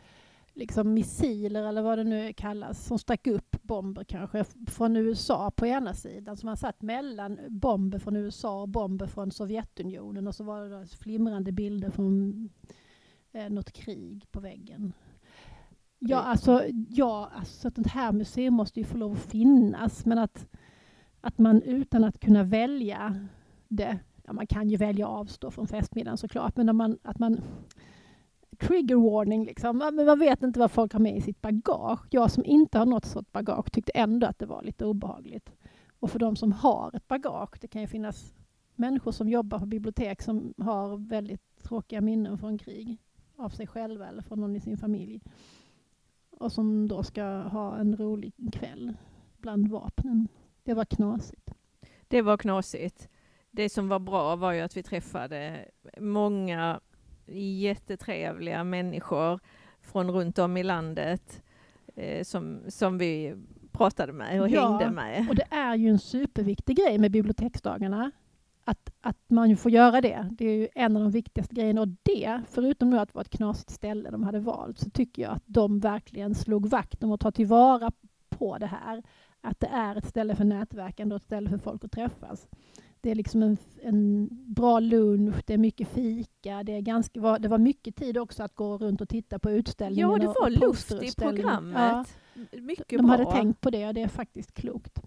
liksom 0.54 0.94
missiler 0.94 1.64
eller 1.64 1.82
vad 1.82 1.98
det 1.98 2.04
nu 2.04 2.34
kallas 2.34 2.86
som 2.86 3.00
stack 3.00 3.28
upp 3.28 3.56
bomber 3.62 4.04
kanske 4.04 4.44
från 4.68 4.96
USA 4.96 5.52
på 5.52 5.66
ena 5.68 5.94
sidan. 5.94 6.38
Så 6.38 6.46
man 6.46 6.58
satt 6.58 6.82
mellan 6.82 7.40
bomber 7.50 8.00
från 8.00 8.16
USA 8.16 8.62
och 8.62 8.70
bomber 8.70 9.08
från 9.08 9.32
Sovjetunionen 9.32 10.28
och 10.28 10.36
så 10.36 10.44
var 10.44 10.66
det 10.66 10.88
flimrande 10.88 11.52
bilder 11.52 11.90
från 11.90 12.50
eh, 13.32 13.50
något 13.50 13.72
krig 13.72 14.26
på 14.32 14.40
väggen. 14.40 14.94
Ja, 16.00 16.20
Mm. 16.20 16.32
alltså, 16.32 16.64
ja, 16.90 17.32
alltså 17.36 17.72
sånt 17.72 17.88
här 17.88 18.12
museum 18.12 18.54
måste 18.54 18.80
ju 18.80 18.86
få 18.86 18.98
lov 18.98 19.12
att 19.12 19.20
finnas 19.20 20.06
men 20.06 20.18
att, 20.18 20.48
att 21.22 21.38
man 21.38 21.62
utan 21.62 22.04
att 22.04 22.20
kunna 22.20 22.44
välja 22.44 23.28
det 23.68 24.00
ja, 24.24 24.34
man 24.34 24.48
kan 24.48 24.70
ju 24.70 24.78
välja 24.78 25.06
att 25.06 25.12
avstå 25.12 25.52
från 25.52 25.68
festmiddagen 25.68 26.18
såklart, 26.18 26.58
men 26.58 26.76
man, 26.76 26.98
att 27.04 27.20
man 27.20 27.42
trigger 28.56 28.96
warning 28.96 29.46
liksom. 29.46 29.78
Men 29.78 30.06
man 30.06 30.20
vet 30.20 30.44
inte 30.44 30.60
vad 30.60 30.72
folk 30.72 30.94
har 30.94 31.00
med 31.00 31.18
i 31.18 31.22
sitt 31.22 31.42
bagage. 31.42 32.08
Jag 32.10 32.32
som 32.32 32.46
inte 32.46 32.78
har 32.78 32.86
något 32.86 33.06
sådant 33.06 33.32
bagage 33.32 33.72
tyckte 33.72 33.92
ändå 33.92 34.28
att 34.28 34.40
det 34.40 34.46
var 34.46 34.64
lite 34.64 34.86
obehagligt. 34.86 35.52
Och 36.00 36.10
för 36.10 36.20
de 36.20 36.36
som 36.36 36.52
har 36.52 36.96
ett 36.96 37.08
bagage, 37.08 37.58
det 37.62 37.68
kan 37.68 37.82
ju 37.82 37.88
finnas 37.88 38.34
människor 38.76 39.12
som 39.12 39.30
jobbar 39.30 39.60
på 39.60 39.66
bibliotek 39.66 40.22
som 40.22 40.54
har 40.58 40.98
väldigt 40.98 41.64
tråkiga 41.64 42.02
minnen 42.02 42.38
från 42.38 42.58
krig 42.58 42.98
av 43.36 43.50
sig 43.50 43.68
själva 43.68 44.08
eller 44.08 44.22
från 44.22 44.40
någon 44.40 44.56
i 44.56 44.60
sin 44.60 44.78
familj. 44.78 45.22
Och 46.32 46.52
som 46.52 46.88
då 46.88 47.04
ska 47.04 47.24
ha 47.26 47.78
en 47.78 47.98
rolig 47.98 48.34
kväll 48.54 48.94
bland 49.38 49.68
vapnen. 49.68 50.28
Det 50.64 50.74
var 50.74 50.86
knasigt. 50.86 51.54
Det 52.08 52.22
var 52.22 52.38
knasigt. 52.38 53.10
Det 53.52 53.70
som 53.70 53.90
var 53.90 54.00
bra 54.00 54.36
var 54.36 54.52
ju 54.52 54.62
att 54.62 54.78
vi 54.78 54.84
träffade 54.84 55.66
många 56.00 56.80
jättetrevliga 57.40 58.64
människor 58.64 59.40
från 59.82 60.12
runt 60.12 60.40
om 60.40 60.58
i 60.58 60.64
landet 60.64 61.44
eh, 61.96 62.24
som, 62.24 62.60
som 62.68 62.98
vi 62.98 63.36
pratade 63.72 64.14
med 64.14 64.42
och 64.42 64.50
Ja, 64.50 64.70
hängde 64.70 64.96
med. 64.96 65.30
Och 65.30 65.36
det 65.36 65.48
är 65.50 65.76
ju 65.76 65.90
en 65.90 66.00
superviktig 66.00 66.78
grej 66.78 66.98
med 66.98 67.12
biblioteksdagarna. 67.12 68.12
Att, 68.66 68.94
att 69.02 69.18
man 69.28 69.58
får 69.58 69.72
göra 69.72 70.02
det. 70.02 70.30
Det 70.32 70.46
är 70.46 70.58
ju 70.58 70.68
en 70.76 70.96
av 70.96 71.02
de 71.02 71.12
viktigaste 71.12 71.56
grejerna. 71.56 71.82
Och 71.82 71.88
det, 71.88 72.42
förutom 72.50 72.90
nu 72.90 73.00
att 73.00 73.10
det 73.10 73.16
var 73.16 73.22
ett 73.22 73.30
knasigt 73.30 73.70
ställe 73.70 74.10
de 74.10 74.24
hade 74.24 74.40
valt, 74.40 74.80
så 74.80 74.90
tycker 74.90 75.22
jag 75.22 75.32
att 75.32 75.44
de 75.46 75.80
verkligen 75.80 76.36
slog 76.36 76.70
vakt 76.70 77.04
om 77.04 77.12
att 77.12 77.20
ta 77.20 77.32
tillvara 77.32 77.92
på 78.30 78.58
det 78.58 78.66
här. 78.66 79.04
Att 79.42 79.60
det 79.60 79.68
är 79.68 79.96
ett 79.96 80.06
ställe 80.06 80.36
för 80.36 80.44
nätverkande 80.44 81.16
och 81.16 81.22
ett 81.22 81.26
ställe 81.26 81.50
för 81.50 81.58
folk 81.58 81.84
att 81.84 81.92
träffas. 81.92 82.48
Det 83.04 83.12
är 83.12 83.16
liksom 83.16 83.44
en, 83.44 83.58
en 83.82 84.30
bra 84.54 84.80
lunch, 84.80 85.36
det 85.46 85.54
är 85.54 85.58
mycket 85.58 85.88
fika, 85.88 86.64
det, 86.64 86.72
är 86.72 86.82
ganska, 86.82 87.40
det 87.40 87.48
var 87.48 87.58
mycket 87.58 87.96
tid 87.96 88.18
också 88.18 88.44
att 88.44 88.56
gå 88.56 88.78
runt 88.78 89.02
och 89.02 89.10
titta 89.10 89.40
på 89.40 89.52
utställningen. 89.52 90.10
Ja, 90.10 90.18
det 90.18 90.28
var 90.28 90.50
luft 90.50 90.62
i 90.62 90.66
posterutställningen. 90.66 91.72
Ja, 91.74 92.06
programmet. 92.36 92.68
Mycket 92.68 92.90
de 92.90 92.98
bra. 92.98 93.08
hade 93.08 93.32
tänkt 93.32 93.62
på 93.62 93.70
det 93.70 93.88
och 93.88 93.94
det 93.94 94.02
är 94.02 94.08
faktiskt 94.08 94.54
klokt. 94.54 95.02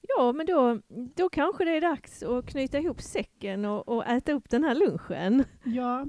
Ja, 0.00 0.32
men 0.32 0.46
då, 0.46 0.80
då 1.16 1.28
kanske 1.28 1.64
det 1.64 1.76
är 1.76 1.80
dags 1.80 2.22
att 2.22 2.46
knyta 2.46 2.78
ihop 2.78 3.00
säcken 3.00 3.64
och, 3.64 3.88
och 3.88 4.06
äta 4.06 4.32
upp 4.32 4.50
den 4.50 4.64
här 4.64 4.74
lunchen. 4.74 5.44
Ja, 5.64 6.06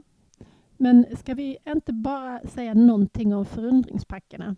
men 0.78 1.06
ska 1.18 1.34
vi 1.34 1.58
inte 1.68 1.94
bara 1.94 2.42
säga 2.44 2.74
någonting 2.74 3.36
om 3.36 3.46
förundringspackarna? 3.46 4.56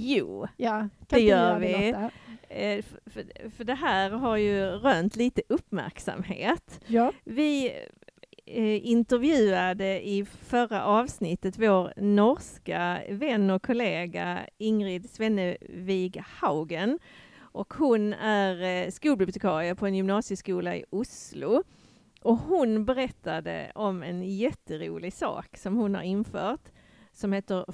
Jo, 0.00 0.46
Ja, 0.56 0.88
Det 1.08 1.20
gör 1.20 1.58
vi. 1.58 1.88
Eh, 2.48 2.84
för, 3.06 3.50
för, 3.50 3.64
det 3.64 3.74
här 3.74 4.10
har 4.10 4.36
ju 4.36 4.64
rönt 4.64 5.16
lite 5.16 5.42
uppmärksamhet. 5.48 6.80
Ja. 6.86 7.12
Vi 7.24 7.66
eh, 8.46 8.86
intervjuade 8.86 10.08
i 10.08 10.24
förra 10.24 10.84
avsnittet 10.84 11.58
vår 11.58 11.92
norska 11.96 13.02
vän 13.10 13.50
och 13.50 13.62
kollega 13.62 14.38
Ingrid 14.58 15.10
Svennevig 15.10 16.22
Haugen. 16.26 16.98
Och 17.40 17.74
hon 17.74 18.12
är 18.12 18.84
eh, 18.86 18.90
skolbibliotekarie 18.90 19.74
på 19.74 19.86
en 19.86 19.94
gymnasieskola 19.94 20.76
i 20.76 20.84
Oslo. 20.90 21.62
Och 22.22 22.36
hon 22.38 22.84
berättade 22.84 23.72
om 23.74 24.02
en 24.02 24.22
jätterolig 24.22 25.12
sak 25.12 25.56
som 25.56 25.76
hon 25.76 25.94
har 25.94 26.02
infört 26.02 26.70
som 27.18 27.32
heter 27.32 27.72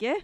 förundringspacke. 0.00 0.20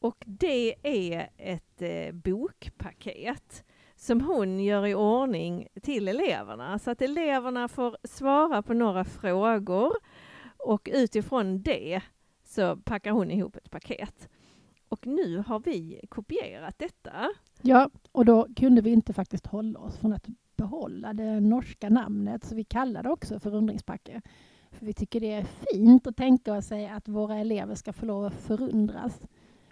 Och 0.00 0.24
det 0.26 0.74
är 0.82 1.28
ett 1.36 1.82
eh, 1.82 2.12
bokpaket 2.12 3.64
som 3.96 4.20
hon 4.20 4.64
gör 4.64 4.86
i 4.86 4.94
ordning 4.94 5.68
till 5.82 6.08
eleverna. 6.08 6.78
Så 6.78 6.90
att 6.90 7.02
eleverna 7.02 7.68
får 7.68 7.96
svara 8.04 8.62
på 8.62 8.74
några 8.74 9.04
frågor 9.04 9.92
och 10.58 10.88
utifrån 10.92 11.62
det 11.62 12.00
så 12.44 12.76
packar 12.76 13.10
hon 13.10 13.30
ihop 13.30 13.56
ett 13.56 13.70
paket. 13.70 14.28
Och 14.88 15.06
nu 15.06 15.38
har 15.46 15.60
vi 15.60 16.00
kopierat 16.08 16.78
detta. 16.78 17.30
ja, 17.62 17.90
och 18.12 18.24
då 18.24 18.48
kunde 18.56 18.82
vi 18.82 18.90
inte 18.90 19.12
faktiskt 19.12 19.46
hålla 19.46 19.78
oss 19.78 19.98
från 19.98 20.12
att 20.12 20.26
behålla 20.56 21.12
det 21.12 21.40
norska 21.40 21.88
namnet, 21.88 22.44
så 22.44 22.54
vi 22.54 22.64
kallar 22.64 23.02
det 23.02 23.10
också 23.10 23.40
för 23.40 23.54
undringspacke. 23.54 24.22
För 24.72 24.86
vi 24.86 24.92
tycker 24.92 25.20
det 25.20 25.32
är 25.32 25.44
fint 25.72 26.06
att 26.06 26.16
tänka 26.16 26.62
sig 26.62 26.88
att 26.88 27.08
våra 27.08 27.36
elever 27.38 27.74
ska 27.74 27.92
få 27.92 28.06
lov 28.06 28.24
att 28.24 28.34
förundras. 28.34 29.20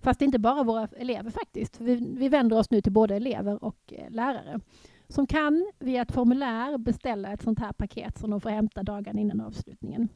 Fast 0.03 0.23
inte 0.23 0.39
bara 0.39 0.63
våra 0.63 0.89
elever 0.97 1.31
faktiskt. 1.31 1.81
Vi, 1.81 2.15
vi 2.17 2.29
vänder 2.29 2.59
oss 2.59 2.71
nu 2.71 2.81
till 2.81 2.93
både 2.93 3.17
elever 3.17 3.65
och 3.65 3.93
eh, 3.93 4.11
lärare 4.11 4.61
som 5.13 5.27
kan 5.27 5.73
via 5.79 6.03
ett 6.03 6.13
formulär 6.13 6.79
beställa 6.79 7.33
ett 7.33 7.43
sånt 7.43 7.59
här 7.59 7.73
paket 7.73 8.19
som 8.19 8.31
de 8.31 8.41
får 8.41 8.51
hämta 8.51 8.83
dagen 8.83 9.19
innan 9.19 9.41
avslutningen. 9.41 10.09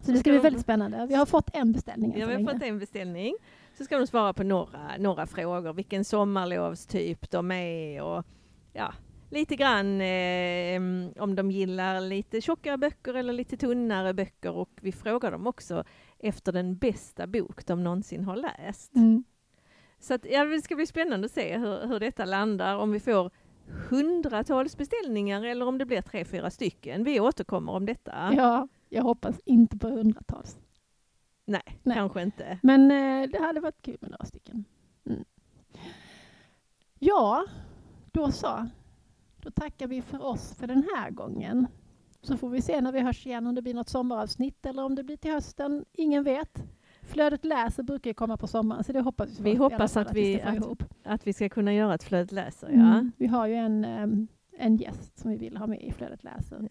Så 0.00 0.12
det 0.12 0.18
ska 0.18 0.30
bli 0.30 0.38
väldigt 0.38 0.62
spännande. 0.62 1.06
Vi 1.08 1.14
har 1.14 1.26
fått 1.26 1.50
en 1.52 1.72
beställning 1.72 2.18
Ja, 2.18 2.26
vi 2.26 2.34
har 2.34 2.52
fått 2.52 2.62
en 2.62 2.78
beställning. 2.78 3.34
Så 3.78 3.84
ska 3.84 3.98
de 3.98 4.06
svara 4.06 4.32
på 4.32 4.42
några, 4.42 4.96
några 4.98 5.26
frågor. 5.26 5.72
Vilken 5.72 6.04
sommarlovstyp 6.04 7.30
de 7.30 7.50
är 7.50 8.02
och 8.02 8.24
ja, 8.72 8.94
lite 9.32 9.56
grann 9.56 10.00
eh, 10.00 11.22
om 11.22 11.34
de 11.34 11.50
gillar 11.50 12.00
lite 12.00 12.40
tjockare 12.40 12.78
böcker 12.78 13.14
eller 13.14 13.32
lite 13.32 13.56
tunnare 13.56 14.14
böcker. 14.14 14.52
Och 14.52 14.70
vi 14.80 14.92
frågar 14.92 15.30
dem 15.30 15.46
också 15.46 15.84
efter 16.18 16.52
den 16.52 16.76
bästa 16.76 17.26
bok 17.26 17.66
de 17.66 17.84
någonsin 17.84 18.24
har 18.24 18.36
läst. 18.36 18.94
Mm. 18.94 19.24
Så 19.98 20.14
att, 20.14 20.26
ja, 20.30 20.44
det 20.44 20.62
ska 20.62 20.76
bli 20.76 20.86
spännande 20.86 21.24
att 21.24 21.32
se 21.32 21.58
hur, 21.58 21.86
hur 21.86 22.00
detta 22.00 22.24
landar. 22.24 22.76
Om 22.76 22.92
vi 22.92 23.00
får 23.00 23.30
hundratals 23.90 24.76
beställningar 24.76 25.44
eller 25.44 25.66
om 25.66 25.78
det 25.78 25.86
blir 25.86 26.02
tre, 26.02 26.24
fyra 26.24 26.50
stycken. 26.50 27.04
Vi 27.04 27.20
återkommer 27.20 27.72
om 27.72 27.86
detta. 27.86 28.30
Ja, 28.36 28.68
jag 28.88 29.02
hoppas 29.02 29.40
inte 29.44 29.78
på 29.78 29.88
hundratals. 29.88 30.58
Nej, 31.44 31.80
Nej. 31.82 31.96
kanske 31.96 32.22
inte. 32.22 32.58
Men 32.62 32.90
eh, 32.90 33.30
det 33.30 33.38
hade 33.38 33.60
varit 33.60 33.82
kul 33.82 33.96
med 34.00 34.10
några 34.10 34.24
stycken. 34.24 34.64
Mm. 35.06 35.24
Ja, 36.98 37.44
då 38.12 38.32
så. 38.32 38.68
Då 39.42 39.50
tackar 39.50 39.86
vi 39.86 40.02
för 40.02 40.22
oss 40.24 40.54
för 40.54 40.66
den 40.66 40.84
här 40.96 41.10
gången. 41.10 41.66
Så 42.22 42.36
får 42.36 42.48
vi 42.48 42.62
se 42.62 42.80
när 42.80 42.92
vi 42.92 43.00
hörs 43.00 43.26
igen 43.26 43.46
om 43.46 43.54
det 43.54 43.62
blir 43.62 43.74
något 43.74 43.88
sommaravsnitt 43.88 44.66
eller 44.66 44.84
om 44.84 44.94
det 44.94 45.02
blir 45.04 45.16
till 45.16 45.30
hösten. 45.32 45.84
Ingen 45.92 46.24
vet. 46.24 46.62
Flödet 47.02 47.44
läser 47.44 47.82
brukar 47.82 48.10
ju 48.10 48.14
komma 48.14 48.36
på 48.36 48.46
sommaren 48.46 48.84
så 48.84 48.92
det 48.92 49.00
hoppas 49.00 49.40
vi, 49.40 49.50
Vi 49.50 49.56
hoppas 49.56 49.96
att 49.96 50.12
vi- 50.14 50.40
att-. 50.42 50.88
Att 51.04 51.26
vi 51.26 51.32
ska 51.32 51.48
kunna 51.48 51.74
göra 51.74 51.94
ett 51.94 52.02
flödet 52.02 52.32
läser, 52.32 52.68
ja. 52.68 52.74
Mm. 52.74 53.12
Vi 53.16 53.26
har 53.26 53.46
ju 53.46 53.54
en, 53.54 53.84
em, 53.84 54.28
en 54.58 54.76
gäst 54.76 55.18
som 55.18 55.30
vi 55.30 55.36
vill 55.36 55.56
ha 55.56 55.66
med 55.66 55.82
i 55.82 55.92
Flödet 55.92 56.24
läser. 56.24 56.68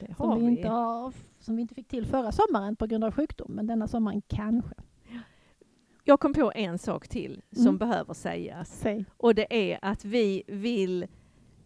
Det 0.00 0.14
Som 0.16 0.38
vi, 0.40 0.46
vi. 0.46 0.50
inte 0.56 0.68
har, 0.68 1.12
som 1.40 1.56
vi 1.56 1.62
inte 1.62 1.74
fick 1.74 1.88
till 1.88 2.06
förra 2.06 2.32
sommaren 2.32 2.76
på 2.76 2.86
grund 2.86 3.04
av 3.04 3.12
sjukdom, 3.12 3.52
men 3.52 3.66
denna 3.66 3.88
sommaren 3.88 4.22
kanske. 4.28 4.74
Jag 6.04 6.20
kom 6.20 6.32
på 6.34 6.52
en 6.54 6.78
sak 6.78 7.08
till 7.08 7.42
som 7.52 7.66
Mm. 7.66 7.78
behöver 7.78 8.14
sägas. 8.14 8.78
Säg. 8.80 9.04
Och 9.16 9.34
det 9.34 9.72
är 9.72 9.78
att 9.82 10.04
vi 10.04 10.42
vill 10.46 11.06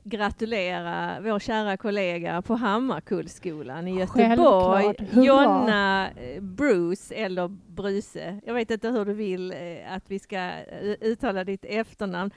gratulera 0.09 1.21
vår 1.21 1.39
kära 1.39 1.77
kollega 1.77 2.43
på 2.43 2.55
Hammarkullskolan 2.55 3.89
i 3.89 3.99
Göteborg. 3.99 4.95
Jonna 5.13 6.11
eh, 6.11 6.41
Bruce 6.41 7.15
eller 7.15 7.49
Bruse. 7.49 8.41
Jag 8.45 8.55
vet 8.55 8.71
inte 8.71 8.89
hur 8.89 9.05
du 9.05 9.13
vill 9.13 9.53
eh, 9.53 9.93
att 9.93 10.11
vi 10.11 10.19
ska 10.19 10.37
eh, 10.37 10.95
uttala 11.01 11.45
ditt 11.45 11.65
efternamn. 11.65 12.31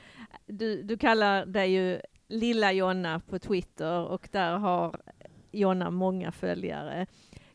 Du, 0.45 0.83
du 0.83 0.97
kallar 0.97 1.45
dig 1.45 1.71
ju 1.71 2.01
Lilla 2.27 2.71
Jonna 2.71 3.19
på 3.19 3.39
Twitter 3.39 4.05
och 4.05 4.29
där 4.31 4.57
har 4.57 4.95
Jonna 5.51 5.91
många 5.91 6.31
följare. 6.31 7.05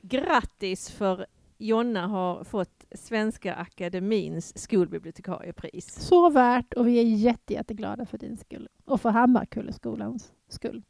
Grattis 0.01 0.91
för 0.91 1.27
Jonna 1.59 2.07
har 2.07 2.45
fått 2.45 2.84
Svenska 2.95 3.55
Akademins 3.55 4.59
skolbibliotekariepris. 4.59 6.01
Så 6.01 6.31
värt 6.31 6.75
och 6.75 6.89
vi 6.89 6.99
är 6.99 7.03
jätte, 7.03 7.53
jätteglada 7.53 8.07
för 8.07 8.19
din 8.19 8.37
skull 8.37 8.69
och 8.85 9.01
för 9.01 9.11
Hammarkulleskolans 9.11 10.33
skull. 10.49 10.83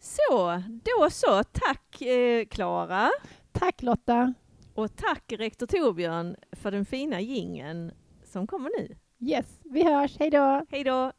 Så, 0.00 0.62
då 0.66 1.10
så. 1.10 1.44
Tack 1.44 2.02
eh, 2.02 2.44
Klara 2.46 3.10
Tack 3.52 3.82
Lotta! 3.82 4.34
och 4.74 4.96
tack 4.96 5.32
rektor 5.32 5.66
Torbjörn 5.66 6.36
för 6.52 6.70
den 6.70 6.84
fina 6.84 7.20
gingen 7.20 7.92
som 8.24 8.46
kommer 8.46 8.70
nu. 8.80 8.96
Yes, 9.20 9.60
vi 9.64 9.84
hörs. 9.84 10.16
Hej 10.18 10.30
då! 10.30 10.66
Hej 10.70 10.84
då! 10.84 11.12